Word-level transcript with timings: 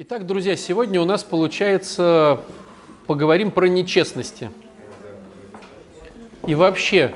Итак, 0.00 0.26
друзья, 0.26 0.54
сегодня 0.54 1.00
у 1.00 1.04
нас 1.04 1.24
получается 1.24 2.40
поговорим 3.08 3.50
про 3.50 3.66
нечестности. 3.66 4.48
И 6.46 6.54
вообще, 6.54 7.12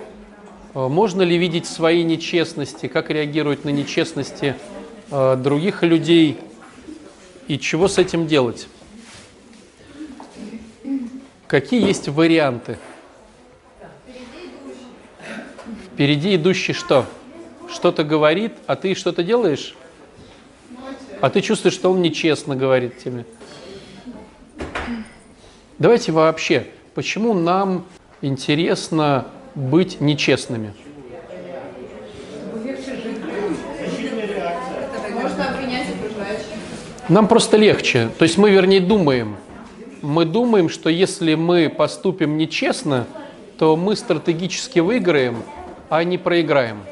э, 0.74 0.88
можно 0.88 1.22
ли 1.22 1.38
видеть 1.38 1.66
свои 1.66 2.02
нечестности, 2.02 2.88
как 2.88 3.08
реагировать 3.08 3.64
на 3.64 3.68
нечестности 3.68 4.56
э, 5.12 5.36
других 5.36 5.84
людей 5.84 6.40
и 7.46 7.56
чего 7.56 7.86
с 7.86 7.98
этим 7.98 8.26
делать? 8.26 8.66
Какие 11.46 11.86
есть 11.86 12.08
варианты? 12.08 12.78
Впереди 15.86 16.34
идущий 16.34 16.72
что? 16.72 17.06
Что-то 17.70 18.02
говорит, 18.02 18.54
а 18.66 18.74
ты 18.74 18.96
что-то 18.96 19.22
делаешь? 19.22 19.76
А 21.22 21.30
ты 21.30 21.40
чувствуешь, 21.40 21.74
что 21.74 21.92
он 21.92 22.02
нечестно 22.02 22.56
говорит 22.56 22.98
тебе. 22.98 23.24
Давайте 25.78 26.10
вообще, 26.10 26.66
почему 26.96 27.32
нам 27.32 27.86
интересно 28.22 29.26
быть 29.54 30.00
нечестными? 30.00 30.74
Нам 37.08 37.28
просто 37.28 37.56
легче. 37.56 38.08
То 38.18 38.24
есть 38.24 38.36
мы, 38.36 38.50
вернее, 38.50 38.80
думаем. 38.80 39.36
Мы 40.00 40.24
думаем, 40.24 40.68
что 40.68 40.90
если 40.90 41.36
мы 41.36 41.68
поступим 41.70 42.36
нечестно, 42.36 43.06
то 43.58 43.76
мы 43.76 43.94
стратегически 43.94 44.80
выиграем, 44.80 45.44
а 45.88 46.02
не 46.02 46.18
проиграем. 46.18 46.82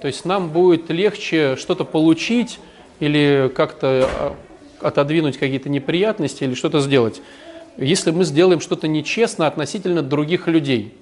То 0.00 0.06
есть 0.06 0.24
нам 0.24 0.48
будет 0.48 0.88
легче 0.88 1.56
что-то 1.56 1.84
получить, 1.84 2.60
или 3.00 3.50
как-то 3.54 4.08
а, 4.10 4.36
отодвинуть 4.80 5.38
какие-то 5.38 5.68
неприятности 5.68 6.44
или 6.44 6.54
что-то 6.54 6.80
сделать, 6.80 7.20
если 7.76 8.10
мы 8.10 8.24
сделаем 8.24 8.60
что-то 8.60 8.88
нечестно 8.88 9.46
относительно 9.46 10.02
других 10.02 10.48
людей. 10.48 10.94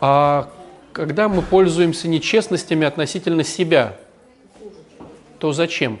А 0.00 0.50
когда 0.92 1.28
мы 1.28 1.42
пользуемся 1.42 2.08
нечестностями 2.08 2.86
относительно 2.86 3.42
себя, 3.42 3.96
то 5.38 5.52
зачем? 5.52 5.98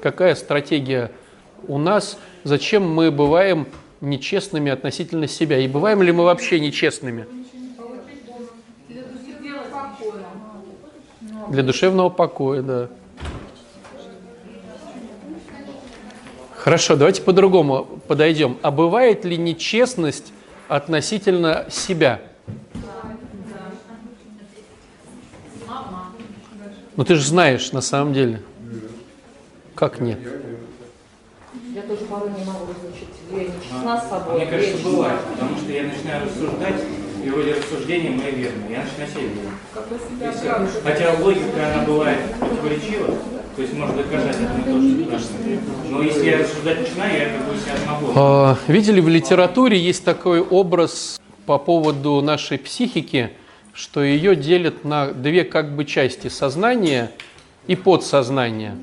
Какая 0.00 0.34
стратегия 0.34 1.10
у 1.66 1.78
нас? 1.78 2.18
Зачем 2.44 2.88
мы 2.88 3.10
бываем 3.10 3.66
нечестными 4.00 4.70
относительно 4.70 5.28
себя? 5.28 5.58
И 5.58 5.68
бываем 5.68 6.02
ли 6.02 6.12
мы 6.12 6.24
вообще 6.24 6.60
нечестными? 6.60 7.26
Для 11.50 11.64
душевного 11.64 12.10
покоя, 12.10 12.62
да. 12.62 12.88
Хорошо, 16.56 16.94
давайте 16.94 17.22
по-другому 17.22 17.88
подойдем. 18.06 18.56
А 18.62 18.70
бывает 18.70 19.24
ли 19.24 19.36
нечестность 19.36 20.32
относительно 20.68 21.66
себя? 21.68 22.20
Ну 26.96 27.04
ты 27.04 27.16
же 27.16 27.24
знаешь 27.24 27.72
на 27.72 27.80
самом 27.80 28.12
деле. 28.12 28.42
Как 29.74 30.00
нет? 30.00 30.20
Я 31.74 31.82
тоже 31.82 32.04
порой 32.04 32.30
не 32.30 32.44
могу 32.44 32.66
различить. 32.68 33.08
Я 33.32 33.44
нечестна 33.44 34.00
с 34.00 34.08
собой. 34.08 34.36
Мне 34.36 34.46
кажется, 34.46 34.84
бывает, 34.84 35.20
потому 35.32 35.56
что 35.56 35.72
я 35.72 35.82
начинаю 35.82 36.26
рассуждать, 36.26 36.80
и 37.24 37.28
вроде 37.28 37.54
рассуждения 37.54 38.10
мои 38.10 38.32
верные. 38.32 38.70
Я 38.70 38.84
начинаю 38.84 39.10
себя 39.10 40.26
Если, 40.26 40.80
хотя 40.82 41.14
логика, 41.20 41.74
она 41.74 41.84
бывает 41.84 42.18
противоречива, 42.38 43.06
то 43.56 43.62
есть 43.62 43.74
можно 43.74 43.96
доказать, 43.96 44.36
это 44.36 44.52
мы 44.52 44.62
тоже 44.64 45.60
Но 45.90 46.02
если 46.02 46.30
я 46.30 46.38
рассуждать 46.38 46.80
начинаю, 46.80 47.18
я 47.18 47.24
как 47.36 47.48
бы 47.48 47.56
себя 47.56 47.76
смогу. 47.76 48.12
А, 48.14 48.56
видели 48.68 49.00
в 49.00 49.08
литературе 49.08 49.78
есть 49.78 50.04
такой 50.04 50.40
образ 50.40 51.20
по 51.46 51.58
поводу 51.58 52.20
нашей 52.22 52.58
психики, 52.58 53.30
что 53.72 54.02
ее 54.02 54.34
делят 54.36 54.84
на 54.84 55.12
две 55.12 55.44
как 55.44 55.74
бы 55.74 55.84
части– 55.84 56.28
сознание 56.28 57.10
и 57.66 57.76
подсознание. 57.76 58.76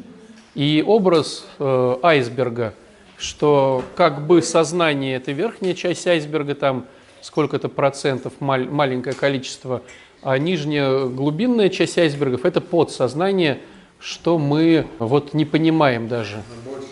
И 0.54 0.84
образ 0.86 1.46
э, 1.60 1.96
айсберга, 2.02 2.74
что 3.18 3.84
как 3.96 4.26
бы 4.26 4.42
сознание– 4.42 5.16
это 5.18 5.32
верхняя 5.32 5.74
часть 5.74 6.06
айсберга, 6.08 6.56
там– 6.56 6.86
сколько-то 7.22 7.70
процентов, 7.70 8.34
мал, 8.40 8.60
маленькое 8.60 9.16
количество, 9.16 9.82
а 10.22 10.38
нижняя 10.38 11.06
глубинная 11.06 11.70
часть 11.70 11.98
айсбергов– 11.98 12.42
это 12.46 12.62
подсознание, 12.62 13.60
что 14.00 14.38
мы 14.38 14.88
вот 15.00 15.34
не 15.34 15.46
понимаем 15.46 16.08
даже. 16.08 16.44
Она 16.44 16.72
больше. 16.72 16.88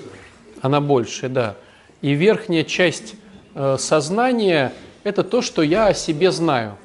Она 0.61 0.81
больше, 0.81 1.29
да. 1.29 1.55
И 2.01 2.13
верхняя 2.13 2.63
часть 2.63 3.15
э, 3.53 3.77
сознания– 3.79 4.73
это 5.03 5.23
то, 5.23 5.41
что 5.41 5.61
я 5.61 5.87
о 5.87 5.93
себе 5.93 6.31
знаю. 6.31 6.77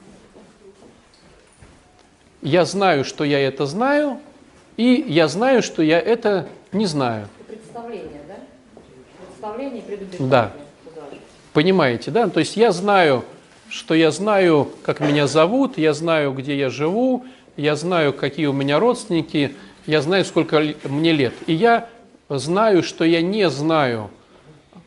Я 2.43 2.65
знаю, 2.65 3.05
что 3.05 3.25
я 3.25 3.39
это 3.39 3.67
знаю, 3.67 4.19
и 4.77 5.05
я 5.09 5.29
знаю, 5.29 5.63
что 5.63 5.83
я 5.83 5.99
это 5.99 6.49
не 6.73 6.87
знаю. 6.87 7.29
Представление, 7.47 8.21
да? 8.29 8.37
Представление 9.27 9.83
и 9.83 10.23
Да. 10.23 10.53
Понимаете, 11.53 12.11
да? 12.11 12.29
То 12.29 12.41
есть 12.41 12.57
я 12.57 12.73
знаю, 12.73 13.25
что 13.69 13.95
я 13.95 14.11
знаю, 14.11 14.69
как 14.83 15.01
меня 15.01 15.27
зовут, 15.27 15.79
я 15.79 15.95
знаю, 15.95 16.33
где 16.33 16.57
я 16.57 16.71
живу, 16.71 17.25
я 17.57 17.77
знаю, 17.77 18.13
какие 18.13 18.47
у 18.47 18.53
меня 18.53 18.79
родственники, 18.79 19.55
я 19.87 20.03
знаю, 20.03 20.25
сколько 20.25 20.63
мне 20.85 21.13
лет. 21.13 21.35
И 21.47 21.55
я 21.55 21.89
знаю, 22.29 22.83
что 22.83 23.05
я 23.05 23.23
не 23.23 23.49
знаю 23.51 24.11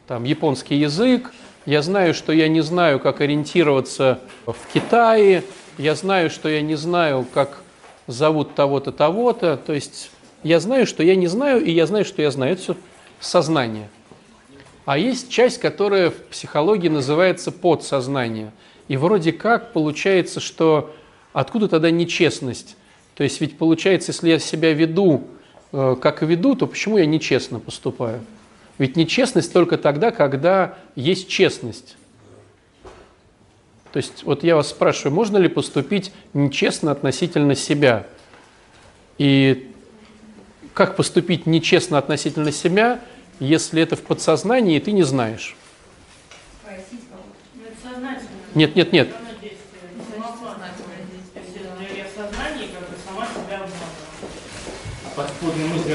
там, 0.07 0.23
японский 0.23 0.75
язык, 0.75 1.33
я 1.65 1.81
знаю, 1.81 2.13
что 2.13 2.33
я 2.33 2.47
не 2.47 2.61
знаю, 2.61 2.99
как 2.99 3.21
ориентироваться 3.21 4.19
в 4.45 4.55
Китае, 4.73 5.43
я 5.77 5.95
знаю, 5.95 6.29
что 6.29 6.49
я 6.49 6.61
не 6.61 6.75
знаю, 6.75 7.25
как 7.33 7.61
зовут 8.07 8.53
того-то, 8.53 8.91
того-то. 8.91 9.57
То 9.57 9.73
есть 9.73 10.11
я 10.43 10.59
знаю, 10.59 10.85
что 10.85 11.03
я 11.03 11.15
не 11.15 11.27
знаю, 11.27 11.63
и 11.63 11.71
я 11.71 11.85
знаю, 11.85 12.05
что 12.05 12.21
я 12.21 12.31
знаю. 12.31 12.53
Это 12.53 12.61
все 12.61 12.75
сознание. 13.19 13.89
А 14.85 14.97
есть 14.97 15.29
часть, 15.29 15.59
которая 15.59 16.09
в 16.09 16.15
психологии 16.15 16.89
называется 16.89 17.51
подсознание– 17.51 18.51
и 18.87 18.97
вроде 18.97 19.31
как 19.31 19.71
получается, 19.73 20.39
что 20.39 20.93
откуда 21.31 21.67
тогда 21.67 21.89
нечестность? 21.91 22.75
То 23.15 23.23
есть 23.23 23.39
ведь 23.41 23.57
получается, 23.57 24.11
если 24.11 24.29
я 24.29 24.39
себя 24.39 24.73
веду, 24.73 25.27
э, 25.71 25.95
как 26.01 26.21
веду, 26.21 26.55
то 26.55 26.67
почему 26.67 26.97
я 26.97 27.05
нечестно 27.05 27.59
поступаю? 27.59 28.21
Ведь 28.77 28.95
нечестность 28.95 29.53
только 29.53 29.77
тогда, 29.77 30.11
когда 30.11 30.77
есть 30.95 31.29
честность. 31.29 31.95
То 33.91 33.97
есть 33.97 34.23
вот 34.23 34.43
я 34.43 34.55
вас 34.55 34.69
спрашиваю, 34.69 35.13
можно 35.13 35.37
ли 35.37 35.47
поступить 35.47 36.11
нечестно 36.33 36.91
относительно 36.91 37.53
себя? 37.53 38.07
И 39.19 39.71
как 40.73 40.95
поступить 40.95 41.45
нечестно 41.45 41.99
относительно 41.99 42.51
себя, 42.51 42.99
если 43.39 43.81
это 43.81 43.95
в 43.95 44.01
подсознании, 44.01 44.77
и 44.77 44.79
ты 44.79 44.91
не 44.91 45.03
знаешь? 45.03 45.55
Нет, 48.55 48.75
нет, 48.75 48.93
нет. 48.93 49.09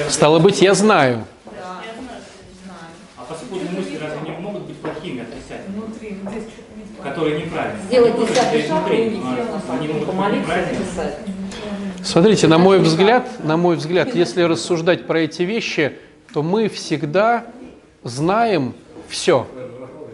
Стало 0.08 0.38
быть, 0.38 0.60
я 0.62 0.74
знаю. 0.74 1.24
А 3.16 3.24
подспудные 3.28 3.70
мысли 3.70 3.98
разве 4.00 4.20
не 4.28 4.36
могут 4.40 4.62
быть 4.62 4.76
плохими, 4.76 5.22
отрицательными? 5.22 6.48
Которые 7.02 7.42
неправильные. 7.42 7.84
Сделать 7.86 8.16
десятый 8.18 8.66
шаг 8.66 8.90
и 8.90 9.20
а, 9.24 10.04
помолиться. 10.06 11.14
Смотрите, 12.02 12.48
на 12.48 12.58
мой 12.58 12.78
взгляд, 12.78 13.28
на 13.44 13.56
мой 13.56 13.76
взгляд, 13.76 14.14
если 14.14 14.42
рассуждать 14.42 15.06
про 15.06 15.20
эти 15.20 15.42
вещи, 15.42 15.98
то 16.32 16.42
мы 16.42 16.68
всегда 16.68 17.46
знаем 18.02 18.74
все 19.08 19.46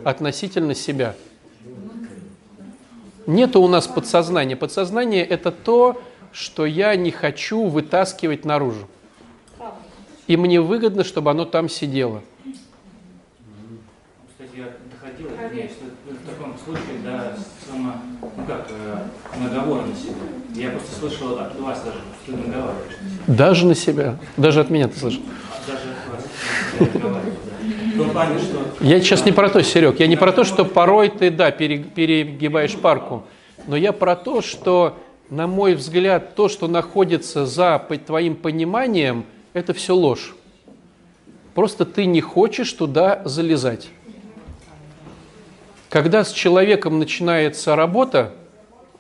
относительно 0.05 0.75
себя. 0.75 1.15
Нету 3.27 3.61
у 3.61 3.69
нас 3.69 3.87
подсознания. 3.87 4.55
Подсознание– 4.55 5.25
это 5.27 5.51
то, 5.51 6.01
что 6.33 6.67
я 6.67 6.95
не 6.97 7.11
хочу 7.11 7.65
вытаскивать 7.67 8.45
наружу. 8.45 8.87
И 10.27 10.37
мне 10.37 10.61
выгодно, 10.61 11.05
чтобы 11.05 11.31
оно 11.31 11.45
там 11.45 11.69
сидело. 11.69 12.23
Кстати, 14.29 14.57
я 14.57 14.73
доходил, 14.91 15.31
что 15.69 16.13
в 16.13 16.27
таком 16.27 16.59
случае 16.59 16.99
до 17.03 17.37
само, 17.67 17.95
ну 18.21 18.45
как, 18.47 18.67
э, 18.71 19.39
наговора 19.39 19.83
на 19.83 19.95
себя. 19.95 20.15
Я 20.55 20.71
просто 20.71 20.99
слышал 20.99 21.39
от 21.39 21.59
вас 21.61 21.83
даже, 21.83 21.99
что 22.23 22.33
ты 22.33 22.39
наговариваешь. 22.39 22.97
Даже 23.27 23.67
на 23.67 23.75
себя? 23.75 24.19
Даже 24.37 24.61
от 24.61 24.71
меня 24.71 24.89
ты 24.89 24.99
слышал? 24.99 25.23
Даже. 25.67 25.94
Я 28.81 29.01
сейчас 29.01 29.25
не 29.25 29.33
про 29.33 29.49
то, 29.49 29.63
Серег, 29.63 30.01
я 30.01 30.07
не 30.07 30.17
про 30.17 30.33
то, 30.33 30.45
что 30.45 30.65
порой 30.65 31.09
ты, 31.09 31.31
да, 31.31 31.51
перегибаешь 31.51 32.77
парку, 32.77 33.25
но 33.67 33.77
я 33.77 33.93
про 33.93 34.17
то, 34.17 34.43
что, 34.43 34.99
на 35.31 35.47
мой 35.47 35.75
взгляд, 35.75 36.35
то, 36.35 36.49
что 36.49 36.69
находится 36.69 37.47
за 37.47 37.79
твоим 38.07 38.37
пониманием, 38.37 39.25
это 39.53 39.73
все 39.73 39.95
ложь. 39.95 40.35
Просто 41.55 41.85
ты 41.85 42.05
не 42.05 42.21
хочешь 42.21 42.73
туда 42.73 43.23
залезать. 43.25 43.89
Когда 45.89 46.25
с 46.25 46.33
человеком 46.33 46.99
начинается 46.99 47.77
работа 47.77 48.33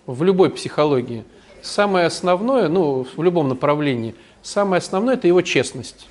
в 0.06 0.22
любой 0.22 0.50
психологии, 0.50 1.24
самое 1.60 2.06
основное, 2.06 2.68
ну, 2.68 3.04
в 3.16 3.22
любом 3.22 3.48
направлении, 3.48 4.14
самое 4.42 4.78
основное– 4.78 5.14
это 5.16 5.26
его 5.26 5.42
честность. 5.42 6.06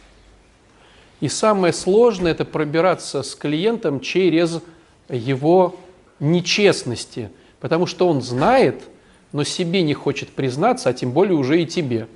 И 1.24 1.30
самое 1.30 1.72
сложное– 1.72 2.32
это 2.34 2.44
пробираться 2.44 3.24
с 3.24 3.34
клиентом 3.34 4.02
через 4.02 4.60
его 5.08 5.80
нечестности, 6.20 7.32
потому 7.62 7.86
что 7.86 8.10
он 8.10 8.22
знает, 8.22 8.84
но 9.32 9.46
себе 9.46 9.84
не 9.84 9.94
хочет 9.94 10.28
признаться, 10.28 10.90
а 10.90 10.94
тем 10.94 11.14
более 11.14 11.38
уже 11.38 11.62
и 11.62 11.66
тебе. 11.66 12.10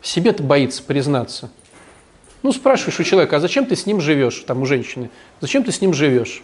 Себе-то 0.00 0.42
боится 0.42 0.82
признаться. 0.82 1.50
Ну, 2.42 2.50
спрашиваешь 2.50 2.98
у 2.98 3.04
человека, 3.04 3.36
а 3.36 3.40
зачем 3.40 3.66
ты 3.66 3.76
с 3.76 3.84
ним 3.84 4.00
живешь, 4.00 4.42
там 4.46 4.62
у 4.62 4.64
женщины, 4.64 5.10
зачем 5.42 5.64
ты 5.64 5.70
с 5.70 5.82
ним 5.82 5.92
живешь? 5.92 6.42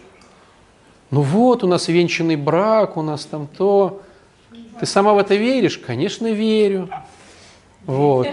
Ну 1.09 1.21
вот, 1.21 1.63
у 1.63 1.67
нас 1.67 1.87
венчанный 1.87 2.35
брак, 2.35 2.95
у 2.95 3.01
нас 3.01 3.25
там 3.25 3.47
то. 3.47 4.03
Ты 4.79 4.85
сама 4.85 5.15
в 5.15 5.17
это 5.17 5.33
веришь? 5.33 5.79
Конечно, 5.79 6.31
верю. 6.31 6.89
Вот. 7.87 8.27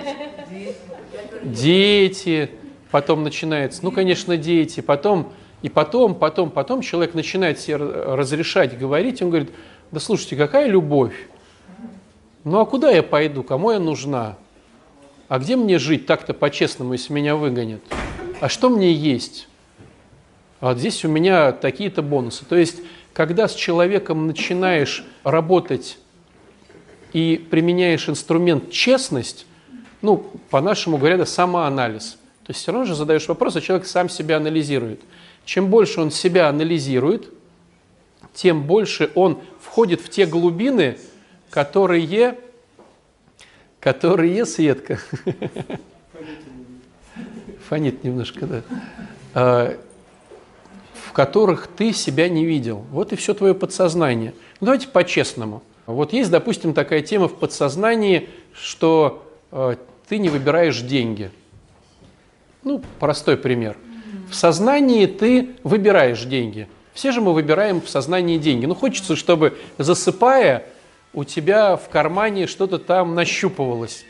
Дети. 1.42 2.50
Потом 2.90 3.22
начинается, 3.22 3.80
ну, 3.84 3.92
конечно, 3.92 4.36
дети. 4.36 4.80
Потом, 4.80 5.32
и 5.62 5.68
потом, 5.68 6.14
потом, 6.14 6.50
потом 6.50 6.80
человек 6.80 7.14
начинает 7.14 7.58
себе 7.60 7.76
разрешать 7.76 8.78
говорить. 8.78 9.20
Он 9.22 9.28
говорит, 9.28 9.50
да 9.90 10.00
слушайте, 10.00 10.36
какая 10.36 10.68
любовь? 10.68 11.14
Ну, 12.44 12.60
а 12.60 12.66
куда 12.66 12.90
я 12.90 13.02
пойду? 13.02 13.42
Кому 13.42 13.72
я 13.72 13.78
нужна? 13.78 14.36
А 15.28 15.38
где 15.38 15.56
мне 15.56 15.78
жить 15.78 16.06
так-то 16.06 16.32
по-честному, 16.32 16.94
если 16.94 17.12
меня 17.12 17.36
выгонят? 17.36 17.82
А 18.40 18.48
что 18.48 18.70
мне 18.70 18.92
есть? 18.92 19.48
А 20.60 20.68
вот 20.70 20.78
здесь 20.78 21.04
у 21.04 21.08
меня 21.08 21.52
такие-то 21.52 22.02
бонусы. 22.02 22.44
То 22.46 22.56
есть, 22.56 22.80
когда 23.12 23.48
с 23.48 23.54
человеком 23.54 24.26
начинаешь 24.26 25.04
работать 25.24 25.98
и 27.12 27.44
применяешь 27.50 28.08
инструмент 28.08 28.70
честность, 28.70 29.46
ну, 30.02 30.30
по-нашему 30.50 30.98
говоря, 30.98 31.16
это 31.16 31.24
самоанализ. 31.24 32.18
То 32.44 32.50
есть 32.50 32.60
все 32.60 32.72
равно 32.72 32.86
же 32.86 32.94
задаешь 32.94 33.28
вопрос, 33.28 33.56
а 33.56 33.60
человек 33.60 33.86
сам 33.86 34.08
себя 34.08 34.36
анализирует. 34.36 35.00
Чем 35.44 35.68
больше 35.68 36.00
он 36.00 36.10
себя 36.10 36.48
анализирует, 36.48 37.32
тем 38.34 38.62
больше 38.62 39.10
он 39.14 39.40
входит 39.60 40.00
в 40.00 40.08
те 40.08 40.24
глубины, 40.26 40.98
которые, 41.50 42.38
которые, 43.80 44.46
Светка, 44.46 45.00
фонит 47.68 48.04
немножко, 48.04 48.46
да, 48.46 48.62
а, 49.34 49.78
в 50.94 51.12
которых 51.12 51.66
ты 51.66 51.92
себя 51.92 52.28
не 52.28 52.44
видел. 52.44 52.84
Вот 52.90 53.12
и 53.12 53.16
все 53.16 53.34
твое 53.34 53.54
подсознание. 53.54 54.32
Ну, 54.60 54.66
давайте 54.66 54.88
по-честному. 54.88 55.62
Вот 55.86 56.12
есть, 56.12 56.30
допустим, 56.30 56.74
такая 56.74 57.02
тема 57.02 57.28
в 57.28 57.34
подсознании, 57.34 58.28
что 58.52 59.27
ты 59.50 60.18
не 60.18 60.28
выбираешь 60.28 60.80
деньги. 60.80 61.30
Ну, 62.64 62.82
простой 62.98 63.36
пример. 63.36 63.76
В 64.30 64.34
сознании 64.34 65.06
ты 65.06 65.56
выбираешь 65.62 66.22
деньги. 66.24 66.68
Все 66.92 67.12
же 67.12 67.20
мы 67.20 67.32
выбираем 67.32 67.80
в 67.80 67.88
сознании 67.88 68.38
деньги. 68.38 68.66
Ну, 68.66 68.74
хочется, 68.74 69.16
чтобы 69.16 69.56
засыпая, 69.78 70.66
у 71.14 71.24
тебя 71.24 71.76
в 71.76 71.88
кармане 71.88 72.46
что-то 72.46 72.78
там 72.78 73.14
нащупывалось. 73.14 74.04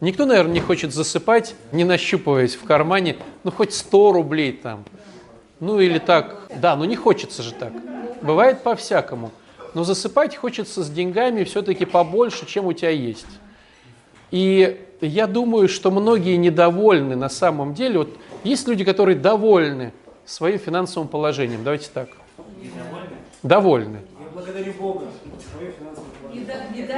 Никто, 0.00 0.24
наверное, 0.24 0.54
не 0.54 0.60
хочет 0.60 0.94
засыпать, 0.94 1.54
не 1.72 1.84
нащупываясь 1.84 2.54
в 2.54 2.64
кармане, 2.64 3.16
ну, 3.42 3.50
хоть 3.50 3.74
100 3.74 4.12
рублей 4.12 4.52
там. 4.52 4.84
Ну, 5.60 5.80
или 5.80 5.98
так. 5.98 6.48
Да, 6.56 6.76
ну 6.76 6.84
не 6.84 6.94
хочется 6.94 7.42
же 7.42 7.52
так. 7.52 7.72
Бывает 8.22 8.62
по-всякому. 8.62 9.32
Но 9.74 9.84
засыпать 9.84 10.36
хочется 10.36 10.82
с 10.82 10.90
деньгами 10.90 11.44
все-таки 11.44 11.84
побольше, 11.84 12.46
чем 12.46 12.66
у 12.66 12.72
тебя 12.72 12.90
есть. 12.90 13.26
И 14.30 14.80
я 15.00 15.26
думаю, 15.26 15.68
что 15.68 15.90
многие 15.90 16.36
недовольны 16.36 17.16
на 17.16 17.28
самом 17.28 17.74
деле. 17.74 17.98
Вот 17.98 18.10
есть 18.44 18.66
люди, 18.68 18.84
которые 18.84 19.16
довольны 19.16 19.92
своим 20.24 20.58
финансовым 20.58 21.08
положением. 21.08 21.64
Давайте 21.64 21.88
так. 21.92 22.08
Недовольны? 22.62 23.08
Довольны. 23.42 23.98
Я 24.20 24.30
благодарю 24.32 24.72
Бога 24.74 25.06
за 25.06 25.50
свое 25.50 25.72
финансовое 25.72 26.10
положение. 26.20 26.88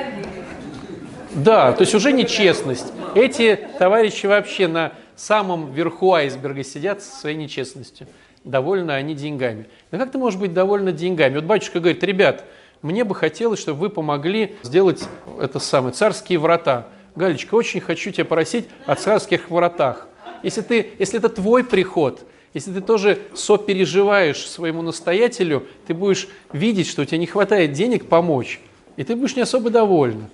Да, 1.35 1.73
то 1.73 1.82
есть 1.82 1.94
уже 1.94 2.12
нечестность. 2.12 2.93
Эти 3.15 3.59
товарищи 3.79 4.27
вообще 4.27 4.67
на 4.67 4.93
самом 5.15 5.73
верху 5.73 6.12
айсберга 6.12 6.65
сидят 6.65 7.03
со 7.03 7.15
своей 7.21 7.37
нечестностью. 7.37 8.06
Довольны 8.43 8.93
они 8.93 9.15
деньгами. 9.15 9.67
Да 9.91 9.99
как 9.99 10.11
ты 10.11 10.19
можешь 10.19 10.41
быть 10.41 10.55
довольна 10.55 10.93
деньгами? 10.93 11.37
Вот 11.37 11.44
батюшка 11.44 11.79
говорит, 11.79 12.03
ребят, 12.03 12.44
мне 12.82 13.05
бы 13.05 13.15
хотелось, 13.15 13.61
чтобы 13.61 13.81
вы 13.81 13.91
помогли 13.91 14.56
сделать 14.62 15.06
это 15.41 15.59
самое, 15.59 15.93
царские 15.93 16.38
врата. 16.38 16.87
Галечка, 17.16 17.54
очень 17.54 17.80
хочу 17.80 18.10
тебя 18.10 18.24
просить 18.24 18.66
о 18.86 18.94
царских 18.94 19.50
вратах. 19.50 20.08
Если, 20.42 20.62
ты, 20.62 20.92
если 20.98 21.18
это 21.18 21.28
твой 21.28 21.64
приход, 21.64 22.24
если 22.54 22.72
ты 22.72 22.80
тоже 22.80 23.18
сопереживаешь 23.34 24.46
своему 24.46 24.82
настоятелю, 24.82 25.66
ты 25.86 25.94
будешь 25.94 26.28
видеть, 26.52 26.88
что 26.88 27.02
у 27.02 27.04
тебя 27.04 27.18
не 27.18 27.26
хватает 27.26 27.72
денег 27.72 28.06
помочь, 28.06 28.60
и 28.96 29.04
ты 29.04 29.16
будешь 29.16 29.36
не 29.36 29.42
особо 29.42 29.70
довольна. 29.70 30.30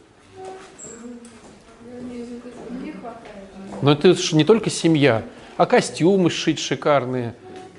Но 3.82 3.93
это 3.93 4.14
же 4.14 4.37
не 4.37 4.44
только 4.44 4.70
семья, 4.70 5.23
а 5.56 5.67
костюмы 5.67 6.31
сшить 6.31 6.58
шикарные, 6.58 7.34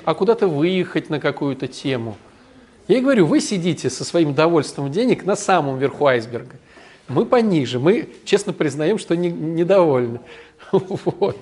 а 0.06 0.14
куда-то 0.14 0.48
выехать 0.48 1.10
на 1.10 1.20
какую-то 1.20 1.68
тему– 1.68 2.18
я 2.88 3.00
и 3.00 3.02
говорю, 3.02 3.26
вы 3.26 3.42
сидите 3.42 3.90
со 3.90 4.06
своим 4.06 4.34
довольством 4.34 4.92
денег 4.92 5.26
на 5.26 5.36
самом 5.36 5.78
верху 5.78 6.06
айсберга. 6.06 6.56
Мы 7.08 7.26
пониже, 7.26 7.80
мы 7.80 8.10
честно 8.26 8.54
признаем, 8.54 8.98
что 8.98 9.16
не, 9.16 9.30
недовольны. 9.30 10.20
Вот. 10.72 11.38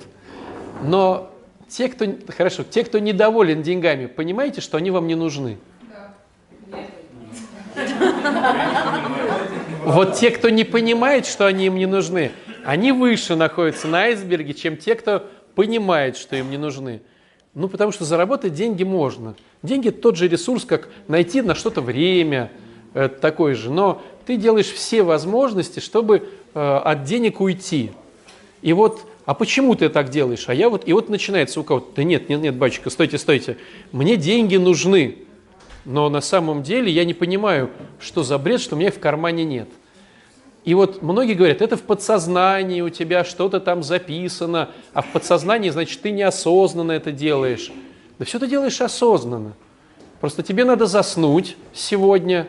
Но 0.83 1.31
те, 1.67 1.87
кто, 1.87 2.05
хорошо, 2.35 2.63
те, 2.63 2.83
кто 2.83 2.99
недоволен 2.99 3.63
деньгами, 3.63 4.05
понимаете, 4.05 4.61
что 4.61 4.77
они 4.77 4.91
вам 4.91 5.07
не 5.07 5.15
нужны? 5.15 5.57
Вот 9.83 10.15
те, 10.15 10.31
кто 10.31 10.49
не 10.49 10.63
понимает, 10.63 11.25
что 11.25 11.45
они 11.45 11.67
им 11.67 11.75
не 11.75 11.85
нужны, 11.85 12.31
они 12.63 12.91
выше 12.91 13.35
находятся 13.35 13.87
на 13.87 14.03
айсберге, 14.03 14.53
чем 14.53 14.77
те, 14.77 14.95
кто 14.95 15.27
понимает, 15.55 16.17
что 16.17 16.35
им 16.35 16.49
не 16.49 16.57
нужны. 16.57 17.01
Ну, 17.53 17.69
потому 17.69 17.91
что 17.91 18.03
заработать 18.03 18.53
деньги 18.53 18.83
можно. 18.83 19.35
Деньги– 19.63 19.89
тот 19.91 20.17
же 20.17 20.27
ресурс, 20.27 20.65
как 20.65 20.89
найти 21.07 21.41
на 21.41 21.55
что-то 21.55 21.81
время, 21.81 22.51
э, 22.93 23.07
такой 23.07 23.53
же. 23.53 23.71
Но 23.71 24.01
ты 24.25 24.37
делаешь 24.37 24.71
все 24.71 25.03
возможности, 25.03 25.79
чтобы 25.79 26.29
э, 26.53 26.59
от 26.59 27.03
денег 27.03 27.41
уйти. 27.41 27.91
И 28.61 28.73
вот, 28.73 29.05
а 29.25 29.33
почему 29.33 29.75
ты 29.75 29.89
так 29.89 30.09
делаешь? 30.09 30.45
А 30.47 30.53
я 30.53 30.69
вот, 30.69 30.87
и 30.87 30.93
вот 30.93 31.09
начинается 31.09 31.59
у 31.59 31.63
кого-то, 31.63 31.87
да 31.95 32.03
нет, 32.03 32.29
нет, 32.29 32.41
нет, 32.41 32.55
батюшка, 32.55 32.89
стойте, 32.89 33.17
стойте, 33.17 33.57
мне 33.91 34.17
деньги 34.17 34.57
нужны, 34.57 35.17
но 35.85 36.09
на 36.09 36.21
самом 36.21 36.63
деле 36.63 36.91
я 36.91 37.05
не 37.05 37.13
понимаю, 37.13 37.69
что 37.99 38.23
за 38.23 38.37
бред, 38.37 38.61
что 38.61 38.75
у 38.75 38.77
меня 38.77 38.89
их 38.89 38.95
в 38.95 38.99
кармане 38.99 39.45
нет– 39.45 39.69
и 40.65 40.73
вот 40.73 41.03
многие 41.03 41.35
говорят, 41.35 41.61
это 41.61 41.77
в 41.77 41.83
подсознании 41.83 42.81
у 42.81 42.89
тебя 42.89 43.23
что-то 43.23 43.59
там 43.59 43.83
записано, 43.83 44.71
а 44.93 45.03
в 45.03 45.11
подсознании, 45.11 45.69
значит, 45.69 46.01
ты 46.01 46.09
неосознанно 46.09 46.91
это 46.91 47.11
делаешь. 47.11 47.71
Да 48.17 48.25
все 48.25 48.39
ты 48.39 48.47
делаешь 48.47 48.81
осознанно. 48.81 49.53
Просто 50.19 50.41
тебе 50.41 50.65
надо 50.65 50.87
заснуть 50.87 51.55
сегодня. 51.71 52.47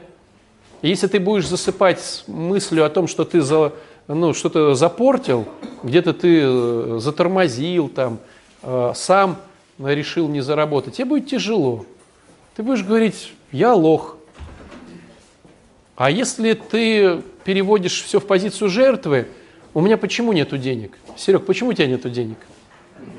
Если 0.83 1.06
ты 1.06 1.21
будешь 1.21 1.49
засыпать 1.49 2.00
с 2.00 2.25
мыслью 2.26 2.85
о 2.85 2.90
том, 2.90 3.09
что 3.09 3.25
ты 3.25 3.40
за, 3.40 3.73
ну, 4.09 4.35
что-то 4.35 4.75
запортил, 4.75 5.49
где-то 5.83 6.12
ты 6.12 6.40
э, 6.42 6.99
затормозил, 7.00 7.88
там, 7.88 8.18
э, 8.62 8.92
сам 8.95 9.38
решил 9.78 10.28
не 10.28 10.40
заработать, 10.40 10.97
тебе 10.97 11.06
будет 11.06 11.28
тяжело. 11.28 11.87
Ты 12.56 12.62
будешь 12.62 12.85
говорить, 12.85 13.33
я 13.52 13.75
лох. 13.75 14.16
А 15.97 16.11
если 16.11 16.52
ты 16.52 17.23
переводишь 17.45 18.02
все 18.02 18.21
в 18.21 18.26
позицию 18.26 18.68
жертвы, 18.68 19.28
у 19.73 19.80
меня 19.80 19.97
почему 19.97 20.33
нету 20.33 20.59
денег? 20.59 20.97
Серег, 21.16 21.47
почему 21.47 21.71
у 21.71 21.73
тебя 21.73 21.87
нету 21.87 22.11
денег? 22.11 22.38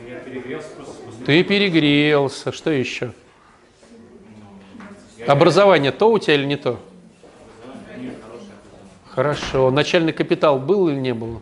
Я 0.08 0.20
перегрелся 0.20 0.68
просто. 0.76 0.94
Ты 1.26 1.44
перегрелся. 1.44 2.52
Что 2.52 2.70
еще? 2.70 3.14
Образование 5.26 5.92
то 5.92 6.12
у 6.12 6.20
тебя 6.20 6.36
или 6.36 6.46
не 6.46 6.56
то? 6.56 6.80
Хорошо. 9.18 9.72
Начальный 9.72 10.14
капитал 10.14 10.60
был 10.60 10.90
или 10.90 11.00
не 11.00 11.12
было? 11.12 11.42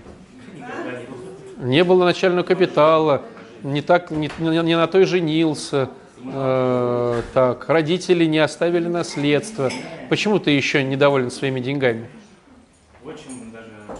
Не 1.57 1.83
было 1.83 2.05
начального 2.05 2.45
капитала. 2.45 3.23
Не, 3.63 3.81
так, 3.81 4.11
не, 4.11 4.31
не 4.39 4.77
на 4.77 4.87
той 4.87 5.03
женился. 5.03 5.89
Э, 6.23 7.21
так, 7.33 7.67
родители 7.67 8.23
не 8.23 8.37
оставили 8.39 8.87
наследство. 8.87 9.69
Почему 10.07 10.39
ты 10.39 10.51
еще 10.51 10.83
недоволен 10.83 11.29
своими 11.29 11.59
деньгами? 11.59 12.07
Очень 13.03 13.51
даже, 13.51 13.67
да. 13.89 13.95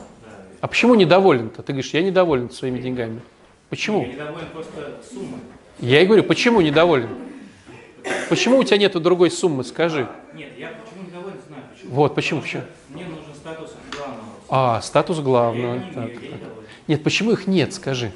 А 0.61 0.67
почему 0.67 0.95
недоволен-то? 0.95 1.61
Ты 1.61 1.73
говоришь, 1.73 1.91
я 1.91 2.01
недоволен 2.01 2.51
своими 2.51 2.79
деньгами. 2.79 3.19
Почему? 3.69 4.03
Я 4.03 4.13
недоволен 4.13 4.47
просто 4.53 5.01
суммой. 5.11 5.39
Я 5.81 6.01
и 6.01 6.05
говорю, 6.05 6.23
почему 6.23 6.61
недоволен? 6.61 7.09
Почему 8.29 8.59
у 8.59 8.63
тебя 8.63 8.77
нету 8.77 9.01
другой 9.01 9.31
суммы, 9.31 9.65
скажи. 9.65 10.07
Нет, 10.33 10.51
я 10.57 10.69
почему 10.69 11.07
недоволен, 11.09 11.37
знаю 11.45 11.63
почему. 11.73 11.91
Вот, 11.93 12.15
почему, 12.15 12.39
Потому 12.39 12.61
почему? 12.61 12.63
что 12.63 12.84
статус 13.45 13.71
главного. 13.91 14.23
А, 14.49 14.81
статус 14.81 15.17
Я 15.17 15.23
главного. 15.23 15.75
не 15.75 15.91
Так, 15.91 16.05
имею, 16.05 16.21
я 16.23 16.29
так. 16.31 16.49
Нет, 16.87 17.03
почему 17.03 17.31
их 17.31 17.45
нет, 17.45 17.73
скажи. 17.75 18.11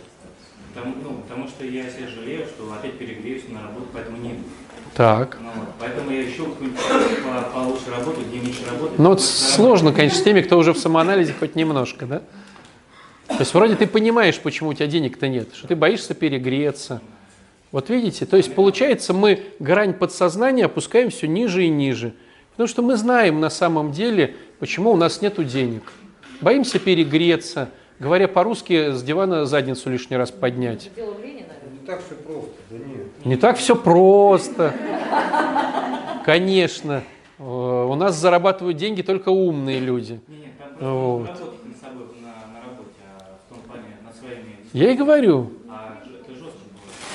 Потому, 0.74 0.96
ну, 1.04 1.14
потому 1.28 1.48
что 1.48 1.66
я 1.66 1.84
себя 1.84 2.08
жалею, 2.08 2.48
что 2.48 2.72
опять 2.74 2.98
перегреюсь 2.98 3.44
на 3.50 3.62
работу, 3.62 3.86
поэтому 3.94 4.18
нет. 4.18 4.38
Так. 4.96 5.38
Ну, 5.40 5.50
вот, 5.56 5.70
поэтому 5.80 6.10
я 6.10 6.28
ищу 6.28 6.46
какую-нибудь 6.48 6.82
по- 6.82 7.50
получше 7.54 7.92
работу, 7.92 8.22
где 8.28 8.40
меньше 8.40 8.66
работы. 8.68 8.94
Ну 8.98 9.10
вот 9.10 9.22
сложно, 9.22 9.94
конечно, 9.94 10.18
с 10.18 10.24
теми, 10.24 10.42
кто 10.42 10.58
уже 10.58 10.74
в 10.74 10.80
самоанализе 10.80 11.36
хоть 11.40 11.56
немножко, 11.56 12.08
да? 12.08 12.20
То 13.28 13.38
есть 13.40 13.54
вроде 13.54 13.76
ты 13.76 13.86
понимаешь, 13.86 14.40
почему 14.40 14.72
у 14.72 14.74
тебя 14.74 14.88
денег-то 14.88 15.28
нет, 15.28 15.50
что 15.54 15.68
ты 15.68 15.76
боишься 15.76 16.16
перегреться. 16.16 17.02
Вот 17.72 17.92
видите, 17.92 18.26
то 18.26 18.36
есть 18.36 18.56
получается 18.56 19.14
мы 19.14 19.44
грань 19.60 19.94
подсознания 19.94 20.66
опускаем 20.66 21.12
все 21.12 21.28
ниже 21.28 21.66
и 21.66 21.70
ниже. 21.70 22.16
Потому 22.52 22.68
что 22.68 22.82
мы 22.82 22.96
знаем 22.98 23.40
на 23.40 23.52
самом 23.52 23.92
деле, 23.92 24.36
почему 24.60 24.92
у 24.92 24.96
нас 24.96 25.22
нет 25.22 25.46
денег. 25.48 25.92
Боимся 26.42 26.80
перегреться, 26.80 27.70
говоря 28.00 28.28
по-русски, 28.28 28.92
с 28.92 29.04
дивана 29.04 29.46
задницу 29.46 29.90
лишний 29.90 30.18
раз 30.18 30.32
поднять. 30.32 30.90
Дело 30.96 31.14
в. 31.14 31.20
Не 31.26 31.86
так 31.86 32.02
все 32.06 32.16
просто, 32.16 32.52
да 32.70 32.78
нет. 32.78 33.26
Не 33.26 33.36
так 33.36 33.58
все 33.58 33.76
просто. 33.76 34.74
Конечно. 36.26 37.04
Э, 37.40 37.44
У 37.44 37.96
нас 37.96 38.16
зарабатывают 38.16 38.78
деньги 38.78 39.02
только 39.02 39.30
умные 39.30 39.80
люди. 39.80 40.20
Не, 40.28 40.38
нет, 40.38 40.48
там 40.60 40.68
просто 40.70 40.86
Вот. 40.94 41.20
нужно 41.20 41.34
работать 41.40 41.66
над 41.66 41.78
собой 41.80 42.06
на, 42.22 42.28
на 42.54 42.66
работе, 42.66 43.02
а 43.18 43.38
в 43.48 43.54
том 43.54 43.64
плане 43.64 43.98
над 44.06 44.16
своими. 44.16 44.58
Я 44.74 44.92
и 44.92 44.96
говорю, 44.96 45.52
А 45.68 45.98
это 46.06 46.34
жестко. 46.34 46.60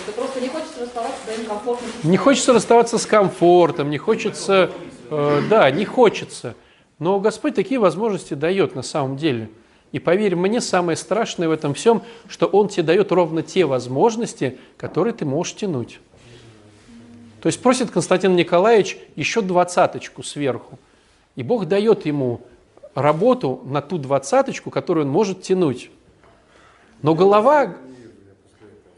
Ты 0.07 0.13
просто 0.13 0.41
не 0.41 0.49
хочешь 0.49 0.69
расставаться 0.81 1.17
с 1.21 1.25
своим 1.25 1.47
комфортным 1.47 1.91
не 2.03 2.17
хочется 2.17 2.53
расставаться 2.53 2.99
с 2.99 3.07
комфортом, 3.07 3.91
не 3.91 3.99
хочется, 3.99 4.71
э, 5.11 5.41
да, 5.49 5.71
не 5.71 5.85
хочется. 5.85 6.57
Но 6.99 7.19
Господь 7.21 7.55
такие 7.55 7.81
возможности 7.81 8.35
дает 8.35 8.75
на 8.75 8.83
самом 8.83 9.17
деле. 9.17 9.51
И 9.93 9.99
поверь 9.99 10.37
мне, 10.37 10.61
самое 10.61 10.97
страшное 10.97 11.49
в 11.49 11.53
этом 11.53 11.75
всем, 11.75 12.03
что 12.29 12.47
Он 12.47 12.69
тебе 12.69 12.83
дает 12.85 13.13
ровно 13.13 13.43
те 13.43 13.65
возможности, 13.65 14.59
которые 14.77 15.15
ты 15.15 15.25
можешь 15.25 15.55
тянуть. 15.55 16.01
То 17.41 17.49
есть 17.49 17.61
просит 17.61 17.91
Константин 17.91 18.37
Николаевич 18.37 18.99
еще 19.17 19.43
двадцаточку 19.43 20.23
сверху. 20.23 20.79
И 21.37 21.43
Бог 21.43 21.67
дает 21.67 22.07
ему 22.07 22.41
работу 22.95 23.61
на 23.65 23.83
ту 23.83 23.99
двадцаточку, 23.99 24.71
которую 24.71 25.07
он 25.07 25.13
может 25.13 25.43
тянуть. 25.43 25.91
Но 27.03 27.15
голова, 27.15 27.75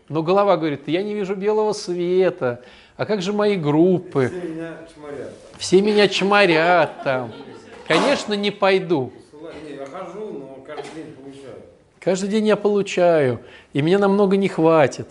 но 0.08 0.22
голова 0.22 0.56
говорит, 0.56 0.86
я 0.86 1.02
не 1.02 1.14
вижу 1.14 1.34
белого 1.34 1.72
света, 1.72 2.62
а 2.96 3.04
как 3.04 3.20
же 3.20 3.32
мои 3.32 3.56
группы? 3.56 4.28
Все 4.28 4.48
меня 4.48 4.78
чморят. 4.94 5.32
Все 5.58 5.80
меня 5.82 6.08
чморят 6.08 7.02
там. 7.02 7.32
Конечно, 7.88 8.34
не 8.34 8.50
пойду. 8.50 9.12
Не, 9.64 9.76
я 9.76 9.86
хожу, 9.86 10.32
но 10.32 10.58
каждый 10.66 10.94
день 10.94 11.12
получаю. 11.12 11.56
Каждый 12.00 12.28
день 12.28 12.46
я 12.46 12.56
получаю, 12.56 13.40
и 13.72 13.82
мне 13.82 13.98
намного 13.98 14.36
не 14.36 14.48
хватит. 14.48 15.08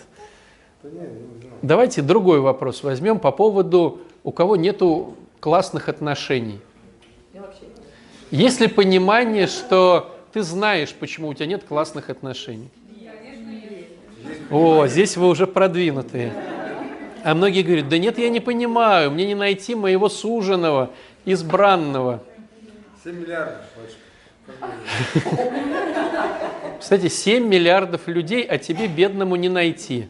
Да 0.83 0.89
нет, 0.89 1.11
не. 1.11 1.49
Давайте 1.61 2.01
другой 2.01 2.39
вопрос 2.39 2.83
возьмем 2.83 3.19
по 3.19 3.31
поводу, 3.31 3.99
у 4.23 4.31
кого 4.31 4.55
нету 4.55 5.15
классных 5.39 5.89
отношений. 5.89 6.59
Я 7.33 7.41
вообще 7.41 7.63
Есть 8.31 8.59
ли 8.59 8.67
понимание, 8.67 9.47
что 9.47 10.15
ты 10.33 10.43
знаешь, 10.43 10.93
почему 10.93 11.29
у 11.29 11.33
тебя 11.33 11.47
нет 11.47 11.63
классных 11.63 12.09
отношений? 12.09 12.69
О, 14.51 14.85
здесь 14.87 15.17
вы 15.17 15.27
уже 15.27 15.47
продвинутые. 15.47 16.33
А 17.23 17.33
многие 17.33 17.63
говорят, 17.63 17.89
да 17.89 17.97
нет, 17.97 18.19
я 18.19 18.29
не 18.29 18.39
понимаю, 18.39 19.09
мне 19.09 19.25
не 19.25 19.33
найти 19.33 19.73
моего 19.73 20.09
суженого, 20.09 20.91
избранного. 21.25 22.21
7 23.05 23.19
миллиардов. 23.19 23.61
Кстати, 26.79 27.07
7 27.07 27.47
миллиардов 27.47 28.07
людей, 28.07 28.41
а 28.43 28.57
тебе, 28.57 28.87
бедному, 28.87 29.35
не 29.35 29.47
найти. 29.47 30.09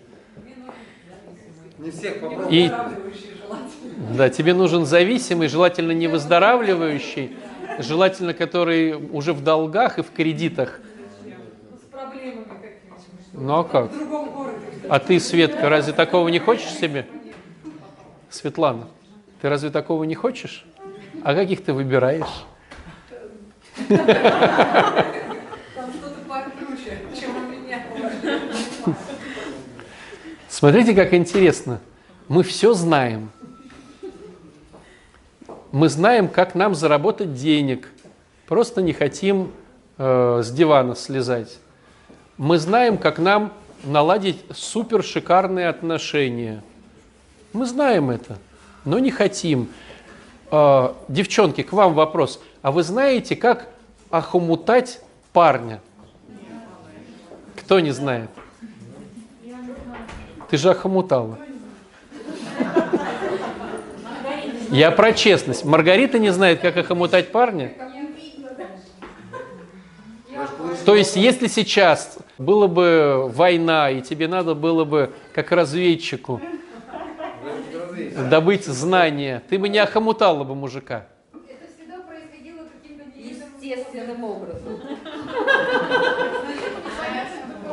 Не 1.77 1.91
всех. 1.91 2.15
И 2.49 2.71
да, 4.15 4.29
тебе 4.29 4.53
нужен 4.53 4.85
зависимый, 4.85 5.49
желательно 5.49 5.91
не 5.91 6.07
выздоравливающий, 6.07 7.35
желательно 7.79 8.33
который 8.33 8.93
уже 8.93 9.33
в 9.33 9.43
долгах 9.43 9.99
и 9.99 10.01
в 10.01 10.11
кредитах. 10.11 10.79
С 11.21 11.91
проблемами 11.91 12.45
какими-то. 12.45 13.33
Ну 13.33 13.59
а 13.59 13.63
как? 13.65 13.91
В 13.91 13.97
другом 13.97 14.29
городе. 14.31 14.57
А 14.87 14.99
ты, 14.99 15.19
Светка, 15.19 15.67
разве 15.67 15.91
такого 15.91 16.29
не 16.29 16.39
хочешь 16.39 16.69
себе? 16.69 17.05
Светлана, 18.29 18.87
ты 19.41 19.49
разве 19.49 19.69
такого 19.69 20.05
не 20.05 20.15
хочешь? 20.15 20.65
А 21.23 21.35
каких 21.35 21.61
ты 21.61 21.73
выбираешь? 21.73 22.45
Там 23.87 23.97
что-то 25.93 26.19
покруче, 26.27 26.99
чем 27.19 27.35
у 27.35 27.41
меня. 27.49 27.83
Смотрите, 30.49 30.93
как 30.93 31.13
интересно. 31.13 31.79
Мы 32.27 32.43
все 32.43 32.73
знаем. 32.73 33.29
Мы 35.71 35.89
знаем, 35.89 36.27
как 36.27 36.55
нам 36.55 36.73
заработать 36.73 37.33
денег. 37.33 37.89
Просто 38.47 38.81
не 38.81 38.93
хотим 38.93 39.51
э, 39.97 40.41
с 40.43 40.51
дивана 40.51 40.95
слезать. 40.95 41.59
Мы 42.37 42.57
знаем, 42.57 42.97
как 42.97 43.19
нам 43.19 43.51
наладить 43.83 44.43
супер 44.53 45.03
шикарные 45.03 45.67
отношения. 45.67 46.63
Мы 47.53 47.65
знаем 47.65 48.09
это, 48.09 48.37
но 48.85 48.99
не 48.99 49.11
хотим. 49.11 49.69
Э, 50.51 50.93
девчонки, 51.07 51.63
к 51.63 51.73
вам 51.73 51.93
вопрос. 51.93 52.41
А 52.61 52.71
вы 52.71 52.83
знаете, 52.83 53.35
как 53.35 53.67
охомутать 54.09 55.01
парня? 55.33 55.81
Кто 57.55 57.79
не 57.79 57.91
знает? 57.91 58.29
Ты 60.50 60.57
же 60.57 60.69
охомутала. 60.69 61.38
Я 64.69 64.91
про 64.91 65.13
честность. 65.13 65.63
Маргарита 65.63 66.19
не 66.19 66.31
знает, 66.31 66.59
как 66.59 66.77
охомутать 66.77 67.31
парня? 67.31 67.74
То 70.85 70.95
есть, 70.95 71.15
если 71.15 71.47
сейчас 71.47 72.17
была 72.38 72.67
бы 72.67 73.29
война, 73.29 73.89
и 73.89 74.01
тебе 74.01 74.27
надо 74.27 74.53
было 74.53 74.83
бы, 74.83 75.13
как 75.33 75.51
разведчику, 75.51 76.41
добыть 78.29 78.65
знания, 78.65 79.41
ты 79.50 79.57
бы 79.57 79.69
не 79.69 79.79
охомутала 79.79 80.43
бы 80.43 80.53
мужика. 80.55 81.07
Это 81.33 81.74
всегда 81.74 81.97
происходило 82.01 82.65
каким-то 82.81 83.05
невидимым 83.17 83.50
естественным 83.65 84.24
образом. 84.24 84.79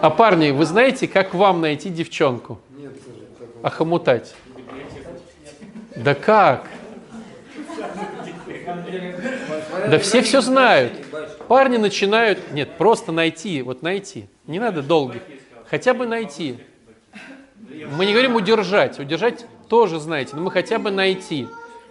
А 0.00 0.10
парни, 0.10 0.50
вы 0.50 0.64
знаете, 0.64 1.06
как 1.06 1.34
вам 1.34 1.60
найти 1.60 1.88
девчонку? 1.88 2.58
Нет. 2.76 2.92
Охомутать? 3.62 4.34
Да 5.94 6.14
как? 6.14 6.66
Да 9.88 9.98
все 9.98 10.22
все 10.22 10.40
знают. 10.40 10.92
Парни 11.46 11.76
начинают, 11.76 12.52
нет, 12.52 12.76
просто 12.78 13.12
найти, 13.12 13.62
вот 13.62 13.82
найти. 13.82 14.26
Не 14.46 14.58
надо 14.58 14.82
долго. 14.82 15.20
Хотя 15.68 15.94
бы 15.94 16.06
найти. 16.06 16.58
Мы 17.96 18.06
не 18.06 18.12
говорим 18.12 18.34
удержать. 18.34 18.98
Удержать 18.98 19.46
тоже 19.68 20.00
знаете, 20.00 20.34
но 20.34 20.42
мы 20.42 20.50
хотя 20.50 20.78
бы 20.78 20.90
найти. 20.90 21.46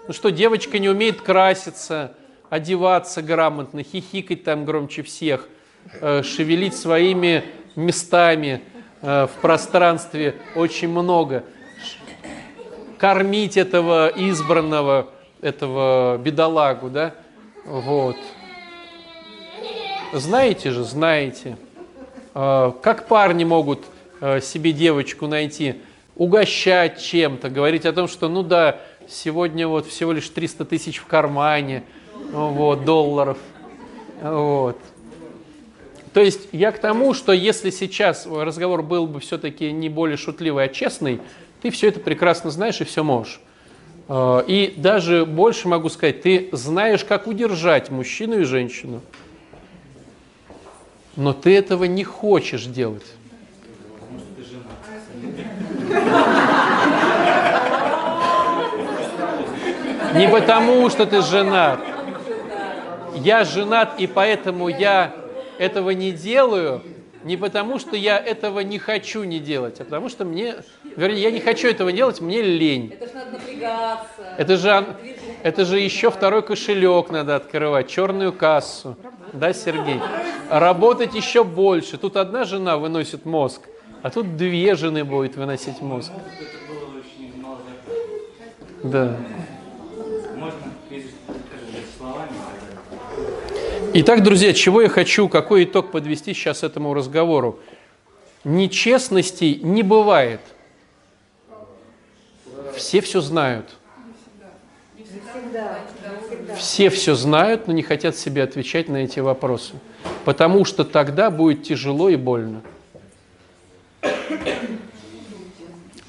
Ну 0.07 0.13
что, 0.13 0.31
девочка 0.31 0.79
не 0.79 0.89
умеет 0.89 1.21
краситься, 1.21 2.13
одеваться 2.51 3.21
грамотно, 3.21 3.81
хихикать 3.81 4.43
там 4.43 4.65
громче 4.65 5.03
всех, 5.03 5.47
э, 6.01 6.21
шевелить 6.21 6.75
своими 6.75 7.45
местами 7.77 8.61
э, 9.01 9.27
в 9.27 9.41
пространстве 9.41 10.35
очень 10.53 10.89
много, 10.89 11.45
кормить 12.97 13.55
этого 13.55 14.11
избранного, 14.13 15.07
этого 15.39 16.17
бедолагу, 16.17 16.89
да, 16.89 17.15
вот. 17.63 18.17
Знаете 20.11 20.71
же, 20.71 20.83
знаете. 20.83 21.57
Э, 22.35 22.73
Как 22.83 23.07
парни 23.07 23.45
могут 23.45 23.85
себе 24.41 24.73
девочку 24.73 25.25
найти? 25.25 25.81
Угощать 26.15 27.01
чем-то, 27.01 27.49
говорить 27.49 27.85
о 27.85 27.93
том, 27.93 28.09
что 28.09 28.27
ну 28.27 28.43
да, 28.43 28.81
сегодня 29.07 29.69
вот 29.69 29.87
всего 29.87 30.11
лишь 30.11 30.27
300 30.29 30.65
тысяч 30.65 30.97
в 30.97 31.05
кармане, 31.05 31.83
вот, 32.31 32.85
долларов. 32.85 33.37
Вот. 34.21 34.77
То 36.13 36.19
есть 36.21 36.49
я 36.51 36.71
к 36.71 36.79
тому, 36.79 37.13
что 37.13 37.31
если 37.31 37.69
сейчас 37.69 38.27
разговор 38.29 38.83
был 38.83 39.07
бы 39.07 39.19
все-таки 39.19 39.71
не 39.71 39.89
более 39.89 40.17
шутливый, 40.17 40.65
а 40.65 40.67
честный, 40.67 41.21
ты 41.61 41.69
все 41.69 41.87
это 41.87 41.99
прекрасно 41.99 42.49
знаешь 42.51 42.81
и 42.81 42.83
все 42.83 43.03
можешь. 43.03 43.39
Э, 44.09 44.43
И 44.45 44.73
даже 44.75 45.25
больше 45.25 45.67
могу 45.67 45.89
сказать, 45.89 46.21
ты 46.21 46.49
знаешь, 46.51 47.05
как 47.05 47.27
удержать 47.27 47.89
мужчину 47.89 48.39
и 48.39 48.43
женщину. 48.43 49.01
Но 51.15 51.33
ты 51.33 51.55
этого 51.55 51.85
не 51.85 52.03
хочешь 52.03 52.65
делать. 52.65 53.05
Не 60.13 60.27
потому, 60.27 60.89
что 60.89 61.05
ты 61.05 61.21
женат. 61.21 61.79
Я 63.15 63.43
женат, 63.43 63.99
и 63.99 64.07
поэтому 64.07 64.67
я 64.69 65.13
этого 65.57 65.91
не 65.91 66.11
делаю, 66.11 66.81
не 67.23 67.37
потому, 67.37 67.77
что 67.77 67.95
я 67.95 68.17
этого 68.17 68.61
не 68.61 68.79
хочу 68.79 69.23
не 69.23 69.39
делать, 69.39 69.79
а 69.79 69.83
потому 69.83 70.09
что 70.09 70.25
мне, 70.25 70.55
вернее, 70.95 71.21
я 71.21 71.31
не 71.31 71.39
хочу 71.39 71.67
этого 71.67 71.91
делать, 71.91 72.19
мне 72.19 72.41
лень. 72.41 72.93
Это 72.99 73.07
же 73.07 73.13
надо 73.13 73.31
напрягаться. 73.31 74.07
Это 74.37 74.57
же, 74.57 74.85
это 75.43 75.65
же 75.65 75.79
еще 75.79 76.09
второй 76.09 76.41
кошелек 76.41 77.11
надо 77.11 77.35
открывать, 77.35 77.89
черную 77.89 78.33
кассу. 78.33 78.97
Да, 79.33 79.53
Сергей? 79.53 79.99
Работать 80.49 81.13
еще 81.13 81.43
больше. 81.43 81.97
Тут 81.97 82.17
одна 82.17 82.43
жена 82.43 82.77
выносит 82.77 83.25
мозг, 83.25 83.61
а 84.01 84.09
тут 84.09 84.35
две 84.35 84.75
жены 84.75 85.03
будет 85.03 85.35
выносить 85.35 85.79
мозг. 85.81 86.11
Да. 88.83 89.15
Итак, 93.93 94.23
друзья, 94.23 94.53
чего 94.53 94.81
я 94.81 94.87
хочу, 94.87 95.27
какой 95.27 95.65
итог 95.65 95.91
подвести 95.91 96.33
сейчас 96.33 96.63
этому 96.63 96.93
разговору? 96.93 97.59
Нечестностей 98.45 99.59
не 99.61 99.83
бывает. 99.83 100.39
Все 102.73 103.01
все 103.01 103.19
знают. 103.19 103.65
Все 106.57 106.89
все 106.89 107.15
знают, 107.15 107.67
но 107.67 107.73
не 107.73 107.83
хотят 107.83 108.15
себе 108.15 108.43
отвечать 108.43 108.87
на 108.87 108.97
эти 108.97 109.19
вопросы. 109.19 109.73
Потому 110.23 110.63
что 110.63 110.85
тогда 110.85 111.29
будет 111.29 111.63
тяжело 111.63 112.07
и 112.07 112.15
больно. 112.15 112.61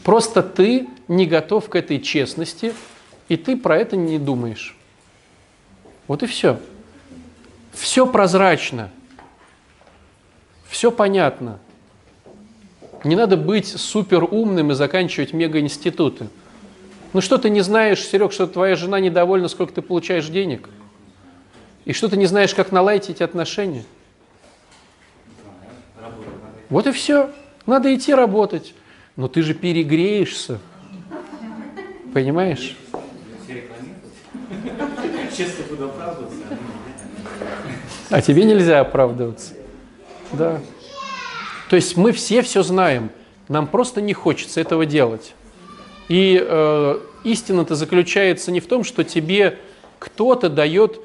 Просто 0.04 0.44
ты 0.44 0.88
не 1.08 1.26
готов 1.26 1.68
к 1.68 1.74
этой 1.74 2.00
честности, 2.00 2.74
и 3.28 3.36
ты 3.36 3.56
про 3.56 3.76
это 3.76 3.96
не 3.96 4.20
думаешь. 4.20 4.76
Вот 6.06 6.22
и 6.22 6.26
все. 6.26 6.60
Все 7.72 8.06
прозрачно. 8.06 8.90
Все 10.68 10.90
понятно. 10.90 11.58
Не 13.04 13.16
надо 13.16 13.36
быть 13.36 13.68
супер 13.68 14.24
умным 14.24 14.72
и 14.72 14.74
заканчивать 14.74 15.32
мегаинституты. 15.32 16.28
Ну 17.12 17.20
что 17.20 17.36
ты 17.36 17.50
не 17.50 17.60
знаешь, 17.60 18.00
Серег, 18.00 18.32
что 18.32 18.46
твоя 18.46 18.76
жена 18.76 19.00
недовольна, 19.00 19.48
сколько 19.48 19.74
ты 19.74 19.82
получаешь 19.82 20.28
денег? 20.28 20.68
И 21.84 21.92
что 21.92 22.08
ты 22.08 22.16
не 22.16 22.26
знаешь, 22.26 22.54
как 22.54 22.72
наладить 22.72 23.10
эти 23.10 23.22
отношения? 23.22 23.84
Вот 26.70 26.86
и 26.86 26.92
все. 26.92 27.30
Надо 27.66 27.94
идти 27.94 28.14
работать. 28.14 28.74
Но 29.16 29.28
ты 29.28 29.42
же 29.42 29.52
перегреешься. 29.52 30.58
Понимаешь? 32.14 32.76
Честно 35.36 35.64
буду 35.68 35.86
оправдываться. 35.86 36.31
А 38.12 38.20
тебе 38.20 38.44
нельзя 38.44 38.80
оправдываться. 38.80 39.54
Да. 40.32 40.60
То 41.70 41.76
есть 41.76 41.96
мы 41.96 42.12
все 42.12 42.42
все 42.42 42.62
знаем. 42.62 43.10
Нам 43.48 43.66
просто 43.66 44.02
не 44.02 44.12
хочется 44.12 44.60
этого 44.60 44.84
делать. 44.84 45.34
И 46.08 46.38
э, 46.38 47.00
истина-то 47.24 47.74
заключается 47.74 48.52
не 48.52 48.60
в 48.60 48.66
том, 48.66 48.84
что 48.84 49.02
тебе 49.02 49.58
кто-то 49.98 50.50
дает 50.50 51.00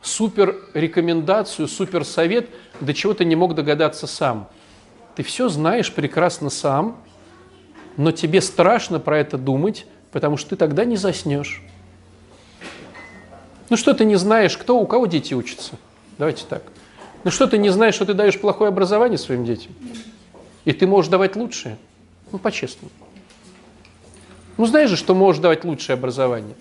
супер 0.00 0.56
рекомендацию, 0.72 1.66
супер 1.66 2.04
совет, 2.04 2.48
до 2.80 2.94
чего 2.94 3.12
ты 3.12 3.24
не 3.24 3.34
мог 3.34 3.56
догадаться 3.56 4.06
сам. 4.06 4.48
Ты 5.16 5.24
все 5.24 5.48
знаешь 5.48 5.92
прекрасно 5.92 6.48
сам, 6.48 7.02
но 7.96 8.12
тебе 8.12 8.40
страшно 8.40 9.00
про 9.00 9.18
это 9.18 9.36
думать, 9.36 9.86
потому 10.12 10.36
что 10.36 10.50
ты 10.50 10.56
тогда 10.56 10.84
не 10.84 10.96
заснешь. 10.96 11.60
Ну 13.68 13.76
что 13.76 13.94
ты 13.94 14.04
не 14.04 14.14
знаешь, 14.14 14.56
кто 14.56 14.78
у 14.78 14.86
кого 14.86 15.06
дети 15.06 15.34
учатся? 15.34 15.76
Давайте 16.18 16.44
так. 16.48 16.62
Ну 17.24 17.30
что 17.30 17.46
ты 17.46 17.58
не 17.58 17.70
знаешь, 17.70 17.94
что 17.94 18.06
ты 18.06 18.14
даешь 18.14 18.38
плохое 18.40 18.68
образование 18.68 19.18
своим 19.18 19.44
детям? 19.44 19.72
И 20.64 20.72
ты 20.72 20.86
можешь 20.86 21.10
давать 21.10 21.36
лучшее? 21.36 21.76
Ну, 22.32 22.38
по-честному. 22.38 22.90
Ну, 24.56 24.66
знаешь 24.66 24.90
же, 24.90 24.96
что 24.96 25.14
можешь 25.14 25.40
давать 25.40 25.64
лучшее 25.64 25.94
образование. 25.94 26.54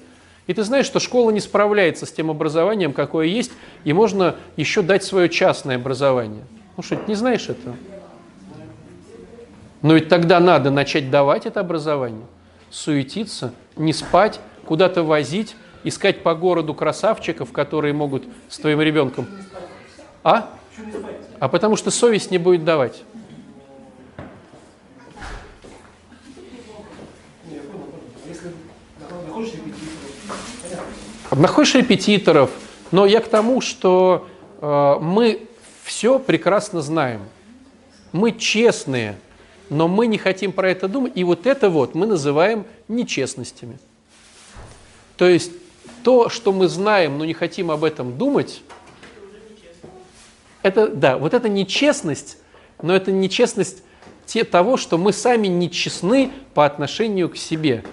И 0.47 0.53
ты 0.53 0.63
знаешь, 0.63 0.85
что 0.85 0.99
школа 0.99 1.31
не 1.31 1.39
справляется 1.39 2.05
с 2.05 2.11
тем 2.11 2.29
образованием, 2.29 2.93
какое 2.93 3.25
есть, 3.25 3.51
и 3.83 3.93
можно 3.93 4.35
еще 4.57 4.81
дать 4.81 5.03
свое 5.03 5.27
частное 5.27 5.77
образование. 5.77 6.43
Ну 6.77 6.83
что, 6.83 6.97
ты 6.97 7.03
не 7.07 7.15
знаешь 7.15 7.49
этого? 7.49 7.75
Но 9.81 9.93
ведь 9.93 10.09
тогда 10.09 10.39
надо 10.39 10.71
начать 10.71 11.09
давать 11.09 11.45
это 11.45 11.59
образование, 11.59 12.25
суетиться, 12.69 13.53
не 13.75 13.93
спать, 13.93 14.39
куда-то 14.65 15.03
возить, 15.03 15.55
искать 15.85 16.23
по 16.23 16.35
городу 16.35 16.73
красавчиков, 16.73 17.51
которые 17.51 17.93
могут 17.93 18.25
с 18.49 18.57
твоим 18.57 18.81
ребенком. 18.81 19.27
А? 20.23 20.49
А 21.39 21.47
потому 21.47 21.75
что 21.75 21.91
совесть 21.91 22.31
не 22.31 22.37
будет 22.37 22.65
давать. 22.65 23.03
Находишь 31.31 31.75
репетиторов, 31.75 32.49
но 32.91 33.05
я 33.05 33.19
к 33.19 33.27
тому, 33.27 33.59
что 33.59 34.27
э, 34.61 34.95
мы 35.01 35.47
все 35.83 36.17
прекрасно 36.17 36.81
знаем. 36.81 37.21
Мы 38.11 38.31
честные, 38.31 39.17
но 39.69 39.87
мы 39.87 40.07
не 40.07 40.17
хотим 40.17 40.51
про 40.53 40.71
это 40.71 40.87
думать, 40.87 41.11
и 41.15 41.23
вот 41.23 41.45
это 41.45 41.69
вот 41.69 41.93
мы 41.93 42.05
называем 42.05 42.65
нечестностями. 42.87 43.77
То 45.17 45.27
есть 45.27 45.51
то, 46.05 46.29
что 46.29 46.51
мы 46.51 46.67
знаем, 46.67 47.17
но 47.17 47.25
не 47.25 47.33
хотим 47.33 47.71
об 47.71 47.83
этом 47.83 48.15
думать, 48.15 48.61
это, 50.61 50.87
да, 50.87 51.17
вот 51.17 51.33
это 51.33 51.49
нечестность, 51.49 52.37
но 52.79 52.95
это 52.95 53.11
нечестность 53.11 53.81
те, 54.27 54.43
того, 54.43 54.77
что 54.77 54.99
мы 54.99 55.11
сами 55.11 55.47
нечестны 55.47 56.31
по 56.53 56.63
отношению 56.63 57.27
к 57.29 57.37
себе. 57.37 57.83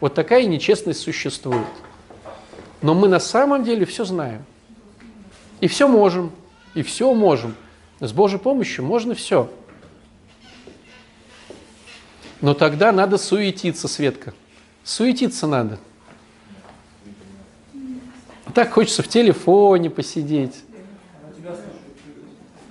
Вот 0.00 0.14
такая 0.14 0.46
нечестность 0.46 1.00
существует. 1.00 1.68
Но 2.82 2.92
мы 2.92 3.06
на 3.06 3.20
самом 3.20 3.62
деле 3.62 3.86
все 3.86 4.04
знаем. 4.04 4.44
И 5.60 5.68
все 5.68 5.86
можем. 5.86 6.32
И 6.74 6.82
все 6.82 7.14
можем. 7.14 7.54
С 8.00 8.12
Божьей 8.12 8.40
помощью 8.40 8.84
можно 8.84 9.14
все. 9.14 9.48
Но 12.40 12.52
тогда 12.52 12.90
надо 12.90 13.16
суетиться, 13.16 13.86
Светка. 13.86 14.34
Суетиться 14.82 15.46
надо. 15.46 15.78
Так 18.54 18.72
хочется 18.72 19.02
в 19.02 19.08
телефоне 19.08 19.90
посидеть. 19.90 20.62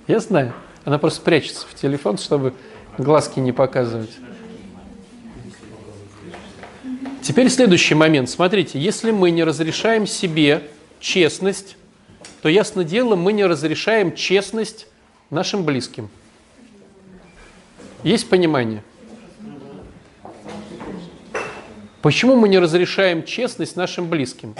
Я 0.06 0.18
знаю. 0.18 0.54
Она 0.84 0.98
просто 0.98 1.20
прячется 1.20 1.66
в 1.66 1.74
телефон, 1.74 2.18
чтобы 2.18 2.54
глазки 2.98 3.38
не 3.40 3.52
показывать. 3.52 4.10
Теперь 7.22 7.48
следующий 7.48 7.94
момент. 7.94 8.28
Смотрите, 8.28 8.78
если 8.78 9.10
мы 9.10 9.30
не 9.30 9.44
разрешаем 9.44 10.06
себе 10.06 10.62
честность, 11.00 11.76
то, 12.42 12.48
ясно 12.48 12.84
дело, 12.84 13.16
мы 13.16 13.32
не 13.32 13.44
разрешаем 13.44 14.14
честность 14.14 14.86
нашим 15.30 15.64
близким. 15.64 16.10
Есть 18.02 18.28
понимание? 18.28 18.82
Почему 22.02 22.36
мы 22.36 22.50
не 22.50 22.58
разрешаем 22.58 23.24
честность 23.24 23.76
нашим 23.76 24.10
близким? 24.10 24.54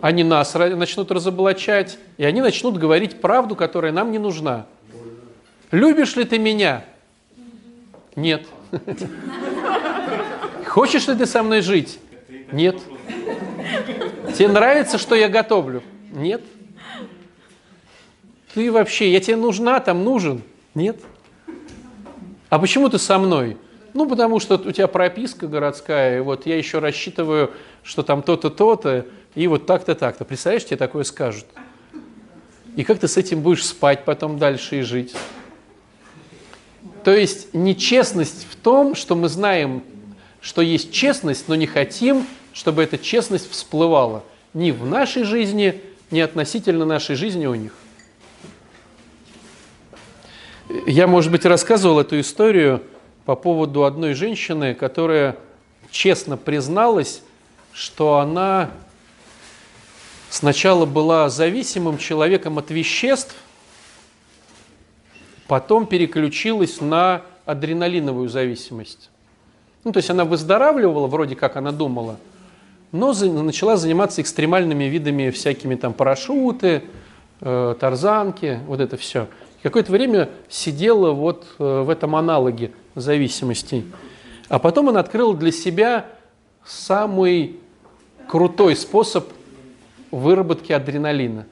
Они 0.00 0.24
нас 0.24 0.54
начнут 0.54 1.10
разоблачать, 1.10 1.98
и 2.16 2.24
они 2.24 2.40
начнут 2.40 2.78
говорить 2.78 3.20
правду, 3.20 3.54
которая 3.54 3.92
нам 3.92 4.10
не 4.12 4.18
нужна. 4.18 4.66
Любишь 5.70 6.16
ли 6.16 6.24
ты 6.24 6.38
меня? 6.38 6.84
Нет. 8.16 8.46
Хочешь 10.66 11.06
ли 11.06 11.14
ты 11.14 11.26
со 11.26 11.42
мной 11.42 11.60
жить? 11.60 11.98
Нет. 12.50 12.80
Тебе 14.36 14.48
нравится, 14.48 14.96
что 14.96 15.14
я 15.14 15.28
готовлю? 15.28 15.82
Нет. 16.12 16.42
Ты 18.54 18.72
вообще, 18.72 19.12
я 19.12 19.20
тебе 19.20 19.36
нужна, 19.36 19.80
там 19.80 20.02
нужен? 20.02 20.42
Нет. 20.74 20.96
А 22.48 22.58
почему 22.58 22.88
ты 22.88 22.98
со 22.98 23.18
мной? 23.18 23.58
Ну, 23.92 24.08
потому 24.08 24.40
что 24.40 24.54
у 24.54 24.72
тебя 24.72 24.86
прописка 24.86 25.46
городская, 25.46 26.18
и 26.18 26.20
вот 26.20 26.46
я 26.46 26.56
еще 26.56 26.78
рассчитываю, 26.78 27.50
что 27.82 28.02
там 28.02 28.22
то-то, 28.22 28.50
то-то, 28.50 29.06
и 29.34 29.46
вот 29.46 29.66
так-то, 29.66 29.94
так-то. 29.94 30.24
Представляешь, 30.24 30.64
тебе 30.64 30.76
такое 30.76 31.04
скажут. 31.04 31.46
И 32.76 32.84
как 32.84 32.98
ты 32.98 33.08
с 33.08 33.16
этим 33.16 33.40
будешь 33.40 33.66
спать 33.66 34.04
потом 34.04 34.38
дальше 34.38 34.78
и 34.78 34.82
жить? 34.82 35.14
То 37.04 37.14
есть 37.14 37.52
нечестность 37.54 38.46
в 38.50 38.56
том, 38.56 38.94
что 38.94 39.16
мы 39.16 39.28
знаем, 39.28 39.82
что 40.40 40.62
есть 40.62 40.92
честность, 40.92 41.48
но 41.48 41.54
не 41.54 41.66
хотим, 41.66 42.26
чтобы 42.52 42.82
эта 42.82 42.98
честность 42.98 43.50
всплывала 43.50 44.24
ни 44.54 44.70
в 44.70 44.84
нашей 44.84 45.24
жизни, 45.24 45.80
ни 46.10 46.20
относительно 46.20 46.84
нашей 46.84 47.16
жизни 47.16 47.46
у 47.46 47.54
них. 47.54 47.72
Я, 50.86 51.06
может 51.06 51.32
быть, 51.32 51.44
рассказывал 51.44 52.00
эту 52.00 52.20
историю 52.20 52.82
по 53.30 53.36
поводу 53.36 53.84
одной 53.84 54.14
женщины, 54.14 54.74
которая 54.74 55.36
честно 55.92 56.36
призналась, 56.36 57.22
что 57.72 58.18
она 58.18 58.70
сначала 60.30 60.84
была 60.84 61.30
зависимым 61.30 61.96
человеком 61.96 62.58
от 62.58 62.72
веществ, 62.72 63.36
потом 65.46 65.86
переключилась 65.86 66.80
на 66.80 67.22
адреналиновую 67.46 68.28
зависимость. 68.28 69.10
Ну, 69.84 69.92
то 69.92 69.98
есть 69.98 70.10
она 70.10 70.24
выздоравливала, 70.24 71.06
вроде 71.06 71.36
как 71.36 71.54
она 71.54 71.70
думала, 71.70 72.16
но 72.90 73.12
начала 73.12 73.76
заниматься 73.76 74.22
экстремальными 74.22 74.86
видами, 74.86 75.30
всякими 75.30 75.76
там 75.76 75.92
парашюты, 75.92 76.82
э, 77.42 77.76
тарзанки, 77.78 78.58
вот 78.66 78.80
это 78.80 78.96
все. 78.96 79.28
Какое-то 79.62 79.92
время 79.92 80.30
сидела 80.48 81.10
вот 81.10 81.46
э, 81.58 81.82
в 81.82 81.90
этом 81.90 82.16
аналоге 82.16 82.72
зависимостей. 82.94 83.84
А 84.48 84.58
потом 84.58 84.88
она 84.88 85.00
открыла 85.00 85.36
для 85.36 85.52
себя 85.52 86.06
самый 86.64 87.60
крутой 88.26 88.74
способ 88.74 89.28
выработки 90.10 90.72
адреналина. 90.72 91.46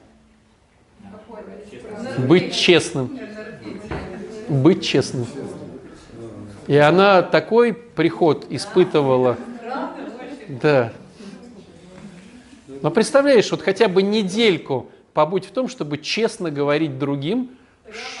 Быть 2.17 2.55
честным. 2.55 3.19
Быть 4.47 4.83
честным. 4.83 5.27
И 6.67 6.75
она 6.75 7.21
такой 7.21 7.73
приход 7.73 8.47
испытывала. 8.49 9.37
Да. 10.47 10.93
Но 12.81 12.89
представляешь, 12.89 13.51
вот 13.51 13.61
хотя 13.61 13.87
бы 13.87 14.01
недельку 14.01 14.89
побудь 15.13 15.45
в 15.45 15.51
том, 15.51 15.67
чтобы 15.67 15.99
честно 15.99 16.49
говорить 16.49 16.97
другим, 16.97 17.51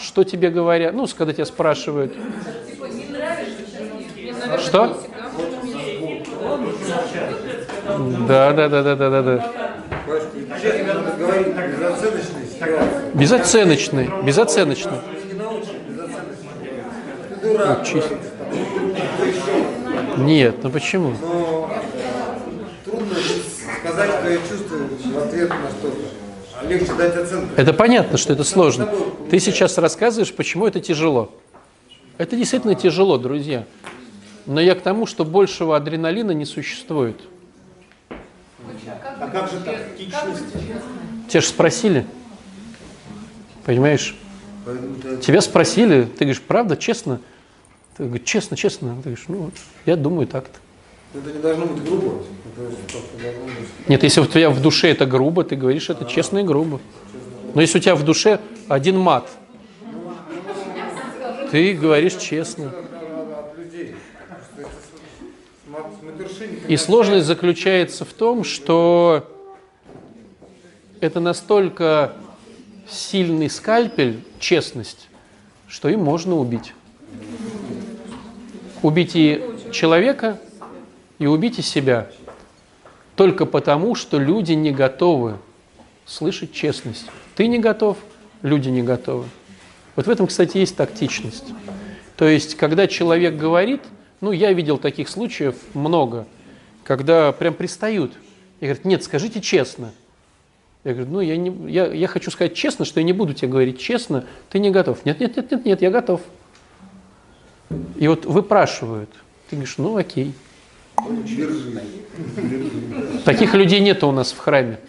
что 0.01 0.23
тебе 0.23 0.49
говорят. 0.49 0.93
Ну, 0.93 1.07
когда 1.17 1.33
тебя 1.33 1.45
спрашивают. 1.45 2.13
Что? 4.59 5.01
Да, 8.27 8.53
да, 8.53 8.69
да, 8.69 8.83
да, 8.83 8.95
да, 8.95 9.09
да, 9.09 9.21
да. 9.21 9.69
Безоценочный, 13.13 14.09
безоценочный. 14.23 14.99
Учись. 17.81 18.05
Нет, 20.17 20.55
ну 20.63 20.69
почему? 20.69 21.13
Но 21.21 21.71
трудно 22.85 23.15
сказать, 23.79 24.09
что 24.09 24.29
я 24.29 24.37
чувствую 24.37 24.89
в 24.89 25.17
ответ 25.17 25.49
на 25.49 25.69
что-то. 25.69 26.18
Легче 26.69 26.93
дать 26.93 27.15
оценку. 27.15 27.49
Это 27.57 27.73
понятно, 27.73 28.17
что 28.17 28.33
это 28.33 28.43
сложно. 28.43 28.87
Ты 29.29 29.39
сейчас 29.39 29.77
рассказываешь, 29.77 30.33
почему 30.33 30.67
это 30.67 30.79
тяжело. 30.79 31.31
Это 32.17 32.35
действительно 32.35 32.75
тяжело, 32.75 33.17
друзья. 33.17 33.65
Но 34.45 34.61
я 34.61 34.75
к 34.75 34.81
тому, 34.81 35.05
что 35.05 35.25
большего 35.25 35.75
адреналина 35.75 36.31
не 36.31 36.45
существует. 36.45 37.19
А 39.19 39.27
как 39.27 39.51
же 39.51 39.59
тактичность? 39.59 40.43
Тебя 41.27 41.41
же 41.41 41.47
спросили. 41.47 42.05
Понимаешь? 43.65 44.15
Тебя 45.21 45.41
спросили, 45.41 46.03
ты 46.03 46.25
говоришь, 46.25 46.41
правда, 46.41 46.77
честно? 46.77 47.21
Ты 47.97 48.03
говоришь, 48.05 48.27
честно, 48.27 48.57
честно. 48.57 48.95
Ты 48.97 49.09
говоришь, 49.09 49.25
ну, 49.27 49.37
вот, 49.37 49.53
я 49.85 49.95
думаю 49.95 50.27
так-то. 50.27 50.59
Это 51.13 51.31
не 51.31 51.39
должно 51.39 51.65
быть 51.65 51.83
грубо. 51.83 52.23
Это 52.55 52.67
быть. 52.67 53.87
Нет, 53.87 54.03
если 54.03 54.21
у 54.21 54.25
тебя 54.25 54.49
в 54.49 54.61
душе 54.61 54.89
это 54.89 55.05
грубо, 55.05 55.43
ты 55.43 55.55
говоришь 55.55 55.89
это 55.89 56.05
честно 56.05 56.39
и 56.39 56.43
грубо. 56.43 56.79
Но 57.55 57.61
если 57.61 57.79
у 57.79 57.81
тебя 57.81 57.95
в 57.95 58.05
душе 58.05 58.39
один 58.67 58.99
мат, 58.99 59.27
ты 61.51 61.73
говоришь 61.73 62.15
честно. 62.15 62.71
И 66.67 66.77
сложность 66.77 67.25
заключается 67.25 68.05
в 68.05 68.13
том, 68.13 68.43
что 68.43 69.27
это 70.99 71.19
настолько 71.19 72.13
сильный 72.87 73.49
скальпель, 73.49 74.19
честность, 74.39 75.09
что 75.67 75.89
им 75.89 76.01
можно 76.01 76.35
убить. 76.35 76.73
Убить 78.83 79.15
и 79.15 79.43
человека, 79.71 80.39
и 81.19 81.27
и 81.27 81.61
себя. 81.61 82.07
Только 83.15 83.45
потому, 83.45 83.95
что 83.95 84.17
люди 84.17 84.53
не 84.53 84.71
готовы 84.71 85.37
слышать 86.05 86.53
честность. 86.53 87.05
Ты 87.35 87.47
не 87.47 87.59
готов, 87.59 87.97
люди 88.41 88.69
не 88.69 88.81
готовы. 88.81 89.25
Вот 89.95 90.07
в 90.07 90.09
этом, 90.09 90.27
кстати, 90.27 90.57
есть 90.57 90.77
тактичность. 90.77 91.45
То 92.15 92.25
есть, 92.25 92.55
когда 92.55 92.87
человек 92.87 93.35
говорит, 93.35 93.81
ну, 94.21 94.31
я 94.31 94.53
видел 94.53 94.77
таких 94.77 95.09
случаев 95.09 95.55
много, 95.73 96.25
когда 96.83 97.31
прям 97.31 97.53
пристают 97.53 98.13
и 98.59 98.65
говорят, 98.65 98.85
нет, 98.85 99.03
скажите 99.03 99.41
честно. 99.41 99.91
Я 100.85 100.93
говорю, 100.93 101.11
ну, 101.11 101.21
я, 101.21 101.35
не, 101.35 101.71
я, 101.71 101.87
я 101.87 102.07
хочу 102.07 102.31
сказать 102.31 102.55
честно, 102.55 102.85
что 102.85 103.01
я 103.01 103.03
не 103.03 103.13
буду 103.13 103.33
тебе 103.33 103.49
говорить 103.49 103.79
честно, 103.79 104.25
ты 104.49 104.59
не 104.59 104.71
готов. 104.71 105.05
Нет, 105.05 105.19
нет, 105.19 105.35
нет, 105.35 105.51
нет, 105.51 105.65
нет, 105.65 105.81
я 105.81 105.91
готов. 105.91 106.21
И 107.97 108.07
вот 108.07 108.25
выпрашивают. 108.25 109.09
Ты 109.49 109.57
говоришь, 109.57 109.77
ну, 109.77 109.97
окей. 109.97 110.33
Таких 113.25 113.53
людей 113.53 113.79
нет 113.79 114.03
у 114.03 114.11
нас 114.11 114.31
в 114.31 114.37
храме. 114.37 114.79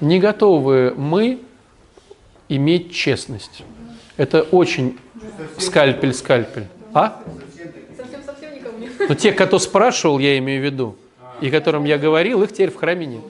Не 0.00 0.18
готовы 0.18 0.94
мы 0.96 1.40
иметь 2.48 2.92
честность. 2.92 3.62
Это 4.16 4.42
очень 4.42 4.98
скальпель-скальпель. 5.58 6.66
А? 6.92 7.22
Но 9.08 9.14
те, 9.14 9.32
кто 9.32 9.58
спрашивал, 9.58 10.18
я 10.18 10.36
имею 10.38 10.60
в 10.60 10.64
виду, 10.64 10.96
и 11.40 11.50
которым 11.50 11.84
я 11.84 11.98
говорил, 11.98 12.42
их 12.42 12.52
теперь 12.52 12.70
в 12.70 12.76
храме 12.76 13.06
нет. 13.06 13.22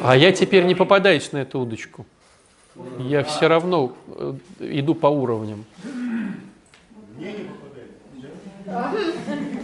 А 0.00 0.16
я 0.16 0.32
теперь 0.32 0.64
не 0.64 0.74
попадаюсь 0.74 1.32
на 1.32 1.38
эту 1.38 1.60
удочку. 1.60 2.06
Я 2.98 3.24
все 3.24 3.48
равно 3.48 3.92
э, 4.08 4.34
иду 4.60 4.94
по 4.94 5.06
уровням. 5.06 5.64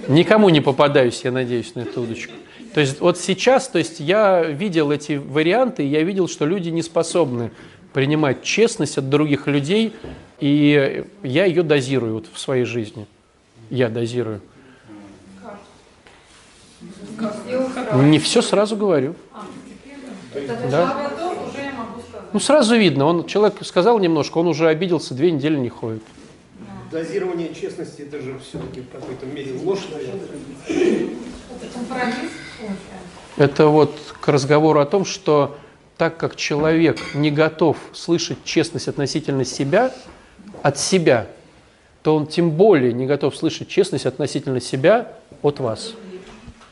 Никому 0.09 0.49
не 0.49 0.61
попадаюсь, 0.61 1.23
я 1.25 1.33
надеюсь, 1.33 1.75
на 1.75 1.81
эту 1.81 2.03
удочку. 2.03 2.33
То 2.75 2.81
есть 2.81 3.01
вот 3.01 3.19
сейчас, 3.19 3.69
то 3.69 3.79
есть 3.79 4.01
я 4.01 4.43
видел 4.43 4.91
эти 4.91 5.13
варианты, 5.13 5.85
я 5.85 6.03
видел, 6.03 6.27
что 6.29 6.45
люди 6.45 6.71
не 6.71 6.83
способны 6.83 7.53
принимать 7.93 8.43
честность 8.43 8.99
от 8.99 9.09
других 9.09 9.47
людей, 9.47 9.95
и 10.41 11.05
я 11.23 11.45
ее 11.45 11.63
дозирую 11.63 12.15
вот 12.15 12.27
в 12.33 12.39
своей 12.39 12.65
жизни. 12.65 13.07
Я 13.71 13.89
дозирую. 13.89 14.41
Не 17.95 18.19
все 18.19 18.43
сразу 18.43 18.77
говорю. 18.77 19.15
Да. 20.71 20.91
А 20.91 21.11
потом 21.11 21.49
уже 21.49 21.61
я 21.63 21.73
могу 21.73 22.01
сказать. 22.01 22.24
Ну 22.35 22.41
сразу 22.41 22.75
видно, 22.77 23.05
он 23.05 23.27
человек 23.27 23.65
сказал 23.65 24.01
немножко, 24.01 24.39
он 24.39 24.49
уже 24.49 24.67
обиделся, 24.67 25.15
две 25.15 25.31
недели 25.31 25.57
не 25.57 25.69
ходит. 25.69 26.03
Дозирование 26.91 27.55
честности 27.55 28.03
это 28.03 28.21
же 28.21 28.41
все-таки 28.41 28.81
в 28.81 28.89
какой-то 28.89 29.25
мере 29.25 29.53
ложь, 29.63 29.87
наверное. 29.93 31.11
Это 33.37 33.69
вот 33.69 33.97
к 34.21 34.27
разговору 34.27 34.81
о 34.81 34.85
том, 34.85 35.05
что 35.05 35.57
так 35.97 36.17
как 36.17 36.35
человек 36.35 36.99
не 37.15 37.31
готов 37.31 37.77
слышать 37.93 38.39
честность 38.43 38.89
относительно 38.89 39.45
себя, 39.45 39.95
от 40.61 40.77
себя, 40.77 41.29
то 42.03 42.17
он 42.17 42.27
тем 42.27 42.51
более 42.51 42.93
не 42.93 43.07
готов 43.07 43.37
слышать 43.37 43.69
честность 43.69 44.07
относительно 44.07 44.61
себя 44.61 45.13
от 45.41 45.61
вас. 45.61 45.95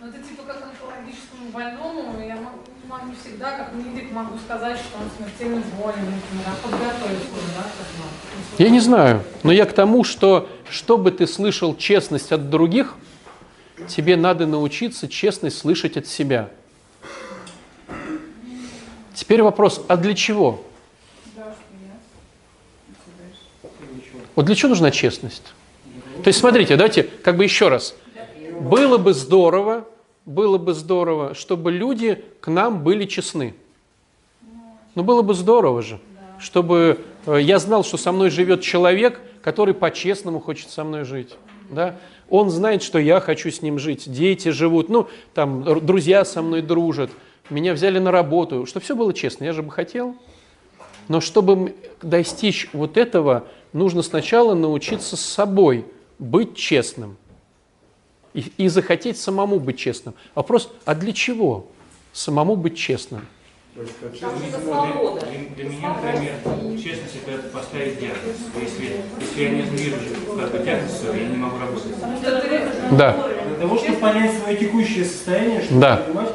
Ну, 0.00 0.08
это 0.08 0.18
типа 0.18 0.42
как 0.44 0.56
онкологическому 0.56 1.50
больному, 1.52 2.20
я 2.20 2.34
могу, 2.34 2.58
могу 2.88 3.12
всегда, 3.22 3.58
как 3.58 3.74
медик, 3.74 3.91
могу 4.12 4.38
сказать, 4.38 4.78
что 4.78 4.98
он 4.98 5.04
смертельно 5.16 5.62
болен, 5.78 6.04
например, 6.04 6.46
а 6.46 6.70
да. 6.70 8.64
Я 8.64 8.70
не 8.70 8.80
знаю, 8.80 9.22
но 9.42 9.52
я 9.52 9.64
к 9.64 9.72
тому, 9.72 10.04
что 10.04 10.48
чтобы 10.68 11.10
ты 11.10 11.26
слышал 11.26 11.76
честность 11.76 12.32
от 12.32 12.50
других, 12.50 12.94
тебе 13.88 14.16
надо 14.16 14.46
научиться 14.46 15.08
честность 15.08 15.58
слышать 15.58 15.96
от 15.96 16.06
себя. 16.06 16.50
Теперь 19.14 19.42
вопрос, 19.42 19.84
а 19.88 19.96
для 19.96 20.14
чего? 20.14 20.62
Вот 24.34 24.46
для 24.46 24.54
чего 24.54 24.70
нужна 24.70 24.90
честность? 24.90 25.52
То 26.22 26.28
есть, 26.28 26.38
смотрите, 26.38 26.76
давайте 26.76 27.02
как 27.02 27.36
бы 27.36 27.44
еще 27.44 27.68
раз. 27.68 27.94
Было 28.60 28.96
бы 28.96 29.12
здорово, 29.12 29.86
было 30.24 30.56
бы 30.56 30.72
здорово, 30.72 31.34
чтобы 31.34 31.72
люди 31.72 32.24
к 32.40 32.48
нам 32.48 32.82
были 32.82 33.06
честны. 33.06 33.54
Ну, 34.94 35.02
было 35.02 35.22
бы 35.22 35.34
здорово 35.34 35.82
же, 35.82 35.98
чтобы 36.38 37.00
э, 37.26 37.38
я 37.40 37.58
знал, 37.58 37.82
что 37.84 37.96
со 37.96 38.12
мной 38.12 38.30
живет 38.30 38.60
человек, 38.60 39.20
который 39.42 39.74
по-честному 39.74 40.40
хочет 40.40 40.70
со 40.70 40.84
мной 40.84 41.04
жить. 41.04 41.36
Да? 41.70 41.96
Он 42.28 42.50
знает, 42.50 42.82
что 42.82 42.98
я 42.98 43.20
хочу 43.20 43.50
с 43.50 43.62
ним 43.62 43.78
жить. 43.78 44.10
Дети 44.10 44.50
живут, 44.50 44.88
ну, 44.88 45.08
там, 45.34 45.84
друзья 45.84 46.24
со 46.24 46.42
мной 46.42 46.62
дружат. 46.62 47.10
Меня 47.50 47.72
взяли 47.72 47.98
на 47.98 48.10
работу. 48.10 48.66
Чтобы 48.66 48.84
все 48.84 48.94
было 48.94 49.12
честно, 49.12 49.44
я 49.44 49.52
же 49.52 49.62
бы 49.62 49.70
хотел. 49.70 50.16
Но 51.08 51.20
чтобы 51.20 51.74
достичь 52.00 52.68
вот 52.72 52.96
этого, 52.96 53.46
нужно 53.72 54.02
сначала 54.02 54.54
научиться 54.54 55.16
с 55.16 55.20
собой 55.20 55.86
быть 56.18 56.54
честным. 56.54 57.16
И, 58.34 58.44
и 58.56 58.68
захотеть 58.68 59.18
самому 59.18 59.58
быть 59.58 59.78
честным. 59.78 60.14
Вопрос, 60.34 60.70
а 60.84 60.94
для 60.94 61.12
чего 61.12 61.66
самому 62.12 62.56
быть 62.56 62.78
честным? 62.78 63.26
Потому 63.74 64.16
что 64.16 64.60
свобода. 64.60 65.26
Для, 65.26 65.54
для 65.56 65.64
меня, 65.64 65.94
например, 65.94 66.32
честность 66.76 67.16
это, 67.26 67.48
поставить 67.48 67.98
диагноз. 67.98 68.36
Если, 68.60 68.96
если 69.18 69.42
я 69.42 69.48
не 69.48 69.62
вижу 69.62 69.96
как 70.38 70.52
бы 70.52 70.58
диагноз, 70.58 70.92
всё, 70.92 71.14
я 71.14 71.26
не 71.26 71.36
могу 71.36 71.58
работать. 71.58 71.92
Да. 72.90 73.28
Для 73.48 73.56
того, 73.56 73.78
чтобы 73.78 73.96
понять 73.96 74.38
свое 74.38 74.56
текущее 74.58 75.04
состояние, 75.06 75.62
чтобы 75.62 75.80
Да. 75.80 75.96
понимать, 75.96 76.28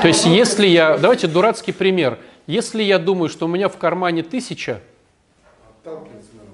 То 0.00 0.08
есть, 0.08 0.26
если 0.26 0.66
я, 0.66 0.96
давайте 0.96 1.26
дурацкий 1.26 1.72
пример. 1.72 2.18
Если 2.46 2.82
я 2.82 2.98
думаю, 2.98 3.28
что 3.28 3.46
у 3.46 3.48
меня 3.48 3.68
в 3.68 3.76
кармане 3.76 4.22
тысяча, 4.22 4.80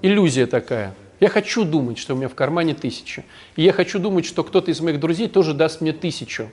иллюзия 0.01 0.47
такая. 0.47 0.95
Я 1.19 1.29
хочу 1.29 1.63
думать, 1.63 1.97
что 1.97 2.13
у 2.13 2.17
меня 2.17 2.29
в 2.29 2.35
кармане 2.35 2.73
тысяча. 2.75 3.23
И 3.55 3.63
я 3.63 3.73
хочу 3.73 3.97
думать, 3.97 4.25
что 4.25 4.43
кто-то 4.43 4.69
из 4.71 4.79
моих 4.81 4.99
друзей 4.99 5.27
тоже 5.27 5.53
даст 5.53 5.81
мне 5.81 5.93
тысячу. 5.93 6.49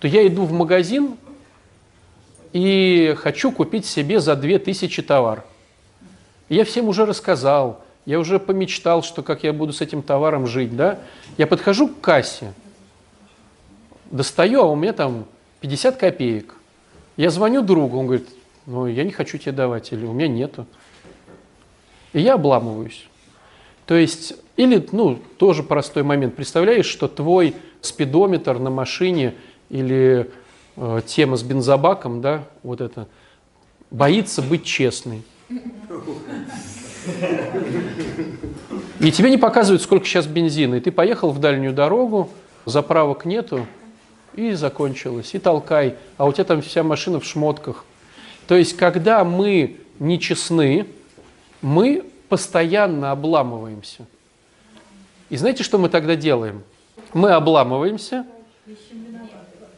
То 0.00 0.08
я 0.08 0.26
иду 0.26 0.44
в 0.44 0.52
магазин 0.52 1.16
и 2.52 3.14
хочу 3.18 3.52
купить 3.52 3.86
себе 3.86 4.20
за 4.20 4.36
две 4.36 4.58
тысячи 4.58 5.02
товар. 5.02 5.44
И 6.48 6.56
Я 6.56 6.64
всем 6.64 6.88
уже 6.88 7.06
рассказал, 7.06 7.84
я 8.04 8.18
уже 8.18 8.38
помечтал, 8.38 9.02
что 9.02 9.22
как 9.22 9.44
я 9.44 9.52
буду 9.52 9.72
с 9.72 9.80
этим 9.80 10.02
товаром 10.02 10.46
жить, 10.46 10.76
да? 10.76 10.98
Я 11.38 11.46
подхожу 11.46 11.88
к 11.88 12.00
кассе, 12.00 12.52
достаю, 14.10 14.60
а 14.60 14.64
у 14.64 14.76
меня 14.76 14.92
там 14.92 15.24
50 15.60 15.96
копеек. 15.96 16.54
Я 17.16 17.30
звоню 17.30 17.62
другу, 17.62 17.98
он 17.98 18.06
говорит, 18.06 18.28
ну, 18.66 18.86
я 18.86 19.04
не 19.04 19.12
хочу 19.12 19.38
тебе 19.38 19.52
давать, 19.52 19.92
или 19.92 20.04
у 20.04 20.12
меня 20.12 20.28
нету. 20.28 20.66
И 22.12 22.20
я 22.20 22.34
обламываюсь. 22.34 23.06
То 23.86 23.94
есть, 23.94 24.34
или, 24.56 24.86
ну, 24.92 25.18
тоже 25.38 25.62
простой 25.62 26.02
момент. 26.02 26.36
Представляешь, 26.36 26.86
что 26.86 27.08
твой 27.08 27.54
спидометр 27.80 28.58
на 28.58 28.70
машине 28.70 29.34
или 29.70 30.30
э, 30.76 31.00
тема 31.06 31.36
с 31.36 31.42
бензобаком, 31.42 32.20
да, 32.20 32.44
вот 32.62 32.80
это, 32.80 33.08
боится 33.90 34.42
быть 34.42 34.64
честной. 34.64 35.22
И 39.00 39.10
тебе 39.10 39.30
не 39.30 39.38
показывают, 39.38 39.82
сколько 39.82 40.06
сейчас 40.06 40.26
бензина. 40.26 40.76
И 40.76 40.80
ты 40.80 40.92
поехал 40.92 41.32
в 41.32 41.40
дальнюю 41.40 41.72
дорогу, 41.72 42.30
заправок 42.64 43.24
нету, 43.24 43.66
и 44.34 44.52
закончилось. 44.52 45.34
И 45.34 45.38
толкай. 45.38 45.96
А 46.16 46.26
у 46.26 46.32
тебя 46.32 46.44
там 46.44 46.62
вся 46.62 46.82
машина 46.82 47.20
в 47.20 47.24
шмотках. 47.24 47.84
То 48.46 48.56
есть, 48.56 48.76
когда 48.76 49.24
мы 49.24 49.80
нечестны, 49.98 50.86
мы 51.60 52.04
постоянно 52.28 53.10
обламываемся. 53.10 54.06
И 55.28 55.36
знаете, 55.36 55.62
что 55.64 55.78
мы 55.78 55.88
тогда 55.88 56.16
делаем? 56.16 56.62
Мы 57.12 57.30
обламываемся 57.30 58.24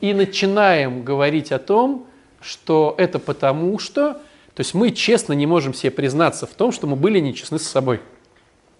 и 0.04 0.12
начинаем 0.12 1.02
говорить 1.02 1.50
о 1.50 1.58
том, 1.58 2.06
что 2.42 2.94
это 2.98 3.18
потому 3.18 3.78
что... 3.78 4.20
То 4.54 4.60
есть 4.60 4.74
мы 4.74 4.90
честно 4.90 5.32
не 5.32 5.46
можем 5.46 5.72
себе 5.72 5.90
признаться 5.90 6.46
в 6.46 6.50
том, 6.50 6.72
что 6.72 6.86
мы 6.86 6.94
были 6.94 7.20
нечестны 7.20 7.58
с 7.58 7.66
собой. 7.66 8.02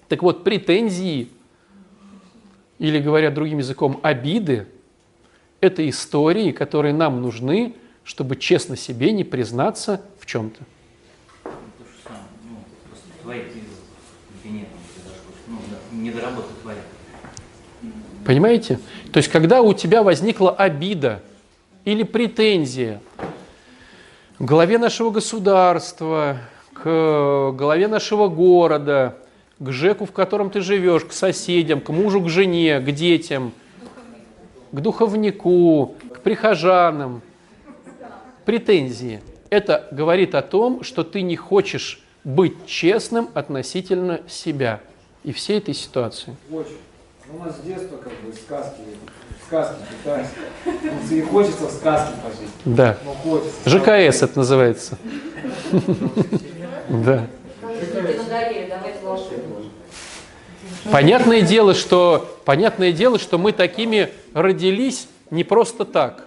Так 0.09 0.23
вот, 0.23 0.45
претензии, 0.45 1.31
или 2.79 2.99
говоря 2.99 3.31
другим 3.31 3.57
языком, 3.57 4.01
обиды, 4.03 4.67
это 5.63 5.89
истории, 5.89 6.53
которые 6.53 6.93
нам 6.93 7.23
нужны, 7.23 7.75
чтобы 8.05 8.37
честно 8.37 8.77
себе 8.77 9.11
не 9.11 9.25
признаться 9.25 10.03
в 10.21 10.27
чем-то. 10.27 10.63
Ну. 11.43 12.59
Ну, 15.47 15.59
недоработка 15.91 16.53
твоя. 16.61 16.83
Понимаете? 18.25 18.79
То 19.13 19.19
есть, 19.19 19.31
когда 19.31 19.61
у 19.61 19.75
тебя 19.75 20.03
возникла 20.03 20.51
обида 20.51 21.21
или 21.85 22.03
претензия 22.03 23.01
к 24.39 24.43
главе 24.43 24.79
нашего 24.79 25.11
государства, 25.11 26.39
к 26.73 27.53
главе 27.53 27.87
нашего 27.87 28.29
города, 28.29 29.17
к 29.59 29.71
ЖЭКу, 29.71 30.07
в 30.07 30.13
котором 30.13 30.51
ты 30.51 30.61
живешь, 30.61 31.05
к 31.05 31.13
соседям, 31.13 31.81
к 31.81 31.91
мужу, 31.91 32.21
к 32.23 32.29
жене, 32.29 32.81
к 32.81 32.91
детям, 32.91 33.53
к 34.73 34.81
духовнику, 34.81 35.95
к 36.13 36.21
прихожанам, 36.21 37.23
претензии. 38.45 39.21
Это 39.51 39.87
говорит 39.93 40.35
о 40.35 40.43
том, 40.43 40.83
что 40.83 41.05
ты 41.05 41.23
не 41.23 41.37
хочешь 41.37 42.03
быть 42.25 42.67
честным 42.67 43.29
относительно 43.35 44.21
себя 44.29 44.81
и 45.23 45.33
всей 45.33 45.59
этой 45.59 45.75
ситуации. 45.75 46.35
Очень. 46.51 46.77
Ну, 47.27 47.39
у 47.39 47.45
нас 47.45 47.57
с 47.57 47.61
детства 47.61 47.97
как 47.97 48.13
бы 48.13 48.33
сказки, 48.35 48.83
сказки 49.47 49.77
питаются. 49.91 50.35
И 51.11 51.23
хочется 51.23 51.67
в 51.67 51.71
сказке 51.73 52.13
пожить. 52.23 52.51
Да. 52.67 52.99
Ну, 53.05 53.13
хочется. 53.13 53.71
ЖКС 53.71 54.23
это 54.23 54.39
называется. 54.39 54.99
Да. 56.89 57.27
Понятное 60.93 61.41
дело, 61.41 61.75
что, 61.75 62.39
понятное 62.45 62.93
дело, 62.93 63.19
что 63.19 63.39
мы 63.39 63.53
такими 63.53 64.11
родились 64.35 65.09
не 65.31 65.45
просто 65.45 65.87
так. 65.87 66.27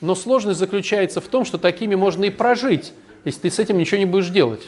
Но 0.00 0.16
сложность 0.16 0.58
заключается 0.58 1.20
в 1.20 1.28
том, 1.28 1.44
что 1.44 1.58
такими 1.58 1.94
можно 1.94 2.24
и 2.24 2.30
прожить, 2.30 2.92
если 3.24 3.42
ты 3.42 3.50
с 3.52 3.60
этим 3.60 3.78
ничего 3.78 3.98
не 3.98 4.06
будешь 4.06 4.28
делать. 4.28 4.66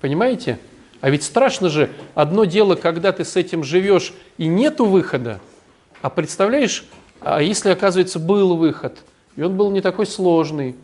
Понимаете? 0.00 0.60
А 1.00 1.10
ведь 1.10 1.22
страшно 1.22 1.68
же, 1.68 1.90
одно 2.14 2.44
дело, 2.44 2.74
когда 2.74 3.12
ты 3.12 3.24
с 3.24 3.36
этим 3.36 3.62
живешь 3.62 4.12
и 4.36 4.46
нету 4.46 4.84
выхода, 4.84 5.40
а 6.02 6.10
представляешь, 6.10 6.84
а 7.20 7.40
если, 7.40 7.70
оказывается, 7.70 8.18
был 8.18 8.56
выход, 8.56 8.98
и 9.36 9.42
он 9.42 9.56
был 9.56 9.70
не 9.70 9.80
такой 9.80 10.06
сложный, 10.06 10.74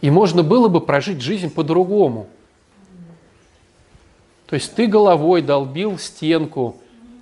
и 0.00 0.10
можно 0.10 0.42
было 0.42 0.68
бы 0.68 0.80
прожить 0.80 1.20
жизнь 1.20 1.50
по-другому. 1.50 2.28
То 4.46 4.54
есть 4.54 4.74
ты 4.74 4.86
головой 4.86 5.42
долбил 5.42 5.98
стенку, 5.98 6.76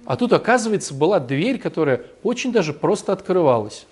а 0.04 0.16
тут, 0.16 0.32
оказывается, 0.32 0.94
была 0.94 1.20
дверь, 1.20 1.58
которая 1.58 2.02
очень 2.22 2.52
даже 2.52 2.72
просто 2.72 3.12
открывалась. 3.12 3.86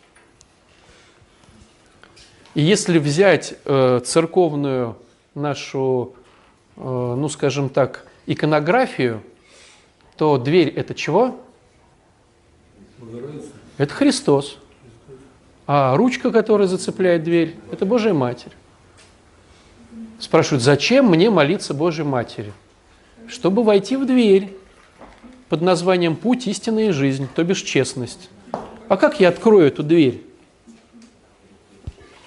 И 2.55 2.63
если 2.63 2.99
взять 2.99 3.55
э, 3.67 4.01
церковную 4.03 4.97
нашу, 5.35 6.16
ну 6.77 7.29
скажем 7.29 7.69
так, 7.69 8.07
иконографию, 8.27 9.23
то 10.17 10.39
дверь 10.39 10.69
это 10.69 10.95
чего? 10.95 11.41
Это 13.79 13.93
Христос. 13.93 14.59
А 15.67 15.97
ручка, 15.97 16.31
которая 16.31 16.69
зацепляет 16.69 17.25
дверь, 17.25 17.57
это 17.73 17.85
Божья 17.85 18.13
Матерь. 18.13 18.53
Спрашивают, 20.19 20.63
зачем 20.63 21.07
мне 21.11 21.29
молиться 21.29 21.75
Божьей 21.75 22.05
Матери? 22.05 22.53
Чтобы 23.29 23.65
войти 23.65 23.97
в 23.97 24.07
дверь 24.07 24.57
под 25.49 25.63
названием 25.63 26.17
«Путь, 26.17 26.47
истина 26.47 26.89
и 26.89 26.91
жизнь», 26.91 27.29
то 27.35 27.43
бишь 27.45 27.63
честность. 27.63 28.31
А 28.89 28.97
как 28.97 29.21
я 29.21 29.29
открою 29.29 29.67
эту 29.67 29.83
дверь? 29.83 30.26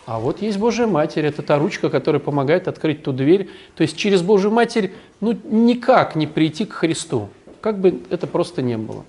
А 0.10 0.17
вот 0.17 0.41
есть 0.41 0.58
Божья 0.58 0.88
Матерь, 0.88 1.28
это 1.28 1.43
та 1.43 1.60
ручка, 1.60 1.91
которая 1.91 2.19
помогает 2.19 2.67
открыть 2.67 3.04
ту 3.04 3.12
дверь. 3.13 3.48
То 3.76 3.84
есть 3.84 3.95
через 3.95 4.24
Божью 4.24 4.50
Матерь 4.50 4.91
ну, 5.22 5.38
никак 5.43 6.15
не 6.15 6.26
прийти 6.26 6.65
к 6.65 6.74
Христу, 6.74 7.30
как 7.62 7.78
бы 7.78 8.02
это 8.10 8.26
просто 8.26 8.63
не 8.63 8.76
было. 8.76 9.06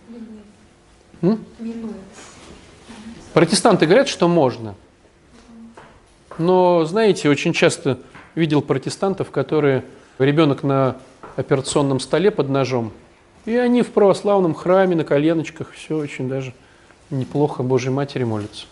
М? 1.23 1.43
Протестанты 3.33 3.87
говорят, 3.87 4.09
что 4.09 4.29
можно. 4.29 4.75
Но, 6.37 6.85
знаете, 6.85 7.31
очень 7.31 7.55
часто 7.55 7.99
видел 8.35 8.61
протестантов, 8.61 9.31
которые 9.31 9.85
ребенок 10.19 10.63
на 10.63 10.99
операционном 11.35 11.99
столе 11.99 12.31
под 12.31 12.51
ножом, 12.51 12.93
и 13.47 13.57
они 13.57 13.81
в 13.81 13.91
православном 13.93 14.53
храме 14.53 14.97
на 14.97 15.05
коленочках, 15.05 15.73
все 15.73 15.97
очень 15.97 16.29
даже 16.29 16.53
неплохо 17.09 17.63
Божьей 17.63 17.91
Матери 17.91 18.25
молятся. 18.25 18.67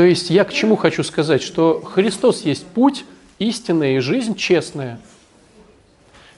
То 0.00 0.06
есть 0.06 0.30
я 0.30 0.44
к 0.44 0.52
чему 0.54 0.76
хочу 0.76 1.04
сказать, 1.04 1.42
что 1.42 1.82
Христос 1.82 2.46
есть 2.46 2.66
путь, 2.66 3.04
истинная 3.38 3.98
и 3.98 3.98
жизнь 3.98 4.34
честная. 4.34 4.98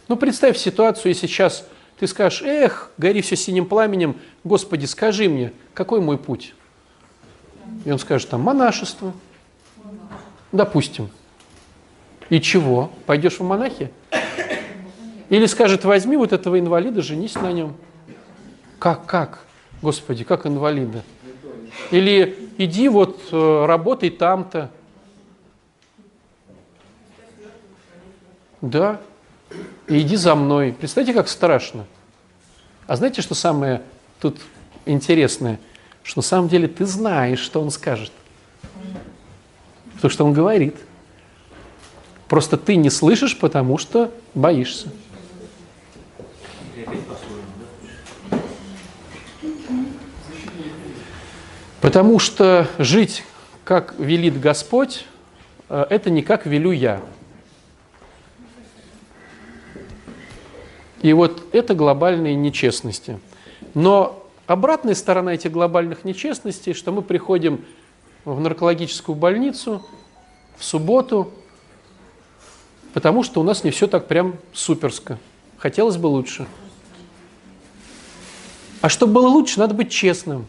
Ну, 0.08 0.16
представь 0.16 0.58
ситуацию, 0.58 1.12
и 1.12 1.14
сейчас 1.14 1.64
ты 1.96 2.08
скажешь, 2.08 2.42
эх, 2.42 2.90
гори 2.98 3.22
все 3.22 3.36
синим 3.36 3.66
пламенем, 3.66 4.16
Господи, 4.42 4.86
скажи 4.86 5.28
мне, 5.28 5.52
какой 5.74 6.00
мой 6.00 6.18
путь? 6.18 6.56
И 7.84 7.92
он 7.92 8.00
скажет, 8.00 8.30
там, 8.30 8.40
монашество. 8.40 9.12
Допустим. 10.50 11.08
И 12.30 12.40
чего? 12.40 12.90
Пойдешь 13.06 13.38
в 13.38 13.44
монахи? 13.44 13.92
Или 15.28 15.46
скажет, 15.46 15.84
возьми 15.84 16.16
вот 16.16 16.32
этого 16.32 16.58
инвалида, 16.58 17.00
женись 17.00 17.36
на 17.36 17.52
нем. 17.52 17.76
Как, 18.80 19.06
как? 19.06 19.44
Господи, 19.82 20.24
как 20.24 20.46
инвалида? 20.46 21.04
Или 21.92 22.41
иди 22.58 22.88
вот 22.88 23.20
э, 23.30 23.64
работай 23.66 24.10
там-то. 24.10 24.70
Да. 28.60 29.00
И 29.88 30.00
иди 30.00 30.16
за 30.16 30.34
мной. 30.34 30.72
Представьте, 30.72 31.12
как 31.12 31.28
страшно. 31.28 31.86
А 32.86 32.96
знаете, 32.96 33.22
что 33.22 33.34
самое 33.34 33.82
тут 34.20 34.40
интересное? 34.86 35.58
Что 36.02 36.18
на 36.18 36.22
самом 36.22 36.48
деле 36.48 36.68
ты 36.68 36.86
знаешь, 36.86 37.40
что 37.40 37.60
он 37.60 37.70
скажет. 37.70 38.12
То, 40.00 40.08
что 40.08 40.24
он 40.24 40.32
говорит. 40.32 40.76
Просто 42.28 42.56
ты 42.56 42.76
не 42.76 42.88
слышишь, 42.90 43.38
потому 43.38 43.78
что 43.78 44.10
боишься. 44.34 44.88
И 46.74 46.80
опять 46.80 47.06
по-своему, 47.06 47.42
да? 48.30 48.38
Потому 51.82 52.20
что 52.20 52.68
жить, 52.78 53.24
как 53.64 53.96
велит 53.98 54.40
Господь, 54.40 55.04
э, 55.68 55.84
это 55.90 56.10
не 56.10 56.22
как 56.22 56.46
велю 56.46 56.70
я. 56.70 57.02
И 61.02 61.12
вот 61.12 61.44
это 61.52 61.74
глобальные 61.74 62.36
нечестности. 62.36 63.18
Но 63.74 64.24
обратная 64.46 64.94
сторона 64.94 65.34
этих 65.34 65.50
глобальных 65.50 66.04
нечестностей, 66.04 66.72
что 66.72 66.92
мы 66.92 67.02
приходим 67.02 67.64
в 68.24 68.38
наркологическую 68.38 69.16
больницу 69.16 69.84
в 70.56 70.62
субботу, 70.62 71.32
потому 72.94 73.24
что 73.24 73.40
у 73.40 73.42
нас 73.42 73.64
не 73.64 73.72
все 73.72 73.88
так 73.88 74.06
прям 74.06 74.36
суперско. 74.52 75.18
Хотелось 75.58 75.96
бы 75.96 76.06
лучше. 76.06 76.46
А 78.80 78.88
чтобы 78.88 79.14
было 79.14 79.26
лучше, 79.26 79.58
надо 79.58 79.74
быть 79.74 79.90
честным. 79.90 80.46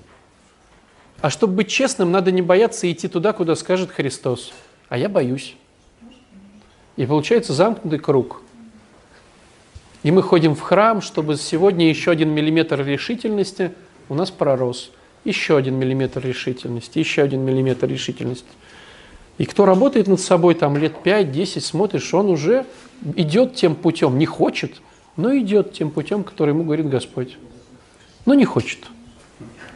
А 1.23 1.29
чтобы 1.29 1.53
быть 1.53 1.69
честным, 1.69 2.11
надо 2.11 2.33
не 2.33 2.41
бояться 2.41 2.91
идти 2.91 3.07
туда, 3.07 3.31
куда 3.31 3.55
скажет 3.55 3.91
Христос. 3.91 4.51
А 4.89 4.97
я 4.97 5.07
боюсь. 5.07 5.55
И 6.97 7.05
получается 7.05 7.53
замкнутый 7.53 7.97
круг. 7.97 8.41
И 10.03 10.11
мы 10.11 10.21
ходим 10.21 10.53
в 10.53 10.59
храм, 10.59 11.01
чтобы 11.01 11.37
сегодня 11.37 11.87
еще 11.87 12.11
один 12.11 12.31
миллиметр 12.31 12.85
решительности 12.85 13.71
у 14.09 14.15
нас 14.15 14.31
пророс. 14.31 14.91
Еще 15.23 15.55
один 15.55 15.75
миллиметр 15.75 16.19
решительности, 16.19 16.99
еще 16.99 17.21
один 17.21 17.39
миллиметр 17.39 17.87
решительности. 17.87 18.49
И 19.37 19.45
кто 19.45 19.63
работает 19.63 20.07
над 20.07 20.19
собой 20.19 20.55
там 20.55 20.75
лет 20.75 20.95
5-10, 21.05 21.61
смотришь, 21.61 22.13
он 22.13 22.31
уже 22.31 22.65
идет 23.15 23.55
тем 23.55 23.75
путем, 23.75 24.17
не 24.17 24.25
хочет, 24.25 24.81
но 25.15 25.33
идет 25.37 25.71
тем 25.71 25.89
путем, 25.89 26.25
который 26.25 26.49
ему 26.49 26.65
говорит 26.65 26.89
Господь. 26.89 27.37
Но 28.25 28.33
не 28.33 28.43
хочет, 28.43 28.79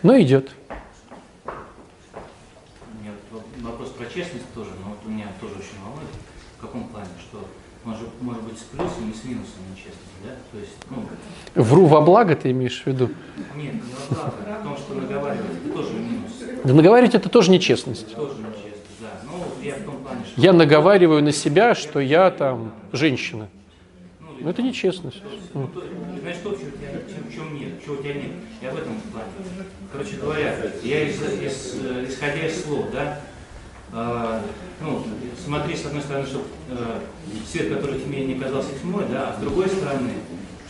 но 0.04 0.20
идет. 0.20 0.52
У 1.46 3.02
меня 3.02 3.12
вот 3.32 3.44
вопрос 3.62 3.90
про 3.90 4.06
честность 4.18 4.52
тоже, 4.56 4.72
но 4.84 4.90
вот 4.90 5.00
у 5.06 5.10
меня 5.10 5.28
тоже 5.40 5.54
очень 5.56 5.78
волнует. 5.86 6.10
В 6.58 6.62
каком 6.62 6.86
плане? 6.88 7.08
Что 7.20 7.46
может, 7.86 8.10
может 8.22 8.42
быть 8.44 8.58
с 8.58 8.64
плюсом 8.64 9.12
и 9.12 9.14
с 9.14 9.24
минусом 9.24 9.62
нечестность, 9.72 10.18
да? 10.26 10.32
То 10.52 10.58
есть, 10.58 10.74
ну, 10.90 11.06
Вру 11.64 11.86
во 11.86 12.02
благо 12.02 12.36
ты 12.36 12.50
имеешь 12.52 12.82
в 12.82 12.88
виду? 12.88 13.10
нет, 13.56 13.76
не 13.76 13.82
во 13.82 14.16
благо, 14.16 14.34
а 14.48 14.60
в 14.60 14.64
том, 14.64 14.78
что 14.78 14.94
наговаривать, 14.96 15.52
это 15.64 15.74
тоже 15.74 15.94
минус. 15.94 16.32
Да 16.64 16.74
наговаривать 16.74 17.14
это 17.16 17.30
тоже 17.30 17.52
нечестность. 17.52 18.16
Тоже 18.16 18.34
нечестность, 18.40 19.00
да. 19.00 19.22
Ну, 19.26 19.64
я 19.64 19.76
в 19.76 19.84
том 19.84 19.98
плане, 19.98 20.22
что... 20.26 20.42
Я 20.42 20.54
наговариваю 20.54 21.24
на 21.24 21.32
себя, 21.32 21.76
что 21.76 22.00
я 22.00 22.32
там 22.32 22.74
женщина. 22.92 23.48
Но 24.40 24.50
это 24.50 24.62
нечестность. 24.64 25.22
Ну, 25.54 25.68
то- 25.68 25.84
Знаешь, 26.22 26.38
что, 26.38 26.52
чего 26.56 26.68
у 26.68 26.72
тебя, 26.72 26.92
чем- 26.92 27.32
чем 27.34 27.54
нет, 27.56 27.84
чего 27.84 27.96
у 27.96 27.98
тебя 28.04 28.14
нет. 28.16 28.32
Я 28.62 28.72
в 28.72 28.78
этом 28.78 28.96
плане. 29.12 29.28
Короче 29.94 30.18
говоря, 30.18 30.56
я 30.84 31.04
из, 31.08 31.16
из, 31.22 31.76
э, 31.84 32.06
исходя 32.10 32.46
из 32.48 32.64
слов, 32.64 32.88
да, 32.92 33.20
ну, 33.92 35.04
смотри, 35.46 35.76
с 35.76 35.86
одной 35.86 36.02
стороны, 36.02 36.26
чтобы 36.28 36.46
э, 36.70 37.00
свет, 37.50 37.74
который 37.74 38.00
тьме 38.00 38.26
не 38.26 38.36
казался 38.36 38.70
тьмой, 38.82 39.06
да, 39.12 39.30
а 39.30 39.38
с 39.38 39.42
другой 39.42 39.68
стороны, 39.70 40.12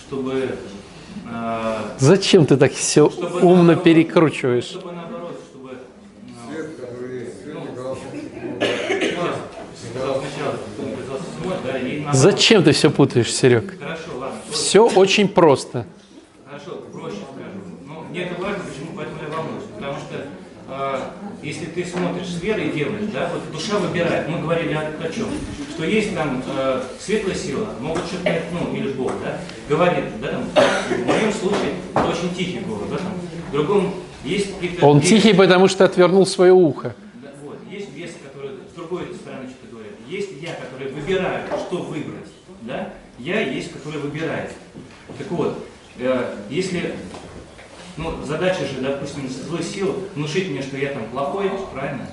чтобы, 0.08 0.56
э, 1.30 1.76
Зачем 1.98 2.46
ты 2.46 2.58
так 2.58 2.74
все 2.74 3.10
чтобы 3.10 3.40
умно 3.40 3.64
наоборот- 3.64 3.84
перекручиваешь? 3.84 4.66
Чтобы 4.66 4.92
наоборот, 4.94 5.40
чтобы 5.52 5.72
э, 5.74 6.52
Свет, 6.54 6.76
который 6.80 7.20
есть, 7.22 7.42
свет, 7.44 7.58
казался 7.76 8.02
сказал 9.92 10.22
сначала, 10.22 10.56
кто 10.74 10.84
не 10.84 10.96
казался 10.96 11.26
тьмой, 11.42 11.56
да, 11.66 11.80
и 11.80 11.96
наоборот. 12.00 12.16
Зачем 12.16 12.64
ты 12.64 12.72
все 12.72 12.92
путаешь, 12.92 13.34
Серег? 13.34 13.80
Хорошо, 13.80 14.18
ладно. 14.20 14.38
Все 14.52 14.88
очень 14.88 15.28
просто. 15.28 15.86
Хорошо, 16.46 16.78
проще 16.94 17.18
скажу. 17.18 17.60
Ну, 17.88 18.04
мне 18.10 18.22
это 18.26 18.42
важно, 18.42 18.64
почему, 18.64 18.92
поэтому 18.96 19.18
я 19.22 19.36
волнуюсь. 19.36 19.64
Потому 19.76 19.98
что 19.98 20.16
э, 20.70 21.00
если 21.48 21.66
ты 21.68 21.86
смотришь 21.86 22.28
с 22.28 22.42
верой 22.42 22.68
и 22.68 22.72
делаешь, 22.74 23.06
да, 23.14 23.30
вот 23.34 23.50
душа 23.54 23.80
выбирает. 23.80 24.28
Мы 24.28 24.42
говорили 24.42 24.74
о, 24.74 24.82
о 25.02 25.10
чем? 25.10 25.28
Что 25.70 25.86
есть 25.86 26.14
там 26.14 26.44
э, 26.46 26.84
светлая 27.00 27.36
сила, 27.36 27.70
могут 27.80 28.04
что-то, 28.06 28.34
ну, 28.52 28.76
или 28.76 28.90
Бог, 28.90 29.14
да, 29.24 29.40
говорит, 29.70 30.04
да, 30.22 30.32
там, 30.32 30.44
в 30.44 31.06
моем 31.06 31.32
случае 31.32 31.76
это 31.96 32.06
очень 32.06 32.36
тихий 32.36 32.60
голос, 32.60 32.90
да, 32.90 32.98
там, 32.98 33.14
в 33.48 33.52
другом 33.54 33.94
есть 34.26 34.56
какие-то... 34.56 34.86
Он 34.86 35.00
весы, 35.00 35.10
тихий, 35.10 35.34
потому 35.34 35.70
что 35.70 35.86
отвернул 35.86 36.26
свое 36.26 36.52
ухо. 36.52 36.94
да, 37.24 37.30
вот, 37.42 37.60
есть 37.72 37.96
весы, 37.96 38.16
которые 38.22 38.58
с 38.70 38.76
другой 38.76 39.06
стороны 39.16 39.48
что-то 39.48 39.72
говорят. 39.72 39.94
Есть 40.10 40.32
я, 40.42 40.54
который 40.54 40.92
выбираю, 40.92 41.48
что 41.48 41.78
выбрать, 41.78 42.28
да, 42.64 42.94
я 43.20 43.40
есть, 43.40 43.72
который 43.72 44.02
выбирает. 44.02 44.52
Так 45.18 45.32
вот, 45.32 45.66
э, 45.98 46.36
если 46.50 46.94
ну, 47.98 48.24
задача 48.26 48.62
же, 48.62 48.82
допустим, 48.82 49.28
злой 49.28 49.64
силы 49.64 49.94
внушить 50.16 50.50
мне, 50.50 50.62
что 50.62 50.78
я 50.78 50.92
там 50.92 51.04
плохой, 51.12 51.52
правильно? 51.74 52.08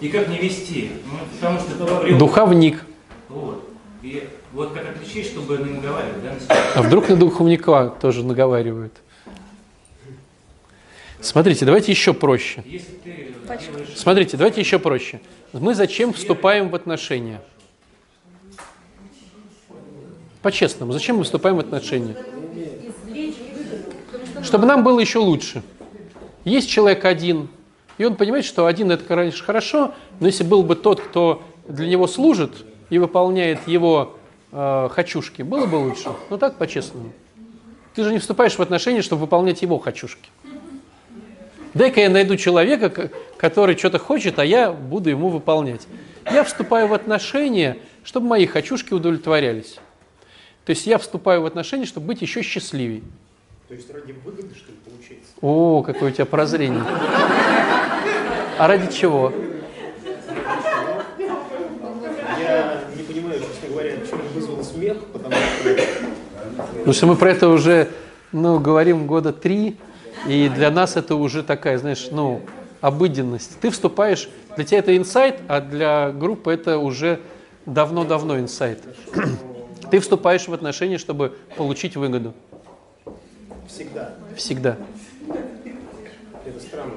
И 0.00 0.08
как 0.08 0.28
не 0.28 0.38
вести? 0.38 0.92
Ну, 1.04 1.18
потому 1.34 1.58
что 1.58 1.74
это 1.74 1.84
врёт. 1.84 2.18
Духовник. 2.18 2.84
Вот. 3.28 3.68
И 4.02 4.28
вот 4.52 4.72
как 4.72 4.84
отличить, 4.88 5.26
чтобы 5.26 5.58
не 5.58 5.72
наговаривать, 5.72 6.22
да, 6.22 6.32
на 6.32 6.40
себя? 6.40 6.56
А 6.74 6.82
вдруг 6.82 7.08
на 7.08 7.16
духовника 7.16 7.88
тоже 7.88 8.24
наговаривают? 8.24 8.92
Смотрите, 11.20 11.64
давайте 11.64 11.90
еще 11.90 12.12
проще. 12.12 12.62
Ты. 13.02 13.34
Смотрите, 13.96 14.36
давайте 14.36 14.60
еще 14.60 14.78
проще. 14.78 15.20
Мы 15.52 15.74
зачем 15.74 16.12
вступаем 16.12 16.68
в 16.68 16.74
отношения? 16.74 17.40
По-честному, 20.42 20.92
зачем 20.92 21.16
мы 21.16 21.24
вступаем 21.24 21.56
в 21.56 21.60
отношения? 21.60 22.16
Чтобы 24.44 24.66
нам 24.66 24.84
было 24.84 25.00
еще 25.00 25.18
лучше. 25.18 25.62
Есть 26.44 26.68
человек 26.68 27.06
один, 27.06 27.48
и 27.96 28.04
он 28.04 28.16
понимает, 28.16 28.44
что 28.44 28.66
один 28.66 28.90
это, 28.90 29.02
конечно, 29.02 29.42
хорошо, 29.42 29.94
но 30.20 30.26
если 30.26 30.44
был 30.44 30.62
бы 30.62 30.76
тот, 30.76 31.00
кто 31.00 31.42
для 31.66 31.88
него 31.88 32.06
служит 32.06 32.52
и 32.90 32.98
выполняет 32.98 33.66
его 33.66 34.16
э, 34.52 34.88
хочушки, 34.92 35.40
было 35.40 35.64
бы 35.64 35.76
лучше. 35.76 36.10
Ну 36.28 36.36
так, 36.36 36.58
по-честному. 36.58 37.12
Ты 37.94 38.04
же 38.04 38.12
не 38.12 38.18
вступаешь 38.18 38.54
в 38.54 38.60
отношения, 38.60 39.00
чтобы 39.00 39.22
выполнять 39.22 39.62
его 39.62 39.78
хочушки. 39.78 40.28
Дай-ка 41.72 42.02
я 42.02 42.10
найду 42.10 42.36
человека, 42.36 43.10
который 43.38 43.76
что-то 43.76 43.98
хочет, 43.98 44.38
а 44.38 44.44
я 44.44 44.72
буду 44.72 45.08
ему 45.08 45.30
выполнять. 45.30 45.86
Я 46.30 46.44
вступаю 46.44 46.88
в 46.88 46.92
отношения, 46.92 47.78
чтобы 48.04 48.26
мои 48.26 48.46
хочушки 48.46 48.92
удовлетворялись. 48.92 49.78
То 50.66 50.70
есть 50.70 50.86
я 50.86 50.98
вступаю 50.98 51.42
в 51.42 51.46
отношения, 51.46 51.86
чтобы 51.86 52.08
быть 52.08 52.22
еще 52.22 52.42
счастливее. 52.42 53.02
То 53.68 53.74
есть 53.74 53.92
ради 53.92 54.12
выгоды, 54.12 54.54
что 54.54 54.72
ли, 54.72 54.78
получается? 54.84 55.32
О, 55.40 55.82
какое 55.82 56.10
у 56.10 56.12
тебя 56.12 56.26
прозрение. 56.26 56.82
А 58.58 58.68
ради 58.68 58.92
чего? 58.92 59.32
Я 62.38 62.82
не 62.94 63.02
понимаю, 63.02 63.40
честно 63.40 63.68
говоря, 63.70 63.92
чем 64.08 64.20
вызвал 64.34 64.62
смех, 64.62 64.98
потому 65.12 65.34
что 65.34 65.76
Потому 66.56 66.92
что 66.92 67.06
мы 67.06 67.16
про 67.16 67.30
это 67.30 67.48
уже 67.48 67.88
ну, 68.32 68.58
говорим 68.58 69.06
года 69.06 69.32
три, 69.32 69.76
и 70.26 70.50
для 70.54 70.70
нас 70.70 70.96
это 70.96 71.14
уже 71.14 71.42
такая, 71.42 71.78
знаешь, 71.78 72.08
ну, 72.10 72.42
обыденность. 72.80 73.58
Ты 73.60 73.70
вступаешь, 73.70 74.28
для 74.56 74.64
тебя 74.64 74.80
это 74.80 74.96
инсайт, 74.96 75.40
а 75.48 75.60
для 75.60 76.10
группы 76.10 76.52
это 76.52 76.78
уже 76.78 77.20
давно-давно 77.64 78.38
инсайт. 78.38 78.80
Ты 79.90 80.00
вступаешь 80.00 80.46
в 80.48 80.52
отношения, 80.52 80.98
чтобы 80.98 81.36
получить 81.56 81.96
выгоду. 81.96 82.34
Всегда 83.68 84.14
Всегда. 84.36 84.76
это 86.44 86.60
странно. 86.60 86.92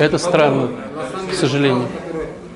Это 0.00 0.18
странно, 0.18 0.70
к 1.30 1.34
сожалению. 1.34 1.86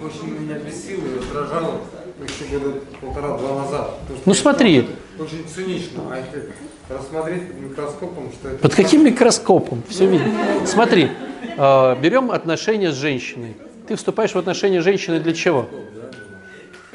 очень 0.03 0.39
меня 0.39 0.59
бесил 0.59 0.99
и 0.99 1.19
раздражал 1.19 1.81
еще 2.23 2.59
года 2.59 2.79
полтора-два 3.01 3.63
назад. 3.63 3.99
Ну, 4.25 4.35
смотри. 4.35 4.89
Очень 5.19 5.47
цинично. 5.47 6.03
А 6.11 6.19
если 6.19 6.51
рассмотреть 6.89 7.49
под 7.49 7.61
микроскопом, 7.61 8.33
что 8.33 8.49
это... 8.49 8.59
Под 8.59 8.75
каким 8.75 9.05
микроскопом? 9.05 9.83
Все 9.89 10.07
видно. 10.07 10.33
Смотри, 10.67 11.11
э, 11.57 11.97
берем 12.01 12.31
отношения 12.31 12.91
с 12.91 12.95
женщиной. 12.95 13.57
Ты 13.87 13.97
вступаешь 13.97 14.33
в 14.33 14.39
отношения 14.39 14.81
с 14.81 14.85
женщиной 14.85 15.21
для 15.21 15.33
чего? 15.33 15.69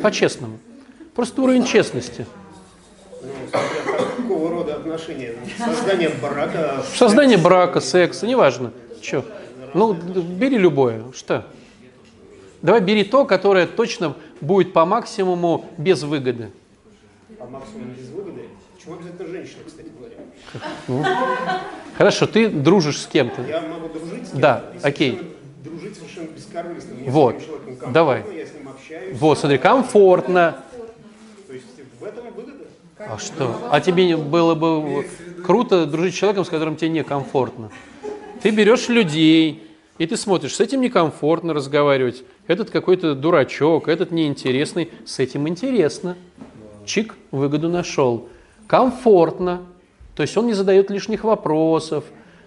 По-честному. 0.01 0.59
Просто 1.15 1.41
уровень 1.41 1.65
честности. 1.65 2.25
Ну, 3.21 3.29
отношения? 4.91 5.33
Создание 5.57 6.09
брака? 6.09 6.83
Создание 6.95 7.37
брака, 7.37 7.79
секса, 7.79 8.27
неважно. 8.27 8.71
Че? 9.01 9.23
Ну, 9.73 9.93
бери 9.93 10.57
любое. 10.57 11.03
Что? 11.13 11.45
Давай 12.61 12.81
бери 12.81 13.03
то, 13.03 13.25
которое 13.25 13.65
точно 13.65 14.15
будет 14.41 14.73
по 14.73 14.85
максимуму 14.85 15.65
без 15.77 16.03
выгоды. 16.03 16.51
По 17.39 17.45
максимуму 17.47 17.93
без 17.97 18.09
выгоды? 18.09 18.41
Почему 18.75 18.95
обязательно 18.95 19.27
женщина, 19.29 19.59
кстати 19.65 19.87
говоря? 19.97 20.15
Ну, 20.87 21.03
хорошо, 21.97 22.27
ты 22.27 22.49
дружишь 22.49 22.99
с 23.01 23.07
кем-то. 23.07 23.41
Я 23.43 23.61
могу 23.61 23.87
дружить 23.89 24.27
с 24.27 24.31
кем-то 24.31 24.37
Да, 24.37 24.63
окей. 24.83 25.21
Дружить 25.63 25.95
совершенно 25.95 26.27
бескорыстно. 26.27 26.95
Мне 26.95 27.09
Вот. 27.09 27.35
комфортно, 27.35 27.91
Давай. 27.93 28.23
Я 28.35 28.45
с 28.45 28.53
ним 28.53 28.69
общаюсь. 28.69 29.17
Вот, 29.17 29.39
смотри, 29.39 29.57
комфортно. 29.57 30.57
То 31.47 31.53
есть 31.53 31.65
в 31.99 32.03
этом 32.03 32.27
и 32.27 32.31
выгода. 32.31 32.65
А 33.11 33.17
что? 33.17 33.53
А 33.69 33.81
тебе 33.81 34.15
было 34.15 34.55
бы 34.55 35.05
круто 35.43 35.85
дружить 35.85 36.15
с 36.15 36.17
человеком, 36.17 36.45
с 36.45 36.49
которым 36.49 36.77
тебе 36.77 36.91
некомфортно. 36.91 37.69
Ты 38.41 38.51
берешь 38.51 38.87
людей, 38.87 39.67
и 39.97 40.05
ты 40.05 40.15
смотришь, 40.15 40.55
с 40.55 40.61
этим 40.61 40.79
некомфортно 40.79 41.53
разговаривать. 41.53 42.23
Этот 42.47 42.69
какой-то 42.69 43.13
дурачок, 43.13 43.89
этот 43.89 44.11
неинтересный. 44.11 44.91
С 45.05 45.19
этим 45.19 45.45
интересно. 45.49 46.15
Чик, 46.85 47.15
выгоду 47.31 47.67
нашел. 47.67 48.29
Комфортно. 48.65 49.63
То 50.15 50.23
есть 50.23 50.37
он 50.37 50.47
не 50.47 50.53
задает 50.53 50.89
лишних 50.89 51.25
вопросов, 51.25 52.05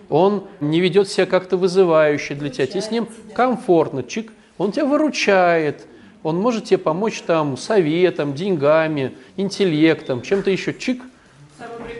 он 0.08 0.44
не 0.60 0.80
ведет 0.80 1.08
себя 1.08 1.26
как-то 1.26 1.58
вызывающе 1.58 2.36
для 2.36 2.48
тебя. 2.48 2.66
Тебе 2.66 2.80
с 2.80 2.90
ним 2.90 3.06
комфортно. 3.34 4.02
Чик, 4.02 4.32
он 4.56 4.72
тебя 4.72 4.86
выручает. 4.86 5.86
Он 6.24 6.40
может 6.40 6.64
тебе 6.64 6.78
помочь 6.78 7.22
там 7.22 7.56
советом, 7.56 8.34
деньгами, 8.34 9.14
интеллектом, 9.36 10.22
чем-то 10.22 10.50
еще. 10.50 10.74
Чик. 10.74 11.02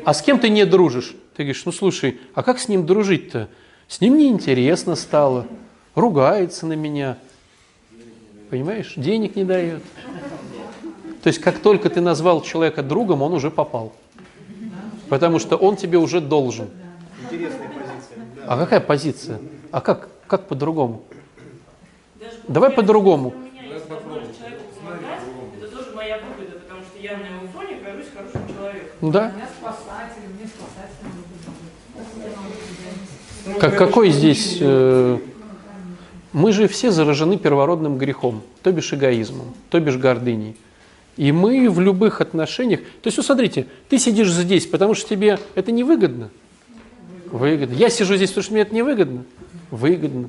А 0.05 0.13
с 0.13 0.23
кем 0.23 0.41
ты 0.41 0.49
не 0.49 0.65
дружишь? 0.65 1.15
Ты 1.37 1.45
говоришь, 1.45 1.65
ну 1.65 1.71
слушай, 1.71 2.19
а 2.35 2.43
как 2.43 2.59
с 2.59 2.67
ним 2.67 2.87
дружить-то? 2.87 3.49
С 3.87 4.01
ним 4.01 4.17
неинтересно 4.17 4.97
стало, 4.97 5.47
ругается 5.95 6.67
на 6.67 6.73
меня, 6.73 7.19
понимаешь, 8.51 8.95
денег 8.97 9.37
не 9.37 9.45
дает. 9.45 9.83
То 11.23 11.29
есть 11.29 11.39
как 11.39 11.59
только 11.59 11.91
ты 11.91 12.01
назвал 12.01 12.41
человека 12.43 12.83
другом, 12.83 13.23
он 13.23 13.35
уже 13.35 13.51
попал. 13.51 13.93
Потому 15.09 15.39
что 15.39 15.57
он 15.57 15.77
тебе 15.77 15.99
уже 15.99 16.21
должен. 16.21 16.71
Интересная 17.25 17.69
позиция. 17.69 18.19
Да. 18.37 18.43
А 18.47 18.57
какая 18.59 18.81
позиция? 18.81 19.39
А 19.71 19.81
как, 19.81 20.09
как 20.27 20.49
по-другому? 20.49 21.03
Давай 22.49 22.71
по-другому. 22.71 23.31
У 23.31 23.39
меня 23.39 23.75
есть 23.75 23.89
возможность 23.89 24.39
человеку 24.39 24.63
помогать, 24.79 25.21
это 25.59 25.77
тоже 25.77 25.95
моя 25.95 26.19
выгода, 26.19 26.59
потому 26.59 26.81
что 26.83 26.99
я 27.01 27.17
на 27.17 27.27
его 27.27 27.49
фоне 27.53 27.81
кажусь 27.85 28.07
хорошим 28.15 28.55
человеком. 28.55 28.94
Да? 29.11 29.33
Мне 29.35 29.47
спасатели. 29.61 30.25
Как, 33.59 33.77
какой 33.77 34.11
здесь... 34.11 34.59
э, 34.61 35.19
мы 36.33 36.53
же 36.53 36.67
все 36.67 36.91
заражены 36.91 37.39
первородным 37.39 37.97
грехом, 37.97 38.43
то 38.63 38.73
бишь 38.73 38.93
эгоизмом, 38.93 39.55
то 39.71 39.79
бишь 39.79 39.97
гордыней. 39.97 40.57
И 41.17 41.31
мы 41.31 41.71
в 41.71 41.79
любых 41.81 42.21
отношениях... 42.21 42.81
То 42.81 43.07
есть, 43.07 43.17
вот 43.19 43.27
смотрите, 43.27 43.67
ты 43.89 43.99
сидишь 43.99 44.31
здесь, 44.31 44.67
потому 44.67 44.95
что 44.95 45.09
тебе 45.09 45.39
это 45.55 45.71
невыгодно. 45.71 46.31
Выгодно. 47.27 47.75
Я 47.75 47.89
сижу 47.89 48.17
здесь, 48.17 48.31
потому 48.31 48.45
что 48.45 48.53
мне 48.53 48.63
это 48.63 48.75
невыгодно. 48.75 49.25
Выгодно. 49.71 50.29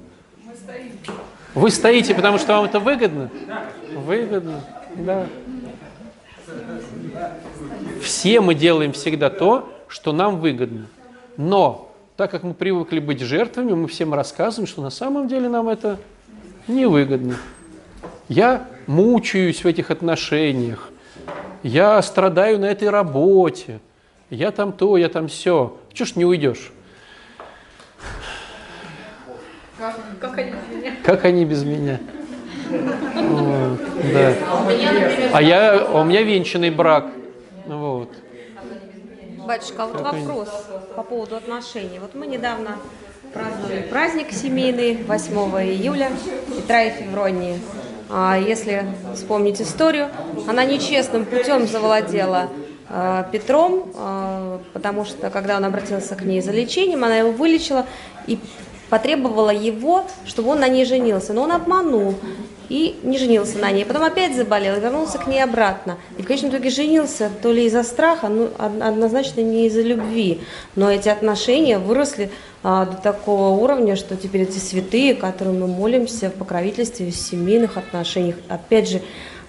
Вы 1.55 1.71
стоите, 1.71 2.13
потому 2.13 2.37
что 2.37 2.53
вам 2.53 2.65
это 2.65 2.79
выгодно? 2.79 3.31
Выгодно, 3.95 4.61
да. 4.95 5.27
Все 8.05 8.39
мы 8.39 8.53
делаем 8.53 8.93
всегда 8.93 9.31
то, 9.31 9.67
что 9.87 10.13
нам 10.13 10.39
выгодно. 10.39 10.85
Но, 11.37 11.91
так 12.15 12.29
как 12.29 12.43
мы 12.43 12.53
привыкли 12.53 12.99
быть 12.99 13.19
жертвами, 13.19 13.73
мы 13.73 13.87
всем 13.87 14.13
рассказываем, 14.13 14.67
что 14.67 14.83
на 14.83 14.91
самом 14.91 15.27
деле 15.27 15.49
нам 15.49 15.67
это 15.67 15.97
невыгодно. 16.67 17.37
Я 18.29 18.67
мучаюсь 18.85 19.63
в 19.63 19.67
этих 19.67 19.89
отношениях, 19.89 20.91
я 21.63 21.99
страдаю 22.03 22.59
на 22.59 22.65
этой 22.65 22.91
работе, 22.91 23.79
я 24.29 24.51
там 24.51 24.71
то, 24.71 24.97
я 24.97 25.09
там 25.09 25.27
все. 25.27 25.75
Чего 25.91 26.05
ж 26.05 26.15
не 26.15 26.25
уйдешь? 26.25 26.71
Как 30.19 30.37
они 30.37 30.51
без 30.51 30.77
меня? 30.77 30.95
Как 31.03 31.25
они 31.25 31.45
без 31.45 31.63
меня? 31.63 31.99
Вот, 32.69 33.79
да. 34.13 34.35
Например, 34.61 35.31
А 35.33 35.41
я, 35.41 35.79
а 35.79 36.01
у 36.01 36.03
меня 36.03 36.21
венчанный 36.21 36.69
брак. 36.69 37.07
Батюшка, 39.45 39.83
а 39.83 39.87
вот 39.87 40.01
вопрос 40.01 40.49
по 40.95 41.03
поводу 41.03 41.35
отношений. 41.35 41.99
Вот 41.99 42.15
мы 42.15 42.25
недавно 42.25 42.77
праздновали 43.31 43.81
праздник 43.81 44.31
семейный 44.31 45.03
8 45.03 45.33
июля, 45.71 46.09
Петра 46.55 46.83
и 46.83 46.89
Февронии. 46.89 47.59
А 48.09 48.39
если 48.39 48.87
вспомнить 49.13 49.61
историю, 49.61 50.09
она 50.47 50.65
нечестным 50.65 51.25
путем 51.25 51.67
завладела 51.67 52.49
э, 52.89 53.25
Петром, 53.31 53.91
э, 53.93 54.59
потому 54.73 55.05
что 55.05 55.29
когда 55.29 55.57
он 55.57 55.65
обратился 55.65 56.15
к 56.15 56.23
ней 56.23 56.41
за 56.41 56.51
лечением, 56.51 57.03
она 57.03 57.17
его 57.17 57.31
вылечила 57.31 57.85
и 58.25 58.39
потребовала 58.89 59.49
его, 59.49 60.05
чтобы 60.25 60.51
он 60.51 60.59
на 60.59 60.67
ней 60.67 60.85
женился. 60.85 61.33
Но 61.33 61.43
он 61.43 61.51
обманул 61.51 62.15
и 62.69 62.99
не 63.03 63.17
женился 63.17 63.57
на 63.57 63.71
ней. 63.71 63.85
Потом 63.85 64.03
опять 64.03 64.35
заболел 64.35 64.75
и 64.75 64.79
вернулся 64.79 65.17
к 65.17 65.27
ней 65.27 65.43
обратно. 65.43 65.97
И 66.17 66.23
в 66.23 66.25
конечном 66.25 66.51
итоге 66.51 66.69
женился 66.69 67.29
то 67.41 67.51
ли 67.51 67.65
из-за 67.65 67.83
страха, 67.83 68.27
ну, 68.27 68.45
од- 68.45 68.81
однозначно 68.81 69.41
не 69.41 69.67
из-за 69.67 69.81
любви. 69.81 70.41
Но 70.75 70.91
эти 70.91 71.09
отношения 71.09 71.77
выросли 71.77 72.31
а, 72.63 72.85
до 72.85 72.97
такого 72.97 73.49
уровня, 73.49 73.95
что 73.95 74.15
теперь 74.15 74.43
эти 74.43 74.57
святые, 74.57 75.13
которым 75.13 75.59
мы 75.59 75.67
молимся 75.67 76.29
в 76.29 76.33
покровительстве, 76.33 77.11
в 77.11 77.15
семейных 77.15 77.77
отношениях, 77.77 78.37
опять 78.49 78.89
же, 78.89 79.01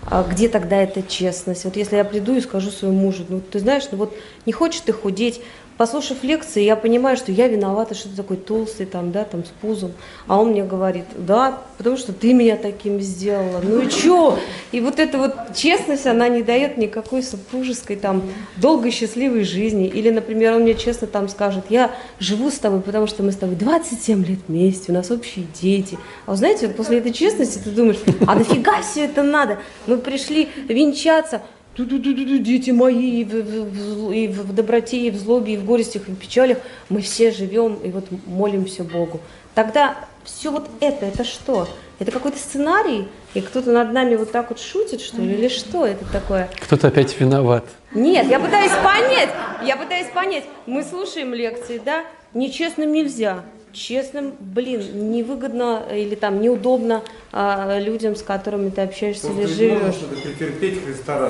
а 0.09 0.23
где 0.23 0.49
тогда 0.49 0.77
эта 0.77 1.03
честность? 1.03 1.65
Вот 1.65 1.77
если 1.77 1.97
я 1.97 2.05
приду 2.05 2.35
и 2.37 2.41
скажу 2.41 2.71
своему 2.71 2.99
мужу, 2.99 3.25
ну 3.29 3.41
ты 3.41 3.59
знаешь, 3.59 3.85
ну 3.91 3.99
вот 3.99 4.15
не 4.45 4.53
хочешь 4.53 4.83
ты 4.83 4.93
худеть, 4.93 5.41
послушав 5.77 6.25
лекции, 6.25 6.63
я 6.63 6.77
понимаю, 6.77 7.17
что 7.17 7.33
я 7.33 7.49
виновата, 7.49 7.95
что 7.95 8.09
ты 8.09 8.17
такой 8.17 8.37
толстый, 8.37 8.87
там, 8.87 9.13
да, 9.13 9.25
там, 9.25 9.45
с 9.45 9.49
пузом. 9.61 9.93
А 10.27 10.41
он 10.41 10.51
мне 10.51 10.65
говорит, 10.65 11.05
да, 11.17 11.61
потому 11.79 11.97
что 11.97 12.13
ты 12.13 12.33
меня 12.33 12.57
таким 12.57 13.01
сделала. 13.01 13.61
Ну 13.63 13.81
и 13.81 13.91
чё? 13.91 14.39
И 14.73 14.81
вот 14.81 14.99
эта 14.99 15.19
вот 15.19 15.35
честность, 15.55 16.07
она 16.07 16.29
не 16.29 16.43
дает 16.43 16.79
никакой 16.79 17.23
супружеской, 17.23 17.97
там, 17.97 18.23
долгой 18.57 18.91
счастливой 18.91 19.45
жизни. 19.45 19.87
Или, 19.87 20.11
например, 20.11 20.55
он 20.55 20.63
мне 20.63 20.75
честно 20.75 21.07
там 21.07 21.29
скажет, 21.29 21.65
я 21.69 21.91
живу 22.19 22.51
с 22.51 22.59
тобой, 22.59 22.81
потому 22.81 23.07
что 23.07 23.23
мы 23.23 23.33
с 23.33 23.37
тобой 23.37 23.57
27 23.57 24.25
лет 24.25 24.39
вместе, 24.49 24.93
у 24.93 24.95
нас 24.95 25.11
общие 25.11 25.47
дети. 25.61 25.99
А 26.25 26.31
вы 26.31 26.37
знаете, 26.37 26.67
вот 26.69 26.77
после 26.77 26.99
этой 26.99 27.13
честности 27.13 27.59
ты 27.59 27.71
думаешь, 27.71 27.99
а 28.27 28.35
нафига 28.35 28.81
все 28.83 29.05
это 29.05 29.23
надо? 29.23 29.59
Мы 29.87 29.99
пришли 29.99 30.49
венчаться, 30.69 31.43
дети 31.85 32.71
мои, 32.71 33.21
и 33.21 33.25
в, 33.25 33.31
в- 33.43 34.13
и 34.13 34.29
в 34.29 34.55
доброте, 34.55 34.99
и 34.99 35.11
в 35.11 35.17
злобе, 35.17 35.55
и 35.55 35.57
в 35.57 35.65
горестях, 35.65 36.09
и 36.09 36.13
в 36.13 36.17
печалях, 36.17 36.59
мы 36.89 37.01
все 37.01 37.31
живем 37.31 37.75
и 37.85 37.91
вот 37.91 38.07
молимся 38.27 38.85
Богу. 38.85 39.21
Тогда 39.55 39.97
все 40.25 40.51
вот 40.51 40.69
это, 40.81 41.07
это 41.07 41.25
что? 41.25 41.69
Это 41.99 42.11
какой-то 42.11 42.39
сценарий? 42.39 43.09
И 43.35 43.41
кто-то 43.41 43.71
над 43.73 43.93
нами 43.93 44.17
вот 44.17 44.31
так 44.33 44.51
вот 44.51 44.61
шутит, 44.61 45.01
что 45.01 45.19
ли? 45.21 45.35
Или 45.35 45.49
что 45.49 45.87
это 45.87 46.05
такое? 46.13 46.49
Кто-то 46.61 46.89
опять 46.89 47.19
виноват. 47.21 47.65
Нет, 47.95 48.27
я 48.29 48.39
пытаюсь 48.41 48.73
понять, 48.73 49.31
я 49.65 49.77
пытаюсь 49.77 50.09
понять. 50.15 50.45
Мы 50.67 50.83
слушаем 50.83 51.33
лекции, 51.33 51.81
да? 51.83 52.05
Нечестным 52.35 52.93
нельзя. 52.93 53.43
Честным, 53.77 54.35
блин, 54.41 55.11
невыгодно 55.11 55.83
или 55.93 56.15
там 56.15 56.41
неудобно 56.41 57.03
а, 57.31 57.79
людям, 57.79 58.17
с 58.17 58.23
которыми 58.23 58.71
ты 58.71 58.81
общаешься 58.81 59.31
или 59.31 59.45
живешь. 59.45 59.97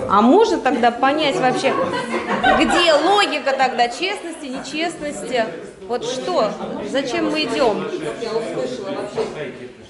А 0.08 0.22
можно 0.22 0.58
тогда 0.58 0.92
понять 0.92 1.34
вообще, 1.36 1.74
где 2.60 2.92
логика 2.92 3.52
тогда 3.56 3.88
честности, 3.88 4.46
нечестности? 4.46 5.44
Вот 5.88 6.04
что? 6.04 6.52
Зачем 6.88 7.30
мы 7.30 7.42
идем? 7.42 7.84
я 8.22 8.30
услышала 8.30 8.90
вообще. 8.94 9.20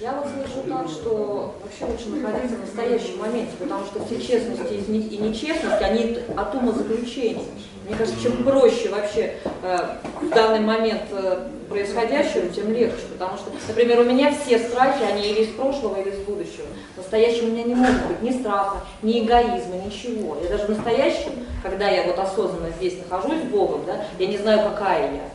Я 0.01 0.13
вот 0.13 0.27
слышу 0.27 0.69
так, 0.69 0.89
что 0.89 1.55
вообще 1.63 1.85
лучше 1.91 2.11
находиться 2.11 2.57
в 2.57 2.61
настоящем 2.61 3.19
моменте, 3.19 3.53
потому 3.59 3.85
что 3.87 4.05
все 4.05 4.21
честности 4.21 4.75
и 4.75 4.91
не- 4.93 5.07
и 5.07 5.17
нечестности, 5.19 5.83
они 5.83 6.19
от 6.37 6.55
ума 6.55 6.73
заключения. 6.73 7.45
Мне 7.87 7.97
кажется, 7.97 8.21
чем 8.23 8.43
проще 8.45 8.91
вообще 8.91 9.37
э, 9.63 9.79
в 10.21 10.29
данный 10.31 10.61
момент 10.61 11.03
э, 11.13 11.49
происходящего, 11.71 12.49
тем 12.49 12.73
легче. 12.75 13.03
Потому 13.13 13.39
что, 13.39 13.51
например, 13.69 14.01
у 14.01 14.05
меня 14.05 14.35
все 14.35 14.59
страхи, 14.59 15.03
они 15.05 15.29
или 15.31 15.45
из 15.45 15.55
прошлого, 15.55 15.99
или 16.01 16.11
из 16.11 16.19
будущего. 16.19 16.67
В 16.95 16.99
настоящем 16.99 17.47
у 17.47 17.53
меня 17.53 17.63
не 17.63 17.75
может 17.77 18.07
быть 18.09 18.23
ни 18.23 18.39
страха, 18.39 18.79
ни 19.03 19.21
эгоизма, 19.25 19.77
ничего. 19.77 20.37
Я 20.43 20.51
даже 20.51 20.65
в 20.67 20.71
настоящем, 20.71 21.47
когда 21.63 21.89
я 21.89 22.03
вот 22.05 22.19
осознанно 22.19 22.71
здесь 22.77 22.99
нахожусь 23.09 23.41
с 23.41 23.45
Богом, 23.45 23.83
да, 23.87 24.05
я 24.19 24.27
не 24.27 24.37
знаю, 24.37 24.69
какая 24.69 25.03
я. 25.15 25.29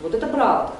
Вот 0.00 0.14
это 0.14 0.26
правда. 0.28 0.72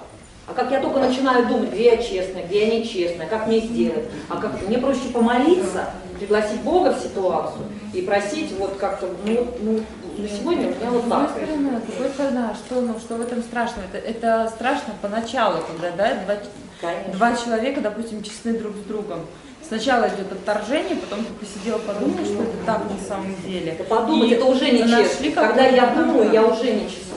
А 0.51 0.53
как 0.53 0.73
я 0.73 0.81
только 0.81 0.99
начинаю 0.99 1.47
думать, 1.47 1.71
где 1.71 1.85
я 1.93 1.97
честная, 1.97 2.45
где 2.45 2.67
я 2.67 2.81
нечестная, 2.81 3.29
как 3.29 3.47
мне 3.47 3.61
сделать, 3.61 4.07
а 4.29 4.37
как 4.37 4.61
мне 4.67 4.79
проще 4.79 5.09
помолиться, 5.13 5.91
пригласить 6.19 6.61
Бога 6.63 6.93
в 6.93 7.01
ситуацию 7.01 7.67
и 7.95 8.03
просить 8.03 8.51
вот 8.59 8.77
как-то, 8.77 9.09
ну, 9.25 9.47
ну, 9.61 9.81
на 10.19 10.29
сегодня 10.29 10.67
у 10.67 10.71
меня 10.71 10.91
вот 10.91 11.05
С 11.05 11.07
другой 11.07 11.27
так. 11.27 11.37
стороны, 11.37 11.71
с 11.79 11.93
другой 11.93 12.09
стороны, 12.13 12.39
а 12.39 12.55
что, 12.55 12.81
ну, 12.81 12.99
что 12.99 13.15
в 13.15 13.21
этом 13.21 13.43
страшного? 13.43 13.85
Это, 13.93 13.99
это 13.99 14.51
страшно 14.53 14.95
поначалу, 15.01 15.59
когда 15.69 15.97
да, 15.97 16.15
два, 16.25 16.35
Конечно. 16.81 17.13
два 17.13 17.37
человека, 17.37 17.81
допустим, 17.81 18.23
честны 18.25 18.55
друг 18.55 18.75
с 18.75 18.89
другом. 18.89 19.21
Сначала 19.67 20.09
идет 20.09 20.33
отторжение, 20.33 20.97
потом 20.97 21.25
ты 21.25 21.33
посидел, 21.35 21.79
подумал, 21.79 22.25
что 22.25 22.43
это 22.43 22.57
так 22.67 22.83
на 22.91 23.07
самом 23.07 23.37
деле. 23.47 23.75
Подумать, 23.89 24.31
И 24.31 24.35
это 24.35 24.47
уже 24.47 24.69
нечестно. 24.69 25.31
Когда 25.31 25.65
я 25.67 25.87
думаю, 25.95 26.33
я 26.33 26.45
уже 26.45 26.73
нечестна. 26.73 27.11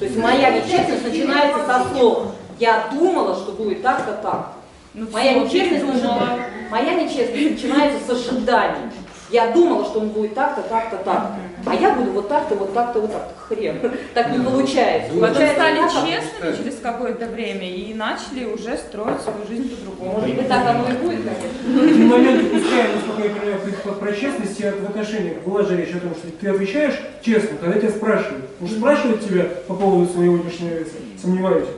То 0.00 0.04
есть 0.04 0.16
моя 0.16 0.50
нечестность 0.50 1.04
начинается 1.04 1.64
со 1.64 1.88
слов. 1.90 2.34
Я 2.58 2.88
думала, 2.92 3.34
что 3.36 3.52
будет 3.52 3.82
так-то 3.82 4.12
так. 4.22 4.52
Ну, 4.94 5.06
Моя 5.12 5.34
нечестность, 5.34 5.84
передумала. 5.84 6.20
начи- 6.20 6.70
моя 6.70 6.94
нечестность 6.94 7.50
начинается 7.62 8.04
с 8.04 8.10
ожиданий. 8.10 8.90
Я 9.30 9.48
думала, 9.50 9.84
что 9.84 10.00
он 10.00 10.08
будет 10.08 10.34
так-то, 10.34 10.62
так-то, 10.62 10.96
так. 11.04 11.32
А 11.66 11.74
я 11.74 11.90
буду 11.90 12.12
вот 12.12 12.28
так-то, 12.28 12.54
вот 12.54 12.72
так-то, 12.72 13.00
вот 13.00 13.12
так-то. 13.12 13.34
Хрен. 13.46 13.78
Так 14.14 14.30
не 14.32 14.42
получается. 14.42 15.10
Потом 15.10 15.20
Получается 15.20 15.54
стали 15.54 15.76
так, 15.80 15.90
честными 15.92 16.56
через 16.56 16.78
какое-то 16.80 17.26
время 17.26 17.70
и 17.70 17.92
начали 17.92 18.46
уже 18.46 18.76
строить 18.78 19.20
свою 19.20 19.46
жизнь 19.46 19.76
по-другому. 19.76 20.12
Может 20.20 20.34
быть, 20.34 20.48
так 20.48 20.66
оно 20.66 20.88
и 20.88 20.92
будет, 20.92 21.20
конечно. 21.24 21.58
Ну, 21.66 21.84
эти 21.84 21.98
моменты, 21.98 22.44
пускай, 22.58 22.84
насколько 22.94 23.22
я 23.22 23.34
понимаю, 23.34 24.00
про, 24.00 24.12
честность 24.12 24.60
в 24.60 24.88
отношениях 24.88 25.42
была 25.44 25.62
же 25.62 25.76
речь 25.76 25.94
о 25.94 26.00
том, 26.00 26.14
что 26.14 26.28
ты 26.40 26.48
отвечаешь 26.48 26.98
честно, 27.22 27.58
когда 27.60 27.78
тебя 27.78 27.90
спрашивают. 27.90 28.46
Уж 28.62 28.70
спрашивают 28.70 29.26
тебя 29.28 29.44
по 29.66 29.74
поводу 29.74 30.10
своего 30.10 30.36
личного 30.36 30.70
веса, 30.70 30.92
сомневаюсь. 31.20 31.68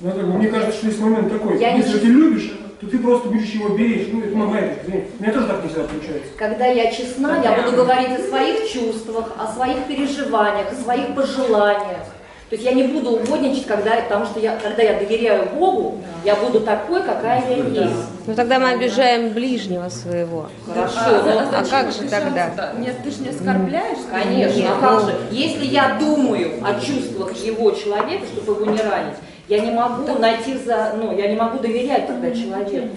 Ну, 0.00 0.10
как 0.12 0.20
бы, 0.26 0.32
мне 0.34 0.48
кажется, 0.48 0.76
что 0.76 0.86
есть 0.86 1.00
момент 1.00 1.30
такой. 1.32 1.58
Я 1.58 1.72
не 1.72 1.78
Если 1.78 1.92
чист- 1.94 2.02
ты 2.02 2.06
любишь, 2.08 2.52
то 2.80 2.86
ты 2.86 2.98
просто 2.98 3.28
будешь 3.28 3.48
его 3.50 3.70
беречь. 3.76 4.08
Ну, 4.12 4.20
это 4.22 4.36
моя 4.36 4.68
точка 4.68 4.84
зрения. 4.86 5.06
У 5.18 5.22
меня 5.22 5.32
тоже 5.32 5.46
так 5.48 5.62
не 5.64 5.68
всегда 5.68 5.84
получается. 5.88 6.28
Когда 6.36 6.66
я 6.66 6.92
честна, 6.92 7.40
я 7.42 7.62
буду 7.62 7.76
говорить 7.76 8.10
о 8.20 8.22
своих 8.22 8.70
чувствах, 8.70 9.32
о 9.36 9.52
своих 9.52 9.84
переживаниях, 9.86 10.70
о 10.72 10.74
своих 10.76 11.14
пожеланиях. 11.16 12.04
То 12.48 12.54
есть 12.54 12.64
я 12.64 12.72
не 12.72 12.84
буду 12.84 13.10
угодничать, 13.10 13.66
когда, 13.66 13.96
потому 13.96 14.24
что 14.24 14.40
я, 14.40 14.56
когда 14.56 14.82
я 14.82 14.94
доверяю 14.98 15.50
Богу, 15.54 16.00
я 16.24 16.34
буду 16.34 16.60
такой, 16.60 17.02
какая 17.02 17.42
я 17.50 17.56
есть. 17.56 17.94
Ну 18.26 18.34
тогда 18.34 18.58
мы 18.58 18.70
обижаем 18.70 19.30
ближнего 19.34 19.90
своего. 19.90 20.48
Хорошо, 20.66 20.96
А, 20.98 21.22
но- 21.52 21.58
а 21.58 21.64
как 21.68 21.92
же 21.92 22.08
тогда? 22.08 22.72
Нет, 22.78 22.96
ты 23.04 23.10
же 23.10 23.20
не 23.20 23.28
оскорбляешь. 23.30 23.98
Конечно, 24.10 24.56
Нет, 24.60 24.70
а 24.70 24.80
как 24.80 24.92
ну- 25.02 25.06
же? 25.08 25.14
Если 25.30 25.66
я 25.66 25.98
думаю 26.00 26.52
о 26.64 26.80
чувствах 26.80 27.36
его 27.36 27.72
человека, 27.72 28.24
чтобы 28.32 28.62
его 28.62 28.70
не 28.72 28.80
ранить, 28.80 29.14
я 29.48 29.58
не 29.60 29.70
могу 29.70 30.18
найти 30.18 30.56
за, 30.58 30.94
ну, 30.96 31.16
я 31.16 31.28
не 31.28 31.36
могу 31.36 31.58
доверять 31.58 32.06
тогда 32.06 32.30
человеку. 32.30 32.96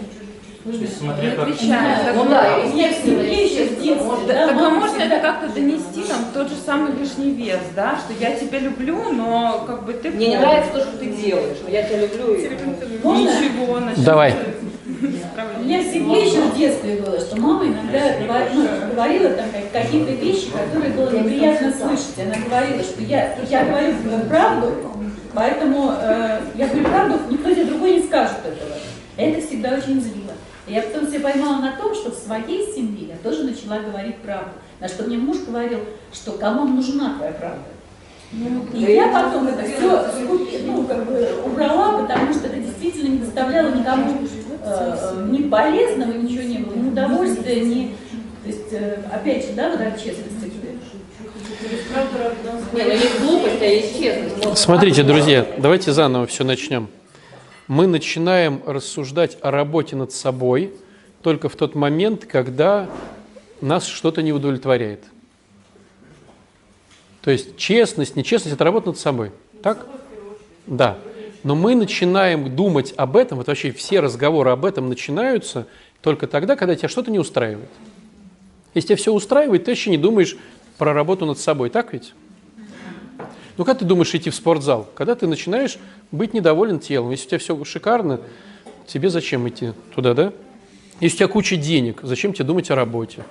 То 0.64 0.70
есть 0.70 1.00
смотря 1.00 1.32
как... 1.32 1.48
Ну 1.48 2.26
да, 2.30 2.44
Так, 2.44 2.66
естественно, 2.68 4.06
может, 4.06 4.28
Да, 4.28 4.48
так 4.48 4.58
а 4.58 4.70
можно 4.70 4.88
всегда- 4.90 5.06
это 5.06 5.20
как-то 5.20 5.50
донести, 5.50 6.04
там, 6.08 6.20
тот 6.36 6.50
же 6.50 6.56
самый 6.64 6.94
лишний 6.94 7.32
вес, 7.32 7.60
да, 7.76 7.96
что 7.98 8.14
я 8.24 8.36
тебя 8.36 8.60
люблю, 8.60 9.12
но 9.12 9.64
как 9.66 9.86
бы 9.86 9.94
ты... 9.94 10.12
Мне 10.12 10.28
не 10.28 10.38
нравится 10.38 10.72
то, 10.74 10.80
что 10.82 10.98
ты 11.00 11.08
делаешь, 11.08 11.58
но 11.64 11.70
я 11.72 11.82
тебя 11.82 12.02
люблю. 12.02 12.34
и- 12.36 12.42
Ничего, 12.44 13.80
значит, 13.80 14.04
Давай. 14.04 14.36
У 15.58 15.64
меня 15.64 15.80
в 15.80 15.84
семье 15.86 16.26
еще 16.28 16.42
в 16.42 16.56
детстве 16.56 17.02
было, 17.02 17.20
что 17.20 17.36
мама 17.38 17.66
иногда 17.66 18.00
говор- 18.20 18.50
ну, 18.54 18.68
говорила 18.94 19.30
там 19.32 19.46
как- 19.52 19.82
какие-то 19.84 20.12
вещи, 20.12 20.48
которые 20.52 20.92
было 20.94 21.10
неприятно 21.10 21.72
слышать. 21.74 22.20
Она 22.24 22.36
говорила, 22.46 22.84
что 22.84 23.02
я, 23.02 23.36
я 23.50 23.66
говорю 23.66 23.94
правду, 24.30 24.72
поэтому 25.34 25.94
э, 26.00 26.42
я 26.56 26.68
говорю 26.68 26.86
правду, 26.86 27.20
никто 27.30 27.52
тебе 27.52 27.66
другой 27.66 27.96
не 27.96 28.04
скажет 28.04 28.38
этого. 28.46 28.78
Это 29.18 29.46
всегда 29.46 29.76
очень 29.76 30.02
злило. 30.02 30.34
И 30.68 30.74
я 30.74 30.82
потом 30.82 31.08
себя 31.08 31.22
поймала 31.22 31.58
на 31.58 31.72
том, 31.74 31.94
что 31.94 32.12
в 32.12 32.16
своей 32.16 32.72
семье 32.74 33.10
я 33.10 33.16
тоже 33.18 33.44
начала 33.44 33.80
говорить 33.80 34.18
правду. 34.18 34.52
На 34.80 34.88
что 34.88 35.04
мне 35.04 35.18
муж 35.18 35.38
говорил, 35.48 35.80
что 36.14 36.34
кому 36.34 36.66
нужна 36.66 37.16
твоя 37.18 37.34
правда. 37.34 37.64
И 38.74 38.80
я 38.80 39.10
потом 39.10 39.48
это 39.48 39.64
все 39.64 40.08
ну, 40.66 40.86
как 40.86 41.06
бы 41.06 41.28
убрала, 41.46 42.02
потому 42.02 42.34
что 42.34 42.48
это 42.48 42.58
действительно 42.58 43.10
не 43.10 43.18
доставляло 43.18 43.70
никому 43.76 44.20
э, 44.64 45.28
ни 45.30 45.50
полезного, 45.50 46.14
ничего 46.14 46.44
не 46.44 46.60
было, 46.60 46.76
ни 46.76 46.90
удовольствия, 46.90 47.60
ни... 47.60 47.96
То 48.44 48.48
есть, 48.48 48.72
э, 48.72 49.00
опять 49.14 49.46
же, 49.46 49.54
да, 49.54 49.70
вот 49.72 49.82
от 49.82 49.98
честности. 49.98 50.41
Ну 54.44 54.52
а 54.52 54.56
Смотрите, 54.56 55.04
друзья, 55.04 55.46
давайте 55.58 55.92
заново 55.92 56.26
все 56.26 56.44
начнем. 56.44 56.88
Мы 57.68 57.86
начинаем 57.86 58.64
рассуждать 58.66 59.38
о 59.42 59.52
работе 59.52 59.96
над 59.96 60.12
собой 60.12 60.74
только 61.22 61.50
в 61.50 61.56
тот 61.56 61.76
момент, 61.76 62.26
когда 62.26 62.90
нас 63.62 63.86
что-то 63.86 64.24
не 64.24 64.34
удовлетворяет. 64.34 65.04
То 67.22 67.30
есть 67.30 67.58
честность, 67.58 68.16
нечестность– 68.16 68.56
это 68.56 68.64
работа 68.64 68.88
над 68.88 68.98
собой. 68.98 69.32
Так? 69.62 69.86
Да. 70.66 70.98
Но 71.44 71.54
мы 71.54 71.76
начинаем 71.76 72.56
думать 72.56 72.94
об 72.98 73.16
этом, 73.16 73.38
вот 73.38 73.48
вообще 73.48 73.72
все 73.72 74.00
разговоры 74.00 74.50
об 74.50 74.66
этом 74.66 74.90
начинаются 74.90 75.68
только 76.02 76.26
тогда, 76.26 76.56
когда 76.56 76.76
тебя 76.76 76.90
что-то 76.90 77.12
не 77.12 77.20
устраивает. 77.20 77.70
Если 78.74 78.88
тебя 78.88 78.98
все 78.98 79.14
устраивает, 79.14 79.66
ты 79.66 79.72
вообще 79.72 79.92
не 79.92 79.98
думаешь 79.98 80.38
про 80.82 80.94
работу 80.94 81.28
над 81.28 81.38
собой, 81.38 81.70
так 81.70 81.94
ведь? 81.94 82.16
Ну, 83.56 83.66
когда 83.66 83.82
ты 83.82 83.86
думаешь 83.86 84.16
идти 84.16 84.32
в 84.32 84.36
спортзал? 84.36 84.90
Когда 84.96 85.14
ты 85.14 85.28
начинаешь 85.28 85.78
быть 86.12 86.34
недоволен 86.34 86.80
телом. 86.80 87.12
Если 87.12 87.28
у 87.28 87.30
тебя 87.30 87.38
все 87.38 87.64
шикарно, 87.66 88.20
тебе 88.88 89.12
зачем 89.12 89.48
идти 89.48 89.74
туда, 89.94 90.16
да? 90.16 90.34
Если 91.00 91.18
у 91.18 91.20
тебя 91.20 91.28
куча 91.28 91.56
денег, 91.56 92.00
зачем 92.02 92.34
тебе 92.34 92.46
думать 92.46 92.72
о 92.72 92.76
работе? 92.76 93.24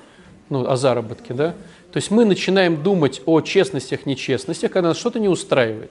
Ну, 0.49 0.65
о 0.65 0.77
заработке, 0.77 1.35
да? 1.35 1.57
То 1.91 1.97
есть 1.97 2.13
мы 2.13 2.25
начинаем 2.25 2.85
думать 2.85 3.21
о 3.27 3.41
честностях, 3.41 4.07
нечестностях, 4.07 4.71
когда 4.71 4.91
нас 4.91 4.99
что-то 4.99 5.19
не 5.19 5.27
устраивает. 5.27 5.91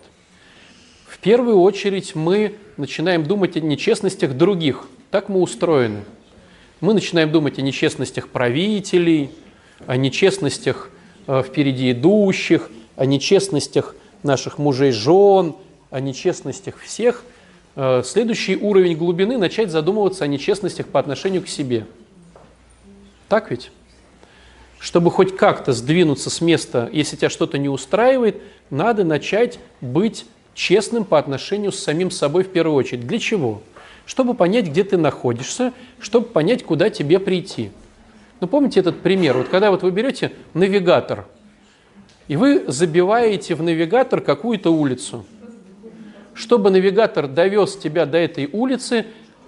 В 1.07 1.19
первую 1.19 1.59
очередь 1.59 2.15
мы 2.15 2.55
начинаем 2.77 3.25
думать 3.25 3.57
о 3.57 3.59
нечестностях 3.59 4.31
других. 4.37 4.87
Так 5.11 5.27
мы 5.27 5.41
устроены. 5.41 6.05
Мы 6.79 6.93
начинаем 6.93 7.33
думать 7.33 7.59
о 7.59 7.61
нечестностях 7.63 8.29
правителей, 8.29 9.31
о 9.87 9.97
нечестностях 9.97 10.91
впереди 11.43 11.91
идущих, 11.91 12.69
о 12.99 13.05
нечестностях 13.05 13.95
наших 14.23 14.57
мужей, 14.57 14.91
жен, 14.91 15.55
о 15.89 16.01
нечестностях 16.01 16.79
всех. 16.79 17.23
Э, 17.75 18.01
Следующий 18.03 18.57
уровень 18.57 18.97
глубины– 18.97 19.37
начать 19.39 19.71
задумываться 19.71 20.25
о 20.25 20.27
нечестностях 20.27 20.87
по 20.87 20.99
отношению 20.99 21.41
к 21.41 21.47
себе. 21.47 21.85
Так 23.29 23.51
ведь? 23.51 23.71
Чтобы 24.79 25.11
хоть 25.11 25.35
как-то 25.35 25.71
сдвинуться 25.71 26.29
с 26.29 26.41
места, 26.41 26.89
если 26.91 27.15
тебя 27.15 27.29
что-то 27.29 27.57
не 27.57 27.69
устраивает, 27.69 28.41
надо 28.69 29.03
начать 29.05 29.59
быть 29.79 30.25
честным 30.53 31.05
по 31.05 31.17
отношению 31.17 31.71
с 31.71 31.79
самим 31.79 32.11
собой 32.11 32.43
в 32.43 32.49
первую 32.49 32.75
очередь. 32.75 33.07
Для 33.07 33.19
чего? 33.19 33.61
Чтобы 34.05 34.33
понять, 34.33 34.67
где 34.67 34.83
ты 34.83 34.97
находишься, 34.97 35.71
чтобы 35.99 36.27
понять, 36.27 36.63
куда 36.63 36.89
тебе 36.89 37.19
прийти. 37.19 37.71
Ну, 38.39 38.47
помните 38.47 38.79
этот 38.79 39.01
пример? 39.01 39.37
Вот 39.37 39.49
когда 39.49 39.69
вот 39.71 39.83
вы 39.83 39.91
берете 39.91 40.31
навигатор, 40.53 41.25
и 42.27 42.35
вы 42.35 42.63
забиваете 42.67 43.55
в 43.55 43.63
навигатор 43.63 44.21
какую-то 44.21 44.71
улицу. 44.71 45.25
Чтобы 46.33 46.69
навигатор 46.69 47.27
довез 47.27 47.75
тебя 47.75 48.05
до 48.05 48.17
этой 48.17 48.47
улицы, 48.51 49.07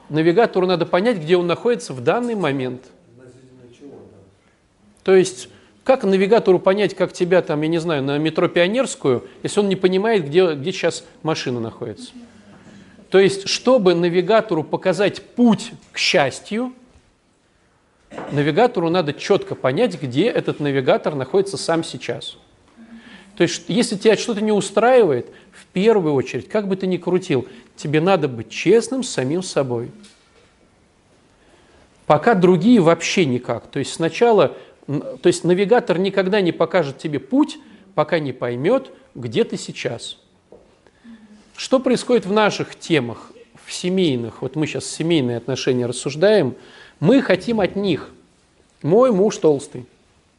навигатору 0.10 0.68
надо 0.68 0.86
понять, 0.86 1.18
где 1.18 1.38
он 1.38 1.48
находится 1.48 1.94
в 1.94 2.04
данный 2.04 2.36
момент. 2.36 2.84
То 5.04 5.16
есть, 5.16 5.50
как 5.84 6.04
навигатору 6.04 6.60
понять, 6.60 6.96
как 6.96 7.14
тебя 7.14 7.42
там, 7.42 7.62
я 7.62 7.68
не 7.68 7.78
знаю, 7.78 8.04
на 8.04 8.18
метро 8.18 8.48
Пионерскую, 8.48 9.28
если 9.42 9.60
он 9.62 9.70
не 9.70 9.76
понимает, 9.76 10.26
где, 10.26 10.54
где 10.54 10.72
сейчас 10.72 11.06
машина 11.24 11.60
находится? 11.60 12.12
То 13.10 13.20
есть, 13.20 13.48
чтобы 13.48 13.94
навигатору 13.94 14.64
показать 14.64 15.22
путь 15.22 15.72
к 15.92 15.98
счастью, 15.98 16.74
навигатору 18.32 18.90
надо 18.90 19.14
четко 19.14 19.56
понять, 19.56 20.02
где 20.02 20.26
этот 20.26 20.60
навигатор 20.60 21.16
находится 21.16 21.58
сам 21.58 21.84
сейчас. 21.84 22.38
То 23.36 23.44
есть, 23.44 23.64
если 23.68 23.96
тебя 23.96 24.18
что-то 24.18 24.42
не 24.42 24.52
устраивает, 24.52 25.28
в 25.52 25.66
первую 25.68 26.14
очередь, 26.14 26.50
как 26.50 26.68
бы 26.68 26.76
ты 26.76 26.88
ни 26.88 26.98
крутил, 26.98 27.48
тебе 27.76 28.02
надо 28.02 28.28
быть 28.28 28.50
честным 28.50 29.04
с 29.04 29.10
самим 29.10 29.42
собой. 29.42 29.92
Пока 32.06 32.36
другие 32.36 32.82
вообще 32.82 33.26
никак. 33.26 33.68
То 33.68 33.80
есть 33.80 33.94
сначала, 33.94 34.58
то 34.86 35.28
есть 35.28 35.44
навигатор 35.44 35.98
никогда 35.98 36.42
не 36.42 36.52
покажет 36.52 36.98
тебе 36.98 37.20
путь, 37.20 37.58
пока 37.96 38.20
не 38.20 38.34
поймет, 38.34 38.92
где 39.16 39.44
ты 39.44 39.58
сейчас. 39.58 40.18
Что 41.56 41.80
происходит 41.80 42.26
в 42.26 42.32
наших 42.34 42.76
темах, 42.76 43.32
в 43.66 43.72
семейных, 43.72 44.42
вот 44.42 44.56
мы 44.56 44.68
сейчас 44.68 44.86
семейные 44.86 45.38
отношения 45.38 45.86
рассуждаем, 45.86 46.56
мы 47.02 47.22
хотим 47.22 47.60
от 47.60 47.76
них. 47.76 48.12
Мой 48.82 49.12
муж 49.12 49.38
толстый. 49.38 49.86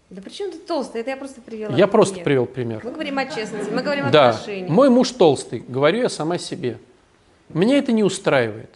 Да 0.08 0.22
при 0.22 0.30
чем 0.30 0.50
тут 0.52 0.66
толстый? 0.66 1.00
Это 1.02 1.10
я 1.10 1.16
просто 1.16 1.40
привела. 1.40 1.76
Я 1.76 1.86
просто 1.86 2.14
пример. 2.14 2.24
привел 2.24 2.46
пример. 2.46 2.80
Мы 2.84 2.92
говорим 2.92 3.18
о 3.18 3.26
честности, 3.26 3.70
мы 3.70 3.82
говорим 3.82 4.06
о 4.06 4.10
Да, 4.10 4.30
отношениях. 4.30 4.70
мой 4.70 4.88
муж 4.88 5.10
толстый, 5.10 5.64
говорю 5.66 6.02
я 6.02 6.08
сама 6.08 6.38
себе. 6.38 6.78
Меня 7.50 7.78
это 7.78 7.92
не 7.92 8.02
устраивает. 8.02 8.70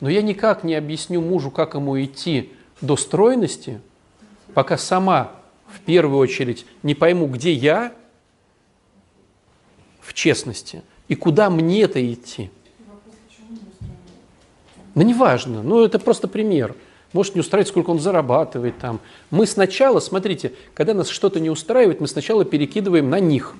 Но 0.00 0.08
я 0.08 0.22
никак 0.22 0.64
не 0.64 0.74
объясню 0.74 1.20
мужу, 1.20 1.50
как 1.50 1.74
ему 1.74 2.02
идти 2.02 2.52
до 2.80 2.96
стройности, 2.96 3.80
пока 4.54 4.76
сама 4.78 5.32
в 5.68 5.80
первую 5.80 6.18
очередь 6.18 6.64
не 6.82 6.94
пойму, 6.94 7.26
где 7.26 7.52
я 7.52 7.92
в 10.00 10.14
честности. 10.14 10.82
И 11.08 11.14
куда 11.14 11.50
мне-то 11.50 12.00
идти? 12.12 12.50
Ну, 14.94 15.02
неважно. 15.02 15.62
Ну, 15.62 15.84
это 15.84 15.98
просто 15.98 16.28
пример. 16.28 16.74
Может 17.12 17.34
не 17.34 17.40
устраивать, 17.40 17.68
сколько 17.68 17.90
он 17.90 18.00
зарабатывает 18.00 18.78
там. 18.78 19.00
Мы 19.30 19.46
сначала, 19.46 20.00
смотрите, 20.00 20.52
когда 20.74 20.92
нас 20.92 21.08
что-то 21.08 21.40
не 21.40 21.50
устраивает, 21.50 22.00
мы 22.00 22.08
сначала 22.08 22.44
перекидываем 22.44 23.08
на 23.08 23.20
них. 23.20 23.54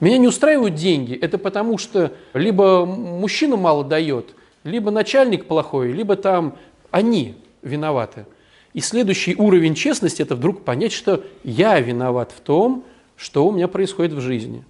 Меня 0.00 0.18
не 0.18 0.28
устраивают 0.28 0.74
деньги. 0.74 1.14
Это 1.14 1.38
потому, 1.38 1.78
что 1.78 2.12
либо 2.34 2.84
мужчина 2.86 3.56
мало 3.56 3.84
дает, 3.84 4.34
либо 4.64 4.90
начальник 4.90 5.46
плохой, 5.46 5.92
либо 5.92 6.16
там 6.16 6.56
они 6.90 7.36
виноваты. 7.62 8.26
И 8.72 8.80
следующий 8.80 9.34
уровень 9.36 9.74
честности– 9.74 10.22
это 10.22 10.36
вдруг 10.36 10.64
понять, 10.64 10.92
что 10.92 11.24
я 11.42 11.80
виноват 11.80 12.32
в 12.36 12.40
том, 12.40 12.84
что 13.16 13.46
у 13.46 13.52
меня 13.52 13.68
происходит 13.68 14.12
в 14.12 14.20
жизни. 14.20 14.64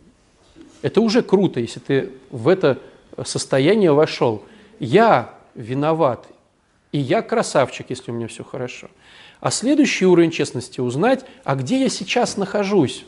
Это 0.83 1.01
уже 1.01 1.23
круто, 1.23 1.61
если 1.61 1.81
ты 1.81 2.11
в 2.31 2.49
это 2.49 2.79
состояние 3.25 3.93
вошел. 3.93 4.43
Я 4.79 5.35
виноват, 5.55 6.27
и 6.93 6.99
я 6.99 7.23
красавчик, 7.23 7.87
если 7.91 8.11
у 8.11 8.15
меня 8.15 8.29
все 8.29 8.45
хорошо. 8.45 8.89
А 9.41 9.51
следующий 9.51 10.07
уровень 10.07 10.31
честности– 10.31 10.81
узнать, 10.83 11.25
а 11.45 11.55
где 11.55 11.81
я 11.81 11.89
сейчас 11.89 12.37
нахожусь. 12.37 13.05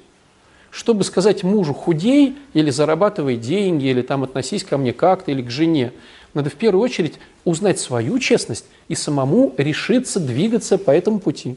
Чтобы 0.70 1.04
сказать 1.04 1.42
мужу 1.42 1.74
худей 1.74 2.36
или 2.54 2.70
зарабатывай 2.70 3.36
деньги, 3.36 3.86
или 3.86 4.00
там 4.00 4.22
относись 4.22 4.64
ко 4.64 4.78
мне 4.78 4.92
как-то, 4.92 5.30
или 5.30 5.42
к 5.42 5.50
жене, 5.50 5.92
надо 6.32 6.48
в 6.48 6.54
первую 6.54 6.82
очередь 6.82 7.18
узнать 7.44 7.78
свою 7.78 8.18
честность 8.18 8.64
и 8.88 8.94
самому 8.94 9.52
решиться 9.58 10.18
двигаться 10.18 10.78
по 10.78 10.90
этому 10.90 11.18
пути. 11.18 11.56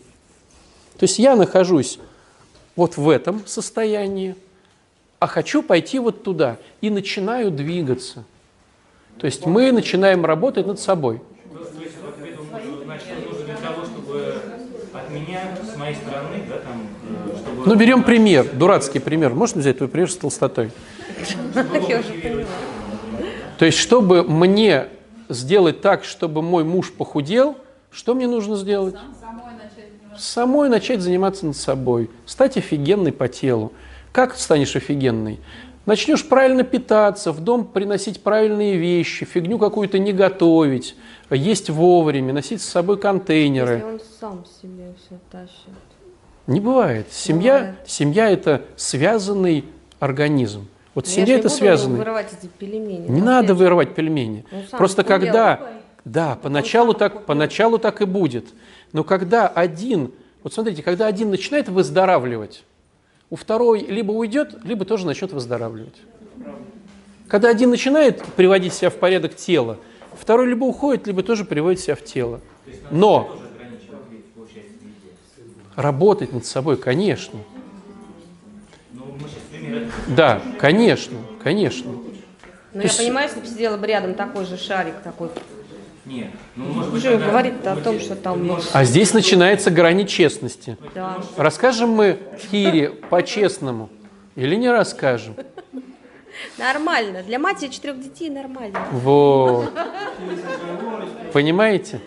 То 0.98 1.04
есть 1.04 1.20
я 1.20 1.36
нахожусь 1.36 2.00
вот 2.76 2.98
в 2.98 3.08
этом 3.10 3.44
состоянии, 3.46 4.36
а 5.20 5.28
хочу 5.28 5.64
пойти 5.64 6.00
вот 6.00 6.24
туда 6.24 6.58
и 6.82 6.90
начинаю 6.90 7.52
двигаться. 7.52 8.26
То 9.18 9.28
есть 9.28 9.46
мы 9.46 9.72
начинаем 9.72 10.26
работать 10.26 10.68
над 10.68 10.80
собой. 10.80 11.22
Ну, 17.66 17.76
берем 17.76 18.04
пример, 18.04 18.50
дурацкий 18.54 19.00
пример. 19.00 19.34
Можно 19.34 19.62
взять 19.62 19.78
твой 19.78 19.90
пример 19.90 20.12
с 20.12 20.18
толстотой? 20.18 20.72
То 23.58 23.66
есть, 23.66 23.78
чтобы 23.78 24.24
мне 24.24 24.88
сделать 25.30 25.82
так, 25.82 26.04
чтобы 26.04 26.42
мой 26.42 26.64
муж 26.64 26.92
похудел, 26.92 27.58
что 27.92 28.14
мне 28.14 28.28
нужно 28.28 28.56
сделать? 28.58 28.96
Самой 30.18 30.70
начать 30.70 31.02
заниматься 31.02 31.46
над 31.46 31.58
собой, 31.58 32.10
стать 32.26 32.58
офигенной 32.58 33.12
по 33.12 33.28
телу. 33.28 33.74
Как 34.12 34.36
станешь 34.36 34.76
офигенной? 34.76 35.40
Начнешь 35.86 36.28
правильно 36.28 36.64
питаться, 36.64 37.32
в 37.32 37.42
дом 37.42 37.66
приносить 37.66 38.22
правильные 38.24 38.78
вещи, 38.78 39.24
фигню 39.26 39.60
какую-то 39.60 40.00
не 40.00 40.14
готовить, 40.14 40.96
есть 41.30 41.70
вовремя, 41.70 42.34
носить 42.34 42.62
с 42.62 42.66
собой 42.66 42.98
контейнеры. 42.98 43.74
Если 43.76 43.86
он 43.86 44.02
сам 44.20 44.46
себе 44.62 44.96
все 44.98 45.20
тащит. 45.32 45.74
Не 46.48 46.60
бывает. 46.60 47.08
Семья, 47.12 47.58
бывает. 47.60 47.76
семья 47.86 48.30
это 48.30 48.64
связанный 48.76 49.66
организм. 50.00 50.68
Вот 50.96 51.06
Но 51.06 51.12
ну, 51.12 51.16
семья 51.16 51.38
это 51.38 51.50
связанный. 51.50 51.98
вырывать 51.98 52.28
эти 52.32 52.50
пельмени. 52.50 53.08
Не 53.08 53.22
надо 53.22 53.50
же. 53.50 53.56
вырывать 53.56 53.94
пельмени. 53.94 54.46
Ну, 54.52 54.64
Просто 54.72 55.04
когда, 55.04 55.60
да, 56.04 56.38
поначалу 56.42 56.94
так, 56.94 57.26
поначалу 57.26 57.78
так 57.78 58.02
и 58.02 58.06
будет. 58.06 58.46
Но 58.92 59.04
когда 59.04 59.48
один, 59.48 60.14
вот 60.42 60.54
смотрите, 60.54 60.82
когда 60.82 61.06
один 61.08 61.30
начинает 61.30 61.68
выздоравливать, 61.68 62.64
у 63.30 63.36
второй 63.36 63.82
либо 63.82 64.12
уйдет, 64.12 64.64
либо 64.64 64.86
тоже 64.86 65.06
начнет 65.06 65.32
выздоравливать. 65.32 65.96
Когда 67.28 67.50
один 67.50 67.72
начинает 67.72 68.24
приводить 68.24 68.74
себя 68.74 68.90
в 68.90 68.96
порядок 68.96 69.36
тела, 69.36 69.78
второй 70.20 70.48
либо 70.48 70.64
уходит, 70.66 71.08
либо 71.08 71.24
тоже 71.24 71.44
приводит 71.44 71.80
себя 71.80 71.96
в 71.96 72.04
тело. 72.04 72.40
Но 72.92 73.40
работать 75.76 76.32
над 76.34 76.46
собой, 76.46 76.78
конечно. 76.78 77.40
Да, 80.08 80.42
конечно, 80.60 81.18
конечно. 81.44 81.92
Но 82.74 82.82
я 82.82 82.84
есть... 82.84 82.98
понимаю, 82.98 83.28
если 83.28 83.40
бы 83.40 83.48
сидела 83.48 83.78
бы 83.78 83.88
рядом 83.88 84.14
такой 84.14 84.46
же 84.46 84.58
шарик, 84.58 84.96
такой 85.04 85.30
нет. 86.06 86.32
Ну, 86.56 86.66
может 86.66 86.92
быть, 86.92 87.04
Уже 87.04 87.18
говорит 87.18 87.66
о 87.66 87.76
том, 87.76 88.00
что 88.00 88.16
там... 88.16 88.60
А 88.74 88.84
здесь 88.84 89.14
начинается 89.14 89.72
грани 89.72 90.04
честности. 90.04 90.78
Да. 90.94 91.18
Расскажем 91.38 91.90
мы 91.90 92.20
Кире 92.52 92.90
по-честному 92.90 93.90
или 94.36 94.56
не 94.56 94.70
расскажем? 94.70 95.36
Нормально. 96.58 97.24
Для 97.24 97.40
матери 97.40 97.70
четырех 97.70 98.02
детей 98.02 98.30
нормально. 98.30 98.80
Вот. 98.92 99.72
Понимаете? 101.34 102.02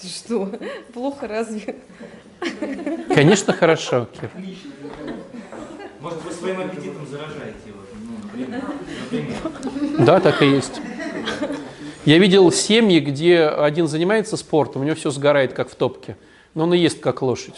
Что? 0.00 0.52
Плохо 0.92 1.26
разве? 1.26 1.76
Конечно, 3.14 3.52
хорошо, 3.52 4.06
Кир. 4.20 4.30
Может, 6.00 6.22
вы 6.22 6.30
своим 6.30 6.60
аппетитом 6.60 7.06
заражаете 7.06 7.56
его? 7.66 7.78
Ну, 8.04 8.60
например. 9.02 10.04
Да, 10.04 10.20
так 10.20 10.42
и 10.42 10.46
есть. 10.46 10.80
Я 12.06 12.18
видел 12.18 12.52
семьи, 12.52 13.00
где 13.00 13.40
один 13.46 13.88
занимается 13.88 14.36
спортом, 14.36 14.82
у 14.82 14.84
него 14.84 14.94
все 14.94 15.10
сгорает, 15.10 15.54
как 15.54 15.68
в 15.68 15.74
топке, 15.74 16.16
но 16.54 16.62
он 16.62 16.72
и 16.72 16.78
ест, 16.78 17.00
как 17.00 17.20
лошадь. 17.20 17.56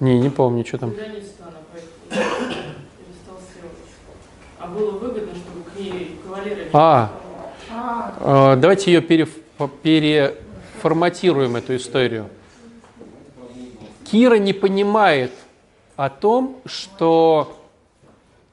Не, 0.00 0.18
не 0.18 0.30
помню, 0.30 0.64
что 0.64 0.78
там. 0.78 0.94
А 4.58 4.66
было 4.68 4.92
выгодно, 4.92 5.32
чтобы 5.34 5.70
к 5.70 5.78
ней 5.78 6.18
кавалеры... 6.24 6.68
А, 6.72 7.12
а, 8.20 8.56
давайте 8.56 8.90
ее 8.90 9.02
пере, 9.02 9.28
переформатируем, 9.82 11.56
эту 11.56 11.76
историю. 11.76 12.30
Кира 14.10 14.36
не 14.36 14.54
понимает 14.54 15.32
о 15.96 16.08
том, 16.08 16.56
что 16.64 17.54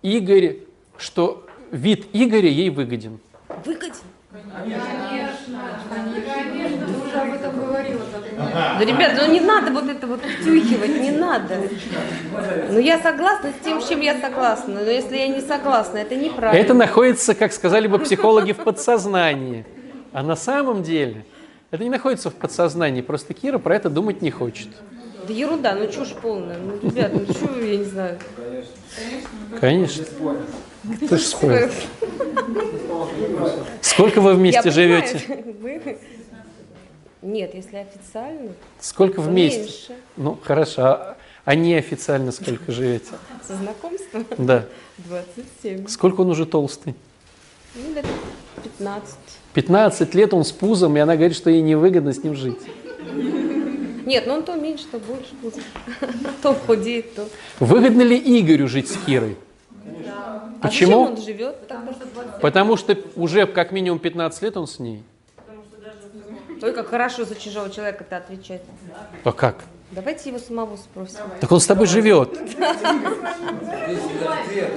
Игорь 0.01 0.57
что 0.97 1.45
вид 1.71 2.07
Игоря 2.13 2.49
ей 2.49 2.69
выгоден. 2.69 3.19
Выгоден? 3.65 3.93
Конечно, 4.33 5.59
конечно, 5.93 6.87
ты 6.87 7.07
уже 7.07 7.17
об 7.17 7.33
этом 7.33 7.55
говорила. 7.55 8.01
Да, 8.35 8.79
ребят, 8.79 9.13
ну 9.15 9.31
не 9.31 9.39
надо 9.39 9.71
вот 9.71 9.87
это 9.87 10.07
вот 10.07 10.21
втюхивать, 10.21 10.99
не 10.99 11.11
надо. 11.11 11.59
Ну 12.69 12.79
я 12.79 12.99
согласна 12.99 13.51
с 13.51 13.63
тем, 13.63 13.79
с 13.79 13.87
чем 13.87 14.01
я 14.01 14.19
согласна, 14.19 14.81
но 14.81 14.89
если 14.89 15.17
я 15.17 15.27
не 15.27 15.41
согласна, 15.41 15.99
это 15.99 16.15
неправильно. 16.15 16.59
Это 16.59 16.73
находится, 16.73 17.35
как 17.35 17.53
сказали 17.53 17.87
бы 17.87 17.99
психологи, 17.99 18.53
в 18.53 18.57
подсознании. 18.57 19.65
А 20.13 20.23
на 20.23 20.35
самом 20.35 20.81
деле 20.81 21.25
это 21.69 21.83
не 21.83 21.89
находится 21.89 22.29
в 22.29 22.35
подсознании, 22.35 23.01
просто 23.01 23.33
Кира 23.33 23.59
про 23.59 23.75
это 23.75 23.89
думать 23.89 24.21
не 24.21 24.31
хочет. 24.31 24.69
Да 25.27 25.33
ерунда, 25.33 25.75
ну 25.75 25.87
чушь 25.91 26.13
полная. 26.21 26.57
Ну, 26.57 26.79
ребят, 26.81 27.11
ну 27.13 27.33
что, 27.33 27.59
я 27.59 27.77
не 27.77 27.83
знаю. 27.85 28.19
Конечно. 29.59 30.05
Ты 30.99 31.17
же 31.17 31.23
споришь. 31.23 31.71
Сколько 33.81 34.21
вы 34.21 34.33
вместе 34.33 34.69
живете? 34.69 35.21
Нет, 37.21 37.55
если 37.55 37.77
официально. 37.77 38.51
Сколько 38.81 39.21
вместе? 39.21 39.59
Меньше. 39.61 39.95
Ну, 40.17 40.37
хорошо. 40.43 40.81
А, 40.81 41.17
а 41.45 41.55
неофициально 41.55 42.33
сколько 42.33 42.69
живете? 42.73 43.11
Со 43.47 43.55
знакомством? 43.55 44.25
Да. 44.37 44.65
27. 44.97 45.87
Сколько 45.87 46.21
он 46.21 46.31
уже 46.31 46.45
толстый? 46.45 46.95
Ну, 47.75 47.95
лет 47.95 48.05
15. 48.61 49.15
15 49.53 50.15
лет 50.15 50.33
он 50.33 50.43
с 50.43 50.51
пузом, 50.51 50.97
и 50.97 50.99
она 50.99 51.15
говорит, 51.15 51.37
что 51.37 51.49
ей 51.49 51.61
невыгодно 51.61 52.13
с 52.13 52.21
ним 52.23 52.35
жить. 52.35 52.59
Нет, 54.05 54.25
ну 54.27 54.35
он 54.35 54.43
то 54.43 54.55
меньше, 54.55 54.85
то 54.91 54.99
больше. 54.99 55.31
То 56.41 56.53
худеет, 56.53 57.15
то... 57.15 57.27
Выгодно 57.59 58.01
ли 58.01 58.17
Игорю 58.17 58.67
жить 58.67 58.89
с 58.89 58.97
Кирой? 59.05 59.37
А 59.95 60.49
Почему? 60.61 61.01
он 61.01 61.17
живет? 61.17 61.55
Потому 62.41 62.77
что 62.77 62.97
уже 63.15 63.45
как 63.45 63.71
минимум 63.71 63.99
15 63.99 64.41
лет 64.43 64.57
он 64.57 64.67
с 64.67 64.79
ней. 64.79 65.03
Ой, 66.61 66.73
как 66.73 66.87
хорошо 66.87 67.25
за 67.25 67.35
чужого 67.35 67.69
человека-то 67.69 68.17
отвечать. 68.17 68.61
А 69.23 69.31
как? 69.33 69.63
Давайте 69.91 70.29
его 70.29 70.39
самого 70.39 70.77
спросим. 70.77 71.19
Так 71.41 71.51
он 71.51 71.59
с 71.59 71.67
тобой 71.67 71.87
живет. 71.87 72.37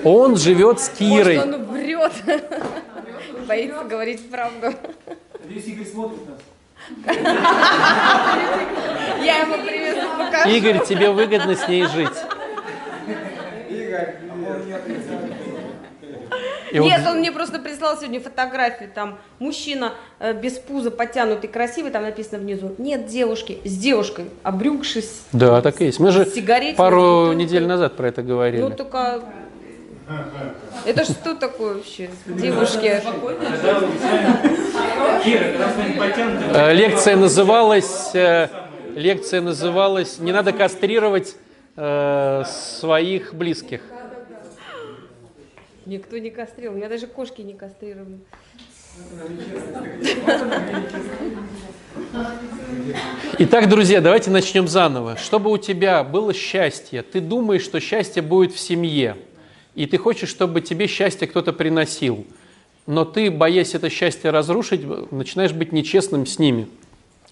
Он 0.04 0.36
живет 0.36 0.80
с 0.80 0.88
Кирой. 0.88 1.36
Может, 1.36 1.54
он 1.54 1.64
врет. 1.66 2.12
Боится 3.46 3.84
говорить 3.84 4.30
правду. 4.30 4.74
Здесь 5.48 5.66
Игорь 5.66 5.86
смотрит 5.86 6.28
нас. 6.28 6.38
Я 9.22 9.38
ему 9.40 9.54
привезу, 9.64 10.06
покажу. 10.18 10.48
Игорь, 10.50 10.84
тебе 10.84 11.10
выгодно 11.10 11.54
с 11.54 11.66
ней 11.68 11.84
жить. 11.86 12.08
И 16.72 16.80
вот- 16.80 16.88
Нет, 16.88 17.06
он 17.06 17.18
мне 17.20 17.30
просто 17.32 17.58
прислал 17.60 17.96
сегодня 17.96 18.20
фотографию, 18.20 18.90
там 18.92 19.18
мужчина 19.38 19.94
э, 20.18 20.32
без 20.34 20.54
пуза, 20.54 20.90
подтянутый, 20.90 21.48
красивый, 21.48 21.90
там 21.90 22.02
написано 22.02 22.38
внизу, 22.38 22.74
нет 22.78 23.06
девушки, 23.06 23.60
с 23.64 23.76
девушкой, 23.78 24.26
обрюкшись. 24.42 25.22
Да, 25.32 25.62
так 25.62 25.80
и 25.80 25.86
есть. 25.86 26.00
Мы 26.00 26.10
же 26.10 26.26
пару 26.76 27.32
недель 27.32 27.66
назад 27.66 27.96
про 27.96 28.08
это 28.08 28.22
говорили. 28.22 28.60
Ну 28.60 28.70
только... 28.70 29.22
Это 30.84 31.04
что 31.04 31.34
такое 31.34 31.74
вообще? 31.74 32.10
Девушки. 32.26 33.02
Э, 36.54 36.74
Лекция 36.74 37.16
называлась, 37.16 38.14
э, 38.14 38.48
лекция 38.94 39.40
называлась 39.40 40.18
«Не 40.18 40.32
надо 40.32 40.52
кастрировать 40.52 41.36
э, 41.76 42.44
своих 42.46 43.34
близких». 43.34 43.80
Никто 45.86 46.18
не 46.18 46.30
кастрировал. 46.30 46.74
У 46.74 46.78
меня 46.78 46.88
даже 46.88 47.06
кошки 47.06 47.42
не 47.42 47.54
кастрированы. 47.54 48.18
Итак, 53.38 53.68
друзья, 53.68 54.00
давайте 54.00 54.30
начнем 54.30 54.66
заново. 54.66 55.16
Чтобы 55.16 55.50
у 55.50 55.58
тебя 55.58 56.02
было 56.02 56.32
счастье, 56.32 57.02
ты 57.02 57.20
думаешь, 57.20 57.62
что 57.62 57.80
счастье 57.80 58.22
будет 58.22 58.52
в 58.52 58.58
семье, 58.58 59.16
и 59.76 59.86
ты 59.86 59.98
хочешь, 59.98 60.30
чтобы 60.30 60.62
тебе 60.62 60.88
счастье 60.88 61.28
кто-то 61.28 61.52
приносил, 61.52 62.26
но 62.86 63.04
ты, 63.04 63.30
боясь 63.30 63.74
это 63.74 63.90
счастье 63.90 64.30
разрушить, 64.30 64.80
начинаешь 65.12 65.52
быть 65.52 65.70
нечестным 65.70 66.24
с 66.24 66.38
ними. 66.38 66.66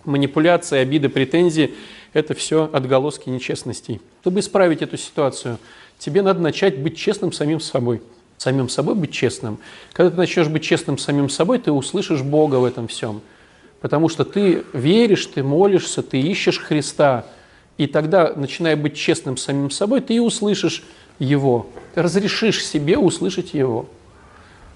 Манипуляции, 0.04 0.78
обиды, 0.78 1.08
претензии– 1.08 1.74
это 2.12 2.34
все 2.34 2.68
отголоски 2.70 3.30
нечестностей. 3.30 4.00
Чтобы 4.20 4.40
исправить 4.40 4.82
эту 4.82 4.98
ситуацию, 4.98 5.58
тебе 5.98 6.20
надо 6.20 6.40
начать 6.40 6.78
быть 6.78 6.98
честным 6.98 7.32
самим 7.32 7.60
собой. 7.60 8.02
Самим 8.36 8.68
собой 8.68 8.94
быть 8.94 9.12
честным. 9.12 9.58
Когда 9.94 10.10
ты 10.10 10.16
начнешь 10.18 10.48
быть 10.48 10.62
честным 10.62 10.98
самим 10.98 11.30
собой, 11.30 11.58
ты 11.58 11.72
услышишь 11.72 12.20
Бога 12.20 12.56
в 12.56 12.64
этом 12.64 12.88
всем. 12.88 13.22
Потому 13.80 14.10
что 14.10 14.24
ты 14.24 14.64
веришь, 14.74 15.24
ты 15.26 15.42
молишься, 15.42 16.02
ты 16.02 16.20
ищешь 16.20 16.58
Христа. 16.58 17.24
И 17.78 17.86
тогда, 17.86 18.34
начиная 18.36 18.76
быть 18.76 18.96
честным 18.96 19.36
самим 19.38 19.70
собой, 19.70 20.02
ты 20.02 20.14
и 20.14 20.18
услышишь 20.18 20.82
Его. 21.18 21.66
Разрешишь 21.94 22.64
себе 22.64 22.98
услышать 22.98 23.54
Его. 23.54 23.86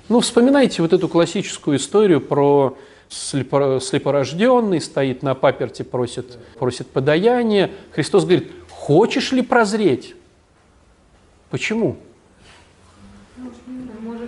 Ну, 0.08 0.20
вспоминайте 0.20 0.82
вот 0.82 0.92
эту 0.92 1.08
классическую 1.08 1.76
историю 1.76 2.20
про 2.20 2.76
слепо- 3.10 3.80
слепорожденный, 3.80 4.80
стоит 4.80 5.22
на 5.22 5.34
паперте, 5.34 5.84
просит, 5.84 6.38
просит 6.58 6.86
подаяние. 6.88 7.72
Христос 7.90 8.24
говорит, 8.24 8.50
хочешь 8.70 9.32
ли 9.32 9.42
прозреть? 9.42 10.14
Почему? 11.50 11.96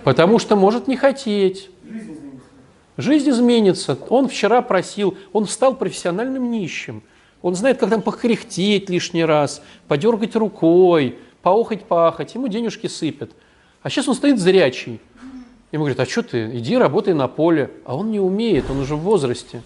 Потому 0.03 0.39
что 0.39 0.55
может 0.55 0.87
не 0.87 0.97
хотеть. 0.97 1.69
Жизнь 2.97 3.29
изменится. 3.29 3.97
Он 4.09 4.27
вчера 4.27 4.61
просил, 4.61 5.17
он 5.33 5.47
стал 5.47 5.75
профессиональным 5.75 6.51
нищим. 6.51 7.03
Он 7.41 7.55
знает, 7.55 7.79
как 7.79 7.89
там 7.89 8.01
покряхтеть 8.03 8.89
лишний 8.89 9.25
раз, 9.25 9.63
подергать 9.87 10.35
рукой, 10.35 11.17
поохать-пахать, 11.41 12.35
ему 12.35 12.47
денежки 12.47 12.87
сыпят. 12.87 13.31
А 13.81 13.89
сейчас 13.89 14.07
он 14.07 14.15
стоит 14.15 14.39
зрячий. 14.39 14.99
Ему 15.71 15.83
говорят, 15.85 15.99
а 16.01 16.05
что 16.05 16.21
ты, 16.21 16.57
иди 16.57 16.77
работай 16.77 17.13
на 17.13 17.27
поле. 17.27 17.71
А 17.85 17.95
он 17.95 18.11
не 18.11 18.19
умеет, 18.19 18.69
он 18.69 18.79
уже 18.79 18.95
в 18.95 18.99
возрасте. 18.99 19.61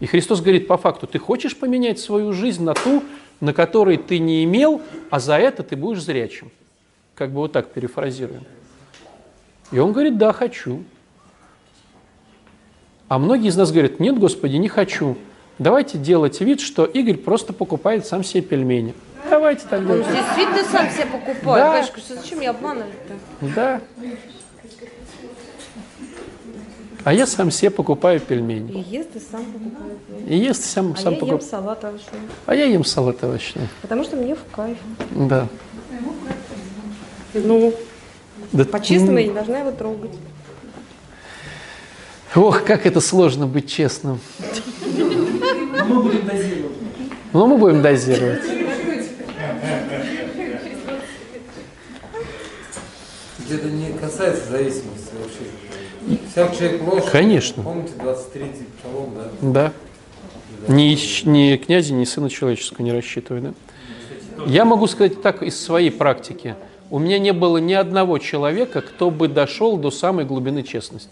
И 0.00 0.06
Христос 0.06 0.40
говорит 0.40 0.66
по 0.66 0.76
факту, 0.76 1.06
ты 1.06 1.18
хочешь 1.18 1.56
поменять 1.56 1.98
свою 1.98 2.32
жизнь 2.32 2.62
на 2.62 2.74
ту, 2.74 3.02
на 3.40 3.52
которой 3.52 3.96
ты 3.96 4.18
не 4.18 4.44
имел, 4.44 4.80
а 5.10 5.20
за 5.20 5.38
это 5.38 5.62
ты 5.62 5.76
будешь 5.76 6.02
зрячим. 6.02 6.50
Как 7.14 7.30
бы 7.30 7.36
вот 7.36 7.52
так 7.52 7.72
перефразируем. 7.72 8.44
И 9.70 9.78
он 9.78 9.92
говорит, 9.92 10.18
да, 10.18 10.32
хочу. 10.32 10.84
А 13.08 13.18
многие 13.18 13.48
из 13.48 13.56
нас 13.56 13.72
говорят, 13.72 14.00
нет, 14.00 14.18
Господи, 14.18 14.56
не 14.56 14.68
хочу. 14.68 15.16
Давайте 15.58 15.98
делать 15.98 16.40
вид, 16.40 16.60
что 16.60 16.84
Игорь 16.84 17.16
просто 17.16 17.52
покупает 17.52 18.06
сам 18.06 18.22
себе 18.22 18.42
пельмени. 18.42 18.94
Давайте 19.28 19.66
так 19.68 19.80
Он 19.80 19.98
действительно 19.98 20.64
сам 20.70 20.90
себя 20.90 21.06
покупает. 21.06 21.64
Да. 21.64 21.72
Батюшка, 21.72 22.00
что 22.00 22.14
зачем 22.16 22.40
меня 22.40 22.50
обманывать-то? 22.50 23.14
Да. 23.54 23.80
А 27.04 27.12
я 27.14 27.26
сам 27.26 27.50
себе 27.50 27.70
покупаю 27.70 28.20
пельмени. 28.20 28.80
И 28.82 28.96
ест, 28.96 29.16
и 29.16 29.20
сам 29.20 29.44
покупает. 29.44 29.98
И 30.26 30.36
ест 30.36 30.64
сам, 30.64 30.92
А 30.92 30.96
сам 31.00 31.12
я 31.14 31.18
ем 31.18 31.26
покупаю. 31.26 31.40
салат 31.50 31.84
овощной. 31.84 32.20
А 32.46 32.54
я 32.54 32.64
ем 32.66 32.84
салат 32.84 33.22
овощной. 33.24 33.68
Потому 33.82 34.04
что 34.04 34.16
мне 34.16 34.34
в 34.34 34.44
кайф. 34.54 34.76
Да. 35.12 35.46
Ну, 37.34 37.72
Да 38.52 38.64
по-честному 38.64 39.18
я 39.18 39.24
м, 39.24 39.28
не 39.28 39.34
должна 39.34 39.58
его 39.60 39.70
трогать. 39.72 40.10
Ох, 42.34 42.64
как 42.64 42.84
это 42.86 43.00
сложно 43.00 43.46
быть 43.46 43.70
честным. 43.70 44.20
Но 44.96 45.84
мы 45.86 46.02
будем 46.02 46.26
дозировать. 46.26 46.72
Но 47.32 47.46
мы 47.46 47.58
будем 47.58 47.82
дозировать. 47.82 48.42
Где-то 53.48 53.66
не 53.68 53.92
касается 53.92 54.50
зависимости 54.50 55.10
вообще. 55.20 56.18
Всяк 56.30 56.56
человек 56.56 56.82
ложь. 56.82 57.04
Конечно. 57.10 57.62
Помните 57.62 57.92
23-й 57.98 58.66
псалом, 58.78 59.14
да? 59.14 59.72
Да. 60.66 60.72
Ни, 60.74 60.92
ищ- 60.94 61.26
ни 61.28 61.56
князя, 61.56 61.94
ни 61.94 62.04
сына 62.04 62.28
человеческого 62.28 62.82
не 62.84 62.92
рассчитывай, 62.92 63.40
да? 63.40 63.54
Я 64.46 64.64
могу 64.64 64.86
сказать 64.86 65.22
так 65.22 65.42
из 65.42 65.58
своей 65.60 65.90
практики. 65.90 66.56
У 66.90 66.98
меня 66.98 67.18
не 67.18 67.32
было 67.32 67.56
ни 67.58 67.72
одного 67.72 68.18
человека, 68.18 68.82
кто 68.82 69.10
бы 69.10 69.28
дошел 69.28 69.76
до 69.76 69.90
самой 69.90 70.24
глубины 70.26 70.62
честности. 70.62 71.10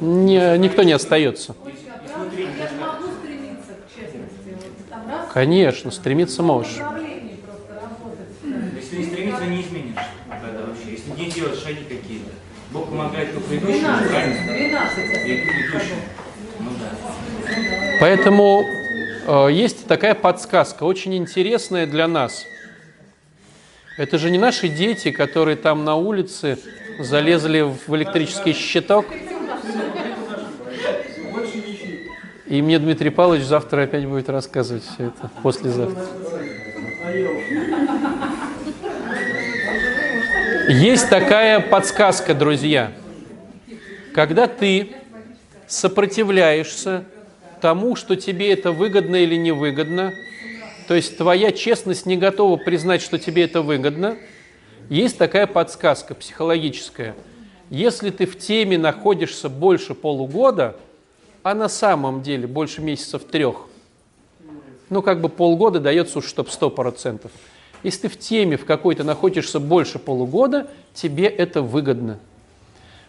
Не- 0.00 0.58
никто 0.58 0.82
не 0.82 0.92
остается. 0.92 1.54
Конечно, 5.32 5.90
стремиться 5.90 6.42
можешь. 6.42 6.76
направлении 6.78 7.38
просто 7.44 7.74
работать. 7.74 8.76
Если 8.76 8.96
не 8.98 9.04
стремиться, 9.04 9.46
не 9.46 9.62
изменишь 9.62 9.94
тогда 10.28 10.66
вообще. 10.66 10.92
Если 10.92 11.10
не 11.10 11.30
делать 11.30 11.58
шаги 11.60 11.84
какие-то. 11.88 12.30
Бог 12.98 13.06
помогает 13.06 13.32
только 13.32 13.56
идущим, 13.56 13.80
12, 13.80 14.10
правильно? 14.10 14.54
12 14.54 15.26
И- 15.26 15.34
Идущим. 15.34 15.96
Ну 16.58 16.70
да. 16.80 17.96
Поэтому 18.00 18.64
э, 19.26 19.48
есть 19.52 19.86
такая 19.86 20.14
подсказка, 20.14 20.82
очень 20.82 21.14
интересная 21.16 21.86
для 21.86 22.08
нас. 22.08 22.44
Это 23.98 24.18
же 24.18 24.30
не 24.30 24.38
наши 24.38 24.68
дети, 24.68 25.10
которые 25.12 25.56
там 25.56 25.84
на 25.84 25.94
улице 25.94 26.58
залезли 26.98 27.60
в 27.60 27.94
электрический 27.94 28.52
щиток. 28.52 29.06
И 32.46 32.62
мне 32.62 32.78
Дмитрий 32.78 33.10
Павлович 33.10 33.44
завтра 33.44 33.82
опять 33.82 34.06
будет 34.06 34.28
рассказывать 34.28 34.82
все 34.82 35.06
это, 35.08 35.30
послезавтра. 35.42 36.04
Есть 40.68 41.08
такая 41.08 41.60
подсказка, 41.60 42.34
друзья. 42.34 42.92
Когда 44.12 44.46
ты 44.46 44.90
сопротивляешься 45.66 47.04
тому, 47.62 47.96
что 47.96 48.16
тебе 48.16 48.52
это 48.52 48.70
выгодно 48.70 49.16
или 49.16 49.34
невыгодно, 49.34 50.12
то 50.86 50.92
есть 50.92 51.16
твоя 51.16 51.52
честность 51.52 52.04
не 52.04 52.18
готова 52.18 52.56
признать, 52.58 53.00
что 53.00 53.18
тебе 53.18 53.44
это 53.44 53.62
выгодно, 53.62 54.18
есть 54.90 55.16
такая 55.16 55.46
подсказка 55.46 56.14
психологическая. 56.14 57.14
Если 57.70 58.10
ты 58.10 58.26
в 58.26 58.38
теме 58.38 58.76
находишься 58.76 59.48
больше 59.48 59.94
полугода, 59.94 60.76
а 61.42 61.54
на 61.54 61.70
самом 61.70 62.20
деле 62.22 62.46
больше 62.46 62.82
месяцев 62.82 63.24
трех, 63.24 63.68
ну 64.90 65.00
как 65.00 65.22
бы 65.22 65.30
полгода 65.30 65.80
дается 65.80 66.18
уж, 66.18 66.26
чтобы 66.26 66.50
сто 66.50 66.68
процентов. 66.68 67.30
Если 67.82 68.02
ты 68.02 68.08
в 68.08 68.18
теме 68.18 68.56
в 68.56 68.64
какой-то 68.64 69.04
находишься 69.04 69.60
больше 69.60 69.98
полугода, 69.98 70.68
тебе 70.94 71.26
это 71.26 71.62
выгодно. 71.62 72.18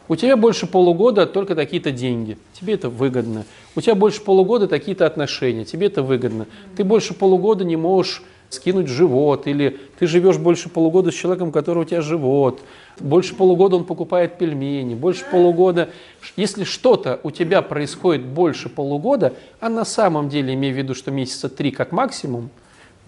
У 0.08 0.16
тебя 0.16 0.36
больше 0.36 0.66
полугода 0.66 1.28
только 1.28 1.54
такие-то 1.56 1.92
деньги, 1.92 2.38
тебе 2.60 2.74
это 2.74 2.90
выгодно. 2.90 3.46
У 3.76 3.82
тебя 3.82 3.94
больше 3.94 4.22
полугода 4.22 4.68
такие-то 4.68 5.06
отношения, 5.06 5.66
тебе 5.66 5.88
это 5.88 6.02
выгодно. 6.02 6.48
Ты 6.76 6.84
больше 6.84 7.14
полугода 7.14 7.64
не 7.64 7.76
можешь 7.76 8.24
скинуть 8.50 8.88
живот, 8.88 9.46
или 9.46 9.80
ты 10.00 10.08
живешь 10.08 10.38
больше 10.38 10.70
полугода 10.70 11.12
с 11.12 11.14
человеком, 11.14 11.50
у 11.50 11.52
которого 11.52 11.84
у 11.84 11.86
тебя 11.86 12.02
живот, 12.02 12.62
больше 13.00 13.36
полугода 13.36 13.76
он 13.76 13.86
покупает 13.86 14.38
пельмени, 14.38 14.96
больше 14.96 15.24
полугода... 15.30 15.90
Если 16.36 16.64
что-то 16.64 17.20
у 17.24 17.32
тебя 17.32 17.62
происходит 17.62 18.26
больше 18.26 18.70
полугода, 18.70 19.34
а 19.60 19.70
на 19.70 19.86
самом 19.86 20.30
деле, 20.30 20.56
имею 20.56 20.74
в 20.74 20.78
виду, 20.78 20.96
что 20.96 21.12
месяца 21.12 21.50
три 21.50 21.72
как 21.72 21.92
максимум, 21.92 22.50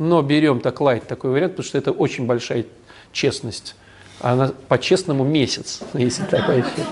но 0.01 0.23
берем 0.23 0.61
так 0.61 0.81
лайт 0.81 1.05
такой 1.05 1.29
вариант, 1.29 1.53
потому 1.53 1.67
что 1.67 1.77
это 1.77 1.91
очень 1.91 2.25
большая 2.25 2.65
честность. 3.11 3.75
Она 4.19 4.51
по-честному 4.67 5.23
месяц, 5.23 5.81
если 5.93 6.23
так 6.23 6.47
вообще. 6.47 6.83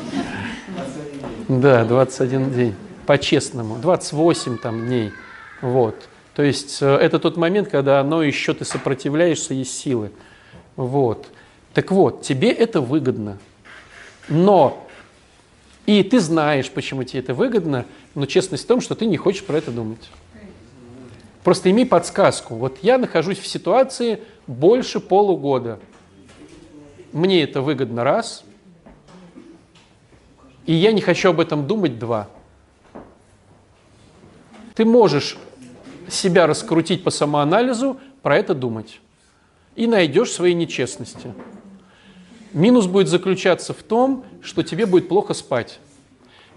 Да, 1.47 1.85
21 1.85 2.53
день. 2.53 2.75
По-честному. 3.07 3.77
28 3.77 4.59
там 4.59 4.85
дней. 4.85 5.11
Вот. 5.61 5.95
То 6.35 6.43
есть 6.43 6.83
э, 6.83 6.85
это 6.85 7.17
тот 7.17 7.35
момент, 7.35 7.69
когда 7.69 7.99
оно 7.99 8.21
еще 8.21 8.53
ты 8.53 8.63
сопротивляешься, 8.63 9.55
есть 9.55 9.75
силы. 9.75 10.11
Вот. 10.75 11.25
Так 11.73 11.89
вот, 11.89 12.21
тебе 12.21 12.51
это 12.51 12.79
выгодно. 12.79 13.39
Но 14.27 14.87
и 15.87 16.03
ты 16.03 16.19
знаешь, 16.19 16.69
почему 16.69 17.03
тебе 17.03 17.21
это 17.21 17.33
выгодно, 17.33 17.85
но 18.13 18.27
честность 18.27 18.65
в 18.65 18.67
том, 18.67 18.81
что 18.81 18.93
ты 18.93 19.07
не 19.07 19.17
хочешь 19.17 19.43
про 19.43 19.57
это 19.57 19.71
думать. 19.71 20.11
Просто 21.43 21.71
имей 21.71 21.85
подсказку. 21.85 22.55
Вот 22.55 22.79
я 22.81 22.97
нахожусь 22.97 23.39
в 23.39 23.47
ситуации 23.47 24.21
больше 24.47 24.99
полугода. 24.99 25.79
Мне 27.11 27.43
это 27.43 27.61
выгодно 27.61 28.03
раз, 28.03 28.43
и 30.65 30.73
я 30.73 30.91
не 30.91 31.01
хочу 31.01 31.29
об 31.29 31.39
этом 31.39 31.65
думать 31.65 31.97
два. 31.97 32.27
Ты 34.75 34.85
можешь 34.85 35.37
себя 36.07 36.45
раскрутить 36.45 37.03
по 37.03 37.09
самоанализу, 37.09 37.99
про 38.21 38.37
это 38.37 38.53
думать. 38.53 38.99
И 39.75 39.87
найдешь 39.87 40.31
свои 40.31 40.53
нечестности. 40.53 41.33
Минус 42.53 42.87
будет 42.87 43.07
заключаться 43.07 43.73
в 43.73 43.81
том, 43.83 44.25
что 44.41 44.63
тебе 44.63 44.85
будет 44.85 45.07
плохо 45.07 45.33
спать. 45.33 45.79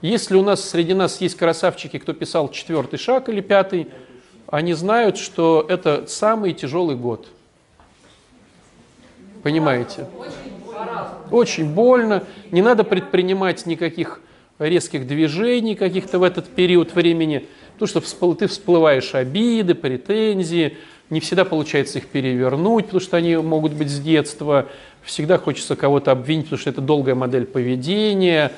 Если 0.01 0.37
у 0.37 0.43
нас 0.43 0.69
среди 0.69 0.95
нас 0.95 1.21
есть 1.21 1.37
красавчики, 1.37 1.99
кто 1.99 2.13
писал 2.13 2.51
четвертый 2.51 2.99
шаг 2.99 3.29
или 3.29 3.41
пятый, 3.41 3.89
они 4.53 4.75
знают, 4.75 5.17
что 5.17 5.65
это 5.67 6.05
самый 6.07 6.53
тяжелый 6.53 6.95
год. 6.95 7.27
Понимаете? 9.43 10.07
Очень 11.31 11.73
больно. 11.73 12.25
Не 12.51 12.61
надо 12.61 12.85
предпринимать 12.85 13.65
никаких 13.65 14.21
резких 14.59 15.07
движений 15.07 15.75
каких-то 15.75 16.19
в 16.19 16.23
этот 16.23 16.49
период 16.49 16.95
времени, 16.95 17.49
потому 17.79 18.03
что 18.03 18.35
ты 18.35 18.47
всплываешь 18.47 19.15
обиды, 19.15 19.75
претензии, 19.75 20.77
не 21.09 21.21
всегда 21.21 21.47
получается 21.47 21.99
их 21.99 22.09
перевернуть, 22.09 22.85
потому 22.85 23.01
что 23.01 23.17
они 23.17 23.37
могут 23.37 23.73
быть 23.73 23.89
с 23.89 23.99
детства, 24.01 24.69
всегда 25.03 25.39
хочется 25.39 25.77
кого-то 25.77 26.11
обвинить, 26.11 26.45
потому 26.45 26.61
что 26.61 26.69
это 26.69 26.83
долгая 26.83 27.15
модель 27.15 27.47
поведения. 27.47 28.53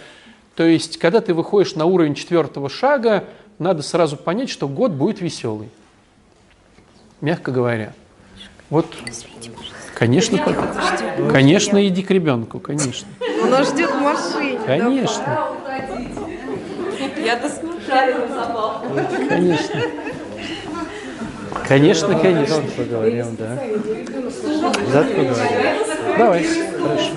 То 0.56 0.64
есть, 0.64 0.98
когда 0.98 1.20
ты 1.20 1.32
выходишь 1.32 1.76
на 1.76 1.84
уровень 1.84 2.16
четвертого 2.16 2.68
шага, 2.68 3.22
надо 3.60 3.82
сразу 3.82 4.16
понять, 4.16 4.50
что 4.50 4.66
год 4.66 4.90
будет 4.90 5.20
веселый. 5.20 5.68
Мягко 7.20 7.52
говоря. 7.52 7.92
Вот, 8.70 8.86
конечно, 9.94 10.38
конечно, 11.30 11.86
иди 11.86 12.02
к 12.02 12.10
ребенку, 12.10 12.58
конечно. 12.58 13.06
Он 13.42 13.50
нас 13.50 13.68
ждет 13.70 13.90
в 13.90 14.00
машине. 14.00 14.58
Конечно. 14.66 15.48
Я 17.24 17.36
досмотрела. 17.36 18.82
Конечно. 19.28 19.80
Конечно, 21.68 22.18
конечно. 22.18 22.62
Поговорим, 22.76 23.36
да. 23.36 23.58
Завтра 24.92 25.14
поговорим. 25.14 26.18
Давай, 26.18 26.44
хорошо. 26.44 27.10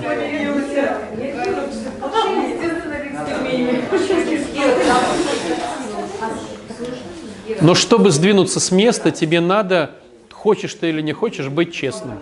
Но 7.62 7.76
чтобы 7.76 8.12
сдвинуться 8.12 8.60
с 8.60 8.72
места, 8.72 9.12
тебе 9.12 9.40
надо, 9.40 9.92
хочешь 10.32 10.74
ты 10.74 10.90
или 10.90 11.02
не 11.02 11.14
хочешь, 11.14 11.48
быть 11.48 11.74
честным. 11.74 12.20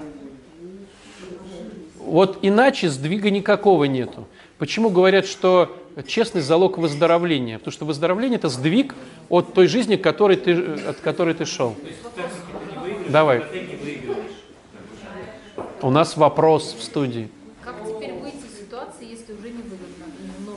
Вот 2.00 2.40
иначе 2.42 2.90
сдвига 2.90 3.30
никакого 3.30 3.86
нету. 3.86 4.28
Почему 4.58 4.90
говорят, 4.90 5.26
что 5.26 5.76
честность– 6.08 6.48
залог 6.48 6.78
выздоровления? 6.78 7.58
Потому 7.58 7.74
что 7.74 7.86
выздоровление– 7.86 8.38
это 8.40 8.48
сдвиг 8.48 8.96
от 9.28 9.54
той 9.54 9.68
жизни, 9.68 9.98
которой 9.98 10.38
ты, 10.38 10.54
от 10.88 10.98
которой 10.98 11.34
ты 11.34 11.46
шел. 11.46 11.76
Давай. 13.10 13.44
У 15.82 15.90
нас 15.90 16.16
вопрос 16.16 16.76
в 16.80 16.84
студии. 16.84 17.30
Как 17.64 17.76
теперь 17.86 18.14
выйти 18.14 18.36
из 18.38 18.60
ситуации, 18.60 19.08
если 19.10 19.34
уже 19.34 19.50
не 19.50 19.62
выгодно? 19.64 20.56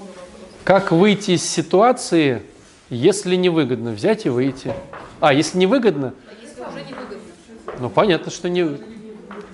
Как 0.64 0.92
выйти 0.92 1.32
из 1.32 1.42
ситуации, 1.42 2.42
если 2.90 3.36
не 3.36 3.48
выгодно? 3.48 3.90
Взять 3.92 4.26
и 4.26 4.28
выйти. 4.28 4.72
А, 5.20 5.32
если 5.32 5.58
не 5.58 5.66
выгодно? 5.66 6.14
А 6.26 6.32
если 6.40 6.60
уже 6.62 6.84
не 6.86 6.94
выгодно? 6.94 7.78
Ну, 7.80 7.90
понятно, 7.90 8.30
что 8.30 8.48
не... 8.48 8.78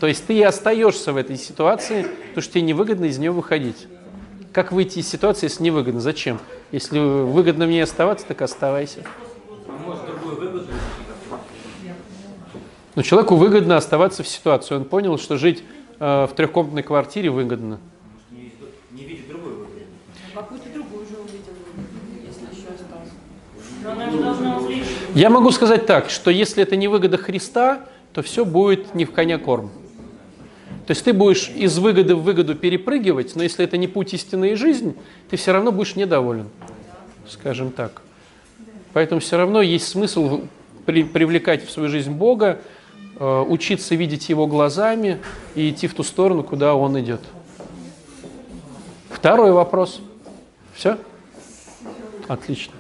То 0.00 0.06
есть 0.06 0.26
ты 0.26 0.34
и 0.34 0.42
остаешься 0.42 1.12
в 1.12 1.16
этой 1.16 1.36
ситуации, 1.36 2.02
потому 2.02 2.42
что 2.42 2.52
тебе 2.52 2.62
невыгодно 2.62 3.06
из 3.06 3.18
нее 3.18 3.30
выходить. 3.30 3.86
Как 4.52 4.70
выйти 4.70 5.00
из 5.00 5.08
ситуации, 5.08 5.46
если 5.46 5.62
невыгодно? 5.64 6.00
Зачем? 6.00 6.38
Если 6.72 6.98
выгодно 6.98 7.66
мне 7.66 7.82
оставаться, 7.82 8.26
так 8.26 8.42
оставайся. 8.42 9.04
Но 12.94 13.02
человеку 13.02 13.34
выгодно 13.34 13.76
оставаться 13.76 14.22
в 14.22 14.28
ситуации. 14.28 14.76
Он 14.76 14.84
понял, 14.84 15.18
что 15.18 15.36
жить 15.36 15.64
э, 15.98 16.26
в 16.26 16.34
трехкомнатной 16.36 16.84
квартире 16.84 17.30
выгодно. 17.30 17.80
Не 18.30 19.04
видит 19.04 19.28
другой 19.28 19.54
выгоды. 19.54 19.86
Какую-то 20.32 20.68
другую 20.72 21.02
уже 21.02 21.16
увидел, 21.16 21.54
если 22.24 22.56
еще 22.56 22.68
остался. 22.68 23.10
Но 23.82 23.90
она 23.90 24.10
же 24.10 24.18
должна 24.18 24.58
увлечь. 24.58 25.03
Я 25.14 25.30
могу 25.30 25.52
сказать 25.52 25.86
так, 25.86 26.10
что 26.10 26.32
если 26.32 26.64
это 26.64 26.74
не 26.74 26.88
выгода 26.88 27.18
Христа, 27.18 27.86
то 28.12 28.20
все 28.22 28.44
будет 28.44 28.96
не 28.96 29.04
в 29.04 29.12
коня 29.12 29.38
корм. 29.38 29.70
То 30.86 30.90
есть 30.90 31.04
ты 31.04 31.12
будешь 31.12 31.50
из 31.50 31.78
выгоды 31.78 32.16
в 32.16 32.22
выгоду 32.22 32.56
перепрыгивать, 32.56 33.36
но 33.36 33.44
если 33.44 33.64
это 33.64 33.76
не 33.76 33.86
путь 33.86 34.12
истины 34.12 34.50
и 34.52 34.54
жизнь, 34.56 34.96
ты 35.30 35.36
все 35.36 35.52
равно 35.52 35.70
будешь 35.70 35.94
недоволен, 35.94 36.48
скажем 37.28 37.70
так. 37.70 38.02
Поэтому 38.92 39.20
все 39.20 39.36
равно 39.36 39.62
есть 39.62 39.86
смысл 39.86 40.42
при, 40.84 41.04
привлекать 41.04 41.64
в 41.64 41.70
свою 41.70 41.88
жизнь 41.88 42.10
Бога, 42.10 42.58
э, 43.18 43.44
учиться 43.48 43.94
видеть 43.94 44.28
Его 44.28 44.48
глазами 44.48 45.20
и 45.54 45.70
идти 45.70 45.86
в 45.86 45.94
ту 45.94 46.02
сторону, 46.02 46.42
куда 46.42 46.74
Он 46.74 46.98
идет. 46.98 47.20
Второй 49.10 49.52
вопрос. 49.52 50.00
Все? 50.74 50.98
Отлично. 52.26 52.74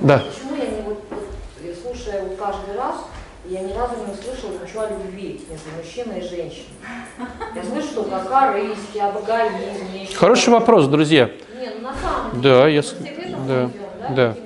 Да. 0.00 0.18
Почему 0.18 0.56
я 0.56 0.70
не 0.70 0.82
вот, 0.82 1.04
вот, 1.10 1.76
слушая 1.82 2.22
вот 2.22 2.36
каждый 2.38 2.76
раз, 2.76 2.96
я 3.46 3.60
ни 3.60 3.72
разу 3.72 3.94
не 3.96 4.12
услышала 4.12 4.52
ничего 4.62 4.82
о 4.82 4.90
любви 4.90 5.40
между 5.50 5.70
мужчиной 5.76 6.20
и 6.20 6.22
женщиной. 6.22 6.66
Я 7.54 7.64
слышу 7.64 7.94
только 7.94 8.16
о 8.16 8.24
корысти, 8.24 8.98
об 8.98 9.22
эгоизме. 9.22 10.08
Хороший 10.14 10.50
вопрос, 10.50 10.86
друзья. 10.86 11.30
Не, 11.58 11.70
ну 11.70 11.80
на 11.82 11.94
самом 11.94 12.40
деле. 12.40 12.54
Да, 12.54 12.68
я... 12.68 12.82
Да, 12.82 13.64
идем, 13.66 13.72
да, 14.16 14.34
да. 14.34 14.36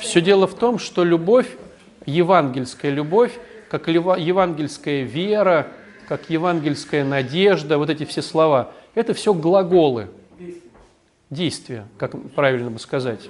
Все 0.00 0.20
дело 0.20 0.46
в 0.46 0.54
том, 0.54 0.78
что 0.78 1.04
любовь, 1.04 1.48
евангельская 2.04 2.90
любовь, 2.90 3.32
как 3.70 3.88
евангельская 3.88 5.02
вера, 5.02 5.68
как 6.06 6.28
евангельская 6.28 7.04
надежда, 7.04 7.78
вот 7.78 7.90
эти 7.90 8.04
все 8.04 8.22
слова, 8.22 8.72
это 8.94 9.14
все 9.14 9.32
глаголы, 9.32 10.08
действия, 11.30 11.86
как 11.98 12.12
правильно 12.34 12.70
бы 12.70 12.78
сказать. 12.78 13.28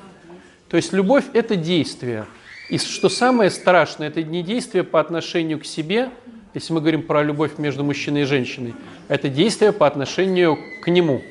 То 0.68 0.76
есть 0.76 0.92
любовь– 0.92 1.24
это 1.32 1.56
действие. 1.56 2.26
И 2.68 2.78
что 2.78 3.08
самое 3.08 3.50
страшное, 3.50 4.08
это 4.08 4.22
не 4.22 4.42
действие 4.42 4.82
по 4.82 4.98
отношению 4.98 5.60
к 5.60 5.64
себе, 5.64 6.10
если 6.54 6.72
мы 6.72 6.80
говорим 6.80 7.02
про 7.02 7.22
любовь 7.22 7.58
между 7.58 7.84
мужчиной 7.84 8.22
и 8.22 8.24
женщиной, 8.24 8.74
это 9.08 9.28
действие 9.28 9.72
по 9.72 9.86
отношению 9.86 10.58
к 10.82 10.88
нему. 10.88 11.22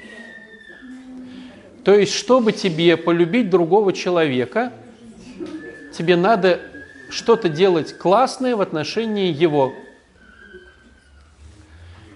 То 1.83 1.93
есть, 1.93 2.13
чтобы 2.13 2.51
тебе 2.51 2.95
полюбить 2.95 3.49
другого 3.49 3.91
человека, 3.91 4.71
тебе 5.97 6.15
надо 6.15 6.61
что-то 7.09 7.49
делать 7.49 7.97
классное 7.97 8.55
в 8.55 8.61
отношении 8.61 9.31
его. 9.31 9.73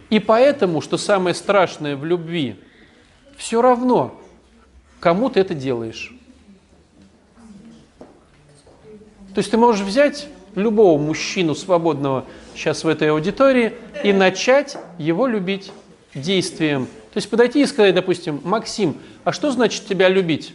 И 0.10 0.20
поэтому, 0.20 0.82
что 0.82 0.98
самое 0.98 1.36
страшное 1.36 1.96
в 1.96 2.06
любви, 2.06 2.56
все 3.38 3.62
равно, 3.62 4.20
кому 5.00 5.30
ты 5.30 5.40
это 5.40 5.54
делаешь. 5.54 6.14
То 9.34 9.40
есть 9.40 9.52
ты 9.52 9.58
можешь 9.58 9.86
взять 9.86 10.28
любого 10.56 11.00
мужчину 11.00 11.56
свободного 11.56 12.26
сейчас 12.56 12.84
в 12.84 12.88
этой 12.88 13.12
аудитории 13.12 13.74
и 14.04 14.14
начать 14.14 14.78
его 14.98 15.28
любить 15.28 15.72
действием. 16.14 16.86
То 17.14 17.18
есть 17.18 17.30
подойти 17.30 17.62
и 17.62 17.66
сказать, 17.66 17.96
допустим, 17.96 18.42
Максим, 18.44 18.98
а 19.24 19.32
что 19.32 19.52
значит 19.52 19.86
тебя 19.86 20.10
любить? 20.10 20.54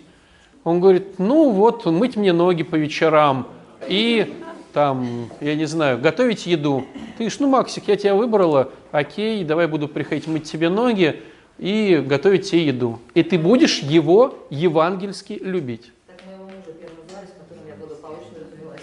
Он 0.64 0.80
говорит, 0.80 1.18
ну 1.18 1.50
вот, 1.50 1.84
мыть 1.86 2.16
мне 2.16 2.32
ноги 2.32 2.62
по 2.62 2.76
вечерам 2.76 3.48
и 3.88 4.34
там, 4.74 5.30
я 5.40 5.54
не 5.54 5.66
знаю, 5.66 6.00
готовить 6.00 6.46
еду. 6.46 6.84
Ты 6.92 7.18
говоришь, 7.18 7.38
ну, 7.38 7.48
Максик, 7.48 7.84
я 7.86 7.96
тебя 7.96 8.14
выбрала, 8.14 8.72
окей, 8.90 9.44
давай 9.44 9.68
буду 9.68 9.86
приходить 9.86 10.26
мыть 10.26 10.50
тебе 10.50 10.68
ноги 10.68 11.22
и 11.58 12.02
готовить 12.04 12.50
тебе 12.50 12.66
еду. 12.66 12.98
И 13.14 13.22
ты 13.22 13.38
будешь 13.38 13.78
его 13.78 14.36
евангельски 14.50 15.34
любить. 15.40 15.92
Так 16.08 16.26
моего 16.26 16.44
мужа 16.44 16.72
первого 16.72 17.08
звали, 17.08 17.26
с 17.26 17.30
которым 17.30 17.68
я 17.68 17.74
благополучно 17.76 18.38
развелась. 18.40 18.80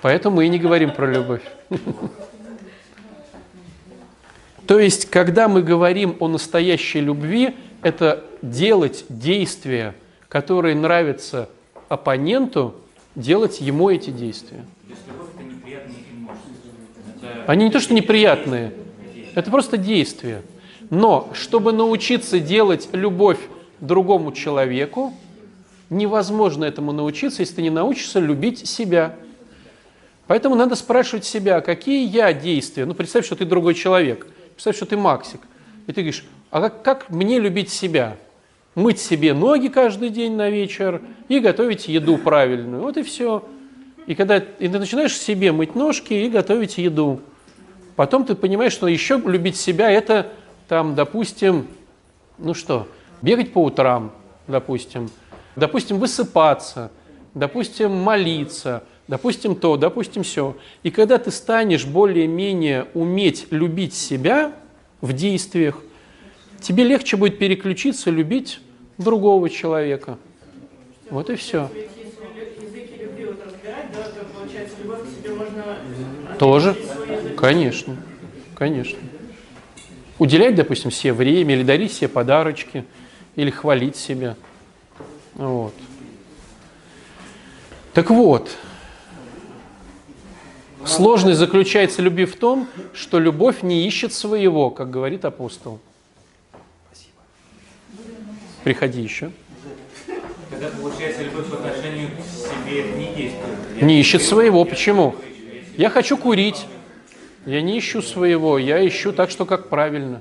Поэтому 0.00 0.36
мы 0.36 0.46
и 0.46 0.48
не 0.48 0.58
говорим 0.58 0.92
про 0.92 1.12
любовь. 1.12 1.42
То 4.66 4.78
есть, 4.78 5.08
когда 5.10 5.48
мы 5.48 5.62
говорим 5.62 6.16
о 6.20 6.28
настоящей 6.28 7.00
любви, 7.00 7.56
это 7.82 8.22
делать 8.42 9.06
действия, 9.08 9.94
которые 10.28 10.74
нравятся 10.74 11.48
оппоненту, 11.88 12.74
делать 13.14 13.60
ему 13.60 13.88
эти 13.88 14.10
действия. 14.10 14.64
Они 17.46 17.64
не 17.64 17.70
то 17.70 17.80
что 17.80 17.94
неприятные, 17.94 18.74
это 19.34 19.50
просто 19.50 19.78
действия. 19.78 20.42
Но 20.90 21.30
чтобы 21.32 21.72
научиться 21.72 22.40
делать 22.40 22.88
любовь 22.92 23.38
другому 23.80 24.32
человеку, 24.32 25.14
невозможно 25.90 26.64
этому 26.64 26.92
научиться, 26.92 27.40
если 27.40 27.56
ты 27.56 27.62
не 27.62 27.70
научишься 27.70 28.20
любить 28.20 28.68
себя. 28.68 29.16
Поэтому 30.28 30.54
надо 30.54 30.76
спрашивать 30.76 31.24
себя, 31.24 31.60
какие 31.62 32.06
я 32.06 32.32
действия. 32.34 32.84
Ну, 32.84 32.94
представь, 32.94 33.24
что 33.24 33.34
ты 33.34 33.46
другой 33.46 33.74
человек. 33.74 34.26
Представь, 34.52 34.76
что 34.76 34.84
ты 34.84 34.96
Максик. 34.96 35.40
И 35.86 35.92
ты 35.92 36.02
говоришь, 36.02 36.24
а 36.50 36.60
как, 36.60 36.82
как 36.82 37.10
мне 37.10 37.40
любить 37.40 37.70
себя? 37.70 38.16
Мыть 38.74 39.00
себе 39.00 39.32
ноги 39.32 39.68
каждый 39.68 40.10
день 40.10 40.36
на 40.36 40.50
вечер 40.50 41.00
и 41.28 41.40
готовить 41.40 41.88
еду 41.88 42.18
правильную. 42.18 42.82
Вот 42.82 42.98
и 42.98 43.02
все. 43.02 43.42
И 44.06 44.14
когда 44.14 44.36
и 44.36 44.68
ты 44.68 44.78
начинаешь 44.78 45.16
себе 45.16 45.50
мыть 45.50 45.74
ножки 45.74 46.12
и 46.12 46.28
готовить 46.28 46.76
еду. 46.76 47.20
Потом 47.96 48.26
ты 48.26 48.34
понимаешь, 48.34 48.72
что 48.72 48.86
еще 48.86 49.20
любить 49.24 49.56
себя– 49.56 49.90
это, 49.90 50.30
там, 50.68 50.94
допустим, 50.94 51.66
ну 52.36 52.52
что, 52.52 52.86
бегать 53.22 53.52
по 53.52 53.64
утрам, 53.64 54.12
допустим, 54.46 55.10
допустим, 55.56 55.98
высыпаться, 55.98 56.92
допустим, 57.34 57.92
молиться, 57.92 58.84
допустим, 59.08 59.56
то, 59.56 59.76
допустим, 59.76 60.22
все. 60.22 60.56
И 60.82 60.90
когда 60.90 61.18
ты 61.18 61.30
станешь 61.30 61.84
более-менее 61.84 62.86
уметь 62.94 63.48
любить 63.50 63.94
себя 63.94 64.52
в 65.00 65.12
действиях, 65.12 65.82
тебе 66.60 66.84
легче 66.84 67.16
будет 67.16 67.38
переключиться, 67.38 68.10
любить 68.10 68.60
другого 68.98 69.50
человека. 69.50 70.18
Вот 71.10 71.30
и 71.30 71.36
все. 71.36 71.68
Тоже, 76.38 76.76
конечно, 77.36 77.96
конечно. 78.54 78.98
Уделять, 80.18 80.54
допустим, 80.54 80.90
себе 80.90 81.12
время, 81.12 81.54
или 81.54 81.62
дарить 81.62 81.92
себе 81.92 82.08
подарочки, 82.08 82.84
или 83.36 83.50
хвалить 83.50 83.96
себя. 83.96 84.36
Вот. 85.34 85.74
Так 87.94 88.10
вот, 88.10 88.50
сложность 90.86 91.38
заключается 91.38 92.02
любви 92.02 92.24
в 92.24 92.36
том, 92.36 92.68
что 92.92 93.18
любовь 93.18 93.62
не 93.62 93.86
ищет 93.86 94.12
своего, 94.12 94.70
как 94.70 94.90
говорит 94.90 95.24
апостол. 95.24 95.80
Приходи 98.64 99.00
еще. 99.00 99.30
Когда 100.50 100.68
получается 100.68 101.22
любовь 101.22 101.46
по 101.46 101.56
отношению 101.56 102.08
к 102.08 102.68
себе, 102.68 102.80
это 102.80 102.98
не 102.98 103.14
действует. 103.14 103.82
Не 103.82 104.00
ищет 104.00 104.22
своего. 104.22 104.64
Почему? 104.64 105.14
Я 105.76 105.90
хочу 105.90 106.16
курить. 106.16 106.66
Я 107.46 107.62
не 107.62 107.78
ищу 107.78 108.02
своего, 108.02 108.58
я 108.58 108.86
ищу 108.86 109.12
так, 109.12 109.30
что 109.30 109.46
как 109.46 109.68
правильно. 109.70 110.20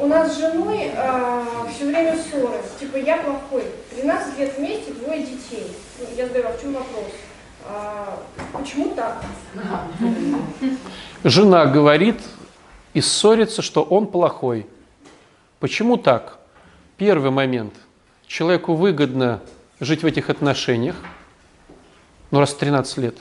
У 0.00 0.06
нас 0.06 0.34
с 0.34 0.38
женой 0.40 0.90
э, 0.92 0.92
все 0.92 1.39
время 1.90 2.16
ссоры. 2.16 2.58
Типа 2.78 2.96
я 2.96 3.18
плохой. 3.18 3.64
13 3.96 4.38
лет 4.38 4.56
вместе, 4.56 4.92
двое 4.92 5.22
детей. 5.22 5.66
Ну, 5.98 6.06
я 6.16 6.26
задаю, 6.26 6.48
а 6.48 6.52
в 6.52 6.60
чем 6.60 6.72
вопрос? 6.72 7.06
А, 7.66 8.22
почему 8.52 8.94
так? 8.94 9.24
Жена 11.24 11.66
говорит 11.66 12.20
и 12.94 13.00
ссорится, 13.00 13.62
что 13.62 13.82
он 13.82 14.06
плохой. 14.06 14.66
Почему 15.58 15.96
так? 15.96 16.38
Первый 16.96 17.30
момент. 17.30 17.74
Человеку 18.26 18.74
выгодно 18.74 19.40
жить 19.80 20.02
в 20.02 20.06
этих 20.06 20.30
отношениях, 20.30 20.96
ну 22.30 22.38
раз 22.38 22.54
13 22.54 22.98
лет. 22.98 23.16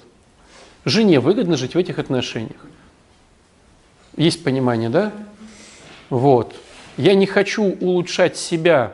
Жене 0.86 1.20
выгодно 1.20 1.58
жить 1.58 1.76
в 1.76 1.78
этих 1.78 2.00
отношениях. 2.00 2.60
Есть 4.16 4.44
понимание, 4.44 4.90
да? 4.90 5.12
Вот. 6.10 6.56
Я 7.00 7.14
не 7.14 7.26
хочу 7.26 7.64
улучшать 7.64 8.36
себя, 8.36 8.92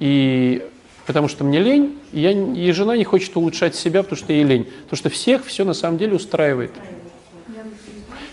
и 0.00 0.68
потому 1.06 1.28
что 1.28 1.44
мне 1.44 1.60
лень, 1.60 1.96
я, 2.10 2.32
и 2.32 2.72
жена 2.72 2.96
не 2.96 3.04
хочет 3.04 3.36
улучшать 3.36 3.76
себя, 3.76 4.02
потому 4.02 4.18
что 4.18 4.32
ей 4.32 4.42
лень. 4.42 4.64
Потому 4.64 4.96
что 4.96 5.10
всех 5.10 5.46
все 5.46 5.64
на 5.64 5.74
самом 5.74 5.98
деле 5.98 6.16
устраивает. 6.16 6.72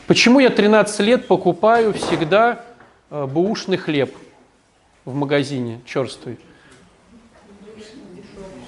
Почему 0.08 0.40
я 0.40 0.50
13 0.50 1.00
лет 1.02 1.28
покупаю 1.28 1.94
всегда 1.94 2.66
э, 3.12 3.28
бэушный 3.28 3.78
хлеб 3.78 4.16
в 5.06 5.14
магазине, 5.14 5.80
черствый? 5.86 6.40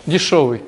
Дешевый. 0.06 0.62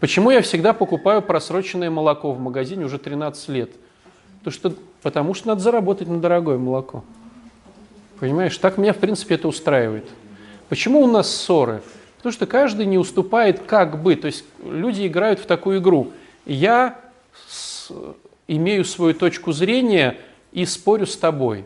Почему 0.00 0.30
я 0.30 0.42
всегда 0.42 0.74
покупаю 0.74 1.22
просроченное 1.22 1.88
молоко 1.88 2.32
в 2.32 2.40
магазине 2.40 2.84
уже 2.84 2.98
13 2.98 3.48
лет? 3.48 3.70
Потому 4.42 4.52
что, 4.52 4.74
потому 5.02 5.34
что 5.34 5.48
надо 5.48 5.60
заработать 5.60 6.08
на 6.08 6.18
дорогое 6.18 6.58
молоко. 6.58 7.04
Понимаешь? 8.18 8.56
Так 8.58 8.78
меня, 8.78 8.92
в 8.92 8.98
принципе, 8.98 9.34
это 9.36 9.48
устраивает. 9.48 10.08
Почему 10.68 11.00
у 11.00 11.06
нас 11.06 11.30
ссоры? 11.34 11.82
Потому 12.16 12.32
что 12.32 12.46
каждый 12.46 12.86
не 12.86 12.98
уступает 12.98 13.60
как 13.60 14.02
бы. 14.02 14.14
То 14.16 14.26
есть 14.26 14.44
люди 14.62 15.06
играют 15.06 15.40
в 15.40 15.46
такую 15.46 15.80
игру. 15.80 16.12
Я 16.46 16.98
с, 17.48 17.90
имею 18.46 18.84
свою 18.84 19.14
точку 19.14 19.52
зрения 19.52 20.18
и 20.52 20.64
спорю 20.66 21.06
с 21.06 21.16
тобой. 21.16 21.64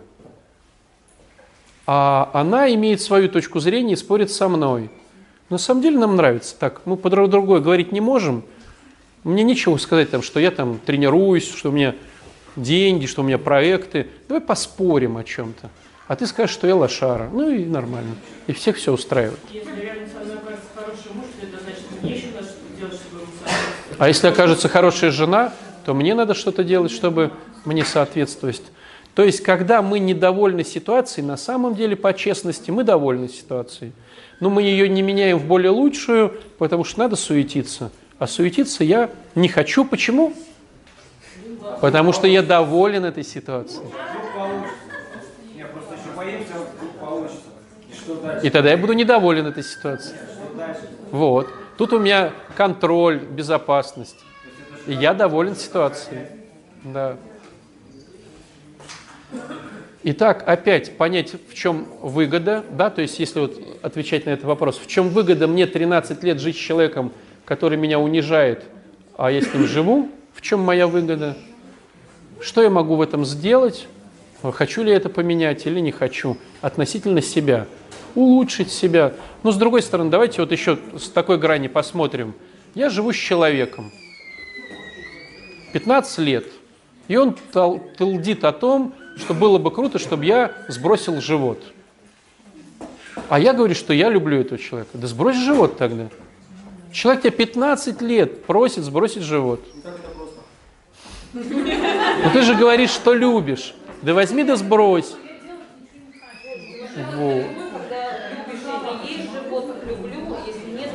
А 1.86 2.30
она 2.32 2.72
имеет 2.74 3.00
свою 3.00 3.28
точку 3.28 3.60
зрения 3.60 3.94
и 3.94 3.96
спорит 3.96 4.30
со 4.30 4.48
мной. 4.48 4.90
На 5.50 5.58
самом 5.58 5.82
деле 5.82 5.98
нам 5.98 6.16
нравится 6.16 6.56
так. 6.58 6.82
Мы 6.86 6.96
по 6.96 7.10
другое 7.10 7.60
говорить 7.60 7.92
не 7.92 8.00
можем. 8.00 8.44
Мне 9.22 9.42
нечего 9.42 9.76
сказать, 9.76 10.10
там, 10.10 10.22
что 10.22 10.40
я 10.40 10.50
там 10.50 10.78
тренируюсь, 10.78 11.50
что 11.52 11.70
у 11.70 11.72
меня 11.72 11.94
деньги, 12.56 13.06
что 13.06 13.22
у 13.22 13.24
меня 13.24 13.38
проекты. 13.38 14.08
Давай 14.28 14.40
поспорим 14.40 15.16
о 15.16 15.24
чем-то. 15.24 15.70
А 16.06 16.16
ты 16.16 16.26
скажешь, 16.26 16.54
что 16.54 16.66
я 16.66 16.76
лошара. 16.76 17.28
Ну 17.32 17.50
и 17.50 17.64
нормально. 17.64 18.16
И 18.46 18.52
всех 18.52 18.76
все 18.76 18.92
устраивает. 18.92 19.38
А 23.98 24.08
если 24.08 24.26
окажется 24.26 24.68
хорошая 24.68 25.10
жена, 25.10 25.52
то 25.84 25.94
мне 25.94 26.14
надо 26.14 26.34
что-то 26.34 26.64
делать, 26.64 26.90
чтобы 26.90 27.30
мне 27.64 27.84
соответствовать. 27.84 28.62
То 29.14 29.22
есть, 29.22 29.42
когда 29.42 29.80
мы 29.80 30.00
недовольны 30.00 30.64
ситуацией, 30.64 31.24
на 31.24 31.36
самом 31.36 31.74
деле, 31.74 31.94
по 31.94 32.12
честности, 32.12 32.70
мы 32.70 32.82
довольны 32.82 33.28
ситуацией. 33.28 33.92
Но 34.40 34.50
мы 34.50 34.62
ее 34.62 34.88
не 34.88 35.02
меняем 35.02 35.38
в 35.38 35.46
более 35.46 35.70
лучшую, 35.70 36.34
потому 36.58 36.82
что 36.82 36.98
надо 36.98 37.14
суетиться. 37.14 37.92
А 38.18 38.26
суетиться 38.26 38.82
я 38.82 39.10
не 39.36 39.48
хочу. 39.48 39.84
Почему? 39.84 40.34
Потому 41.84 42.14
что 42.14 42.26
я 42.26 42.40
доволен 42.40 43.04
этой 43.04 43.22
ситуацией. 43.22 43.84
И 48.42 48.48
тогда 48.48 48.70
я 48.70 48.78
буду 48.78 48.94
недоволен 48.94 49.46
этой 49.46 49.62
ситуацией. 49.62 50.16
Вот. 51.10 51.46
Тут 51.76 51.92
у 51.92 51.98
меня 51.98 52.32
контроль, 52.56 53.18
безопасность. 53.18 54.16
И 54.86 54.94
я 54.94 55.12
доволен 55.12 55.56
ситуацией. 55.56 56.20
Да. 56.84 57.18
Итак, 60.04 60.42
опять 60.46 60.96
понять, 60.96 61.34
в 61.50 61.52
чем 61.52 61.86
выгода, 62.00 62.64
да, 62.70 62.88
то 62.88 63.02
есть 63.02 63.18
если 63.18 63.40
вот 63.40 63.60
отвечать 63.82 64.24
на 64.24 64.30
этот 64.30 64.46
вопрос, 64.46 64.78
в 64.78 64.86
чем 64.86 65.10
выгода 65.10 65.46
мне 65.46 65.66
13 65.66 66.22
лет 66.22 66.40
жить 66.40 66.56
с 66.56 66.60
человеком, 66.60 67.12
который 67.44 67.76
меня 67.76 67.98
унижает, 67.98 68.64
а 69.18 69.30
я 69.30 69.42
с 69.42 69.52
ним 69.52 69.66
живу, 69.66 70.08
в 70.32 70.40
чем 70.40 70.60
моя 70.60 70.86
выгода, 70.86 71.36
что 72.44 72.62
я 72.62 72.68
могу 72.68 72.96
в 72.96 73.00
этом 73.00 73.24
сделать, 73.24 73.88
хочу 74.42 74.82
ли 74.82 74.92
это 74.92 75.08
поменять 75.08 75.66
или 75.66 75.80
не 75.80 75.92
хочу, 75.92 76.36
относительно 76.60 77.22
себя, 77.22 77.66
улучшить 78.14 78.70
себя. 78.70 79.14
Но 79.42 79.50
с 79.50 79.56
другой 79.56 79.80
стороны, 79.82 80.10
давайте 80.10 80.42
вот 80.42 80.52
еще 80.52 80.78
с 80.98 81.08
такой 81.08 81.38
грани 81.38 81.68
посмотрим. 81.68 82.34
Я 82.74 82.90
живу 82.90 83.12
с 83.12 83.16
человеком, 83.16 83.90
15 85.72 86.18
лет, 86.18 86.44
и 87.08 87.16
он 87.16 87.34
толдит 87.52 88.44
о 88.44 88.52
том, 88.52 88.92
что 89.16 89.32
было 89.32 89.58
бы 89.58 89.70
круто, 89.70 89.98
чтобы 89.98 90.24
я 90.26 90.52
сбросил 90.68 91.20
живот. 91.20 91.62
А 93.28 93.38
я 93.38 93.54
говорю, 93.54 93.74
что 93.74 93.94
я 93.94 94.10
люблю 94.10 94.40
этого 94.40 94.58
человека. 94.58 94.90
Да 94.94 95.06
сбрось 95.06 95.36
живот 95.36 95.78
тогда. 95.78 96.08
Человек 96.92 97.22
тебя 97.22 97.30
15 97.32 98.02
лет 98.02 98.44
просит 98.44 98.84
сбросить 98.84 99.22
живот. 99.22 99.60
Но 101.34 101.40
ну, 101.42 102.30
ты 102.32 102.42
же 102.42 102.54
говоришь, 102.54 102.90
что 102.90 103.12
любишь. 103.12 103.74
Да 104.02 104.14
возьми 104.14 104.44
да 104.44 104.56
сбрось. 104.56 105.14
Вот. 107.16 107.44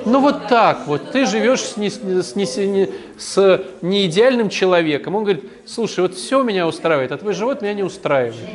Ну 0.06 0.22
вот 0.22 0.48
так 0.48 0.88
вот, 0.88 1.12
ты 1.12 1.26
живешь 1.26 1.62
с, 1.62 1.78
не, 1.78 1.90
с, 1.90 2.02
не, 2.36 2.90
с 3.18 3.64
неидеальным 3.82 4.50
человеком. 4.50 5.16
Он 5.16 5.24
говорит, 5.24 5.44
слушай, 5.66 6.00
вот 6.00 6.16
все 6.16 6.42
меня 6.42 6.68
устраивает, 6.68 7.12
а 7.12 7.18
твой 7.18 7.34
живот 7.34 7.62
меня 7.62 7.74
не 7.74 7.84
устраивает. 7.84 8.50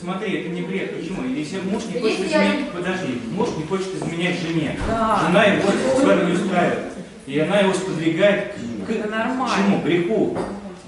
смотри, 0.00 0.40
это 0.40 0.48
не 0.48 0.62
бред. 0.62 0.96
Почему? 0.96 1.28
Если 1.28 1.58
муж 1.60 1.82
не 1.92 2.00
хочет 2.00 2.20
изменять, 2.20 2.70
подожди, 2.70 3.20
муж 3.30 3.48
не 3.56 3.64
хочет 3.64 3.94
изменять 3.94 4.40
жене. 4.40 4.78
Да. 4.88 5.22
Жена 5.26 5.44
его 5.44 5.68
сферу 5.96 6.26
не 6.26 6.32
устраивает. 6.32 6.92
И 7.26 7.38
она 7.38 7.60
его 7.60 7.72
сподвигает 7.72 8.54
к, 8.54 8.86
к 8.86 8.88
чему? 8.88 9.80
Греху. 9.82 10.36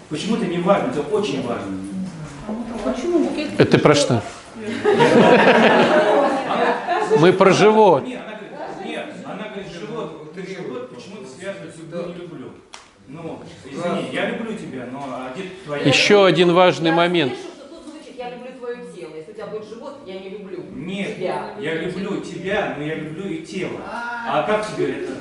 Почему 0.09 0.37
это 0.37 0.47
не 0.47 0.59
важно? 0.59 0.91
Это 0.91 1.01
очень 1.01 1.47
важно. 1.47 1.79
Почему? 2.85 3.31
Это 3.57 3.79
про 3.79 3.95
что? 3.95 4.23
Мы 7.19 7.33
про 7.33 7.53
живот. 7.53 8.05
Нет, 8.07 8.21
она 8.27 8.37
говорит, 8.37 8.87
нет, 8.87 9.15
она 9.25 9.49
говорит, 9.49 9.73
живот, 9.73 10.35
ты 10.35 10.47
живот 10.47 10.95
почему-то 10.95 11.29
связывает 11.29 11.75
с 11.75 11.79
люблю, 11.79 12.09
не 12.09 12.15
люблю. 12.15 12.51
Ну, 13.07 13.41
извини, 13.65 14.11
я 14.13 14.31
люблю 14.31 14.57
тебя, 14.57 14.89
но 14.91 15.05
а 15.09 15.33
твоя... 15.65 15.83
Еще 15.83 16.27
один 16.27 16.53
важный 16.53 16.91
момент. 16.91 17.33
слышу, 17.33 17.49
что 17.57 17.69
тут 17.69 17.87
звучит, 17.87 18.17
я 18.19 18.31
люблю 18.31 18.53
твое 18.59 18.77
тело. 18.95 19.11
Если 19.15 19.31
у 19.31 19.35
тебя 19.35 19.47
будет 19.47 19.69
живот, 19.69 19.99
я 20.07 20.19
не 20.19 20.31
люблю 20.31 20.65
Нет, 20.75 21.17
тебя. 21.17 21.55
я 21.61 21.75
люблю 21.75 22.21
тебя, 22.21 22.75
но 22.77 22.85
я 22.85 22.95
люблю 22.97 23.29
и 23.29 23.45
тело. 23.45 23.81
А 23.87 24.43
как 24.43 24.67
тебе 24.67 24.93
это? 24.93 25.13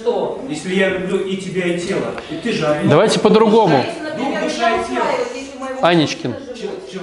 Что? 0.00 0.42
Если 0.48 0.74
я 0.74 0.88
люблю 0.88 1.18
и 1.18 1.36
тебя, 1.36 1.66
и 1.66 1.78
тело, 1.78 2.14
и 2.30 2.36
ты 2.36 2.52
же 2.52 2.66
орешь. 2.66 2.88
Давайте 2.88 3.20
по-другому. 3.20 3.76
Если, 3.76 4.00
например, 4.00 4.42
душа 4.44 4.80
и 4.80 4.88
тело. 4.88 5.06
Анечкин. 5.82 6.34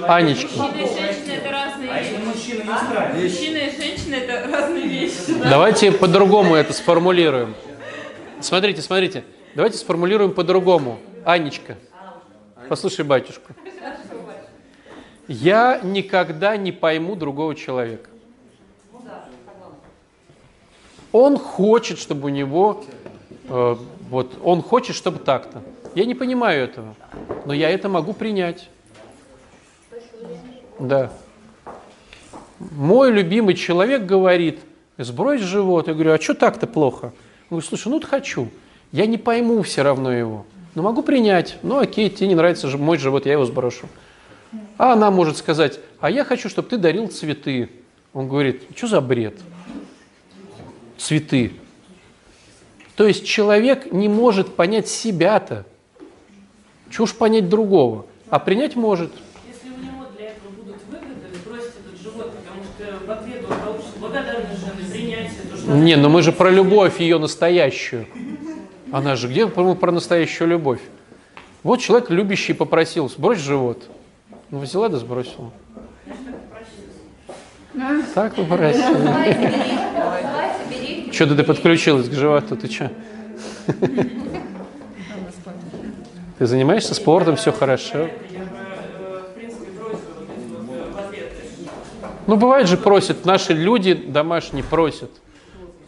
Анечкин. 0.02 0.48
Мужчина 0.58 0.76
и 0.76 0.86
женщина 0.88 1.32
это 1.32 1.50
разные 1.50 1.92
вещи. 1.92 2.14
мужчина 2.24 2.62
не 2.64 2.70
устраивает? 2.70 3.24
Мужчина 3.24 3.56
и 3.56 3.76
женщина 3.76 4.14
это 4.16 4.50
разные 4.50 4.86
вещи. 4.88 5.14
да. 5.28 5.50
Давайте 5.50 5.92
по-другому 5.92 6.56
это 6.56 6.72
сформулируем. 6.72 7.54
Смотрите, 8.40 8.82
смотрите. 8.82 9.22
Давайте 9.54 9.78
сформулируем 9.78 10.32
по-другому. 10.32 10.98
Анечка, 11.24 11.76
послушай 12.68 13.04
батюшку. 13.04 13.52
Я 15.28 15.80
никогда 15.84 16.56
не 16.56 16.72
пойму 16.72 17.14
другого 17.14 17.54
человека. 17.54 18.10
Он 21.12 21.38
хочет, 21.38 21.98
чтобы 21.98 22.26
у 22.26 22.28
него, 22.28 22.84
э, 23.48 23.76
вот, 24.10 24.38
он 24.42 24.62
хочет, 24.62 24.96
чтобы 24.96 25.18
так-то. 25.18 25.62
Я 25.94 26.04
не 26.04 26.14
понимаю 26.14 26.64
этого, 26.64 26.94
но 27.46 27.52
я 27.52 27.70
это 27.70 27.88
могу 27.88 28.12
принять. 28.12 28.68
Да. 30.78 31.10
Мой 32.58 33.10
любимый 33.10 33.54
человек 33.54 34.04
говорит, 34.04 34.60
сбрось 34.98 35.40
живот. 35.40 35.88
Я 35.88 35.94
говорю, 35.94 36.12
а 36.12 36.20
что 36.20 36.34
так-то 36.34 36.66
плохо? 36.66 37.06
Он 37.06 37.12
говорит, 37.58 37.68
слушай, 37.68 37.88
ну 37.88 38.00
хочу. 38.00 38.48
Я 38.92 39.06
не 39.06 39.18
пойму 39.18 39.62
все 39.62 39.82
равно 39.82 40.12
его. 40.12 40.46
Но 40.74 40.82
могу 40.82 41.02
принять. 41.02 41.56
Ну 41.62 41.78
окей, 41.78 42.10
тебе 42.10 42.28
не 42.28 42.34
нравится 42.34 42.68
мой 42.76 42.98
живот, 42.98 43.26
я 43.26 43.32
его 43.32 43.44
сброшу. 43.44 43.88
А 44.76 44.92
она 44.92 45.10
может 45.10 45.36
сказать, 45.36 45.80
а 46.00 46.10
я 46.10 46.24
хочу, 46.24 46.48
чтобы 46.48 46.68
ты 46.68 46.78
дарил 46.78 47.08
цветы. 47.08 47.70
Он 48.12 48.28
говорит, 48.28 48.62
что 48.74 48.86
за 48.86 49.00
бред? 49.00 49.34
Цветы. 50.98 51.52
То 52.96 53.06
есть 53.06 53.24
человек 53.24 53.92
не 53.92 54.08
может 54.08 54.56
понять 54.56 54.88
себя-то. 54.88 55.64
Чего 56.90 57.04
уж 57.04 57.14
понять 57.14 57.48
другого? 57.48 58.06
А 58.28 58.38
принять 58.38 58.74
может. 58.74 59.12
Если 59.46 59.68
у 59.68 59.78
него 59.82 60.06
для 60.16 60.30
этого 60.30 60.50
будут 60.50 60.76
выгоды, 60.90 61.38
бросить 61.46 61.74
этот 61.86 62.02
живот, 62.02 62.32
потому 62.32 62.64
что 62.64 63.06
в 63.06 63.10
ответ 63.10 63.44
он 63.48 63.56
получит 63.56 63.96
благодарность 64.00 64.60
жены, 64.60 64.90
принятие, 64.90 65.42
то, 65.50 65.56
что 65.56 65.76
Не, 65.76 65.96
но 65.96 66.08
мы 66.08 66.22
же 66.22 66.32
про 66.32 66.50
любовь 66.50 67.00
ее 67.00 67.18
настоящую. 67.18 68.06
Она 68.90 69.16
же 69.16 69.28
где 69.28 69.46
мы 69.46 69.74
про 69.76 69.92
настоящую 69.92 70.48
любовь? 70.48 70.80
Вот 71.62 71.80
человек 71.80 72.10
любящий 72.10 72.54
попросил, 72.54 73.08
сбрось 73.08 73.38
живот. 73.38 73.84
Ну, 74.50 74.58
взяла 74.58 74.88
да 74.88 74.96
сбросила. 74.96 75.52
Так 78.14 78.34
попросила. 78.34 79.14
Что 81.18 81.34
ты 81.34 81.42
подключилась 81.42 82.08
к 82.08 82.12
животу? 82.12 82.54
Ты 82.54 82.70
что? 82.70 82.92
Ты 86.38 86.46
занимаешься 86.46 86.94
спортом, 86.94 87.34
все 87.34 87.50
хорошо. 87.50 88.08
Ну, 92.28 92.36
бывает 92.36 92.68
же 92.68 92.76
просят, 92.76 93.24
наши 93.24 93.52
люди 93.52 93.94
домашние 93.94 94.62
просят. 94.62 95.10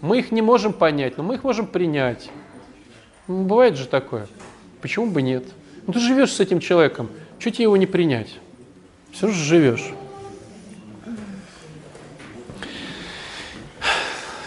Мы 0.00 0.18
их 0.18 0.32
не 0.32 0.42
можем 0.42 0.72
понять, 0.72 1.16
но 1.16 1.22
мы 1.22 1.36
их 1.36 1.44
можем 1.44 1.68
принять. 1.68 2.28
Ну, 3.28 3.44
бывает 3.44 3.76
же 3.76 3.86
такое. 3.86 4.26
Почему 4.82 5.12
бы 5.12 5.22
нет? 5.22 5.44
Ну, 5.86 5.92
ты 5.92 6.00
живешь 6.00 6.32
с 6.32 6.40
этим 6.40 6.58
человеком, 6.58 7.08
что 7.38 7.52
тебе 7.52 7.62
его 7.62 7.76
не 7.76 7.86
принять? 7.86 8.36
Все 9.12 9.28
же 9.28 9.34
живешь. 9.34 9.92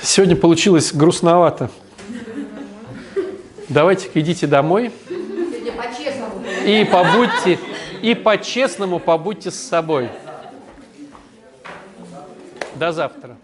Сегодня 0.03 0.35
получилось 0.35 0.93
грустновато. 0.93 1.71
Давайте-ка 3.69 4.19
идите 4.19 4.47
домой 4.47 4.91
и 6.65 6.85
побудьте, 6.91 7.57
и 8.01 8.13
по-честному 8.13 8.99
побудьте 8.99 9.49
с 9.49 9.55
собой. 9.55 10.09
До 12.75 12.91
завтра. 12.91 13.37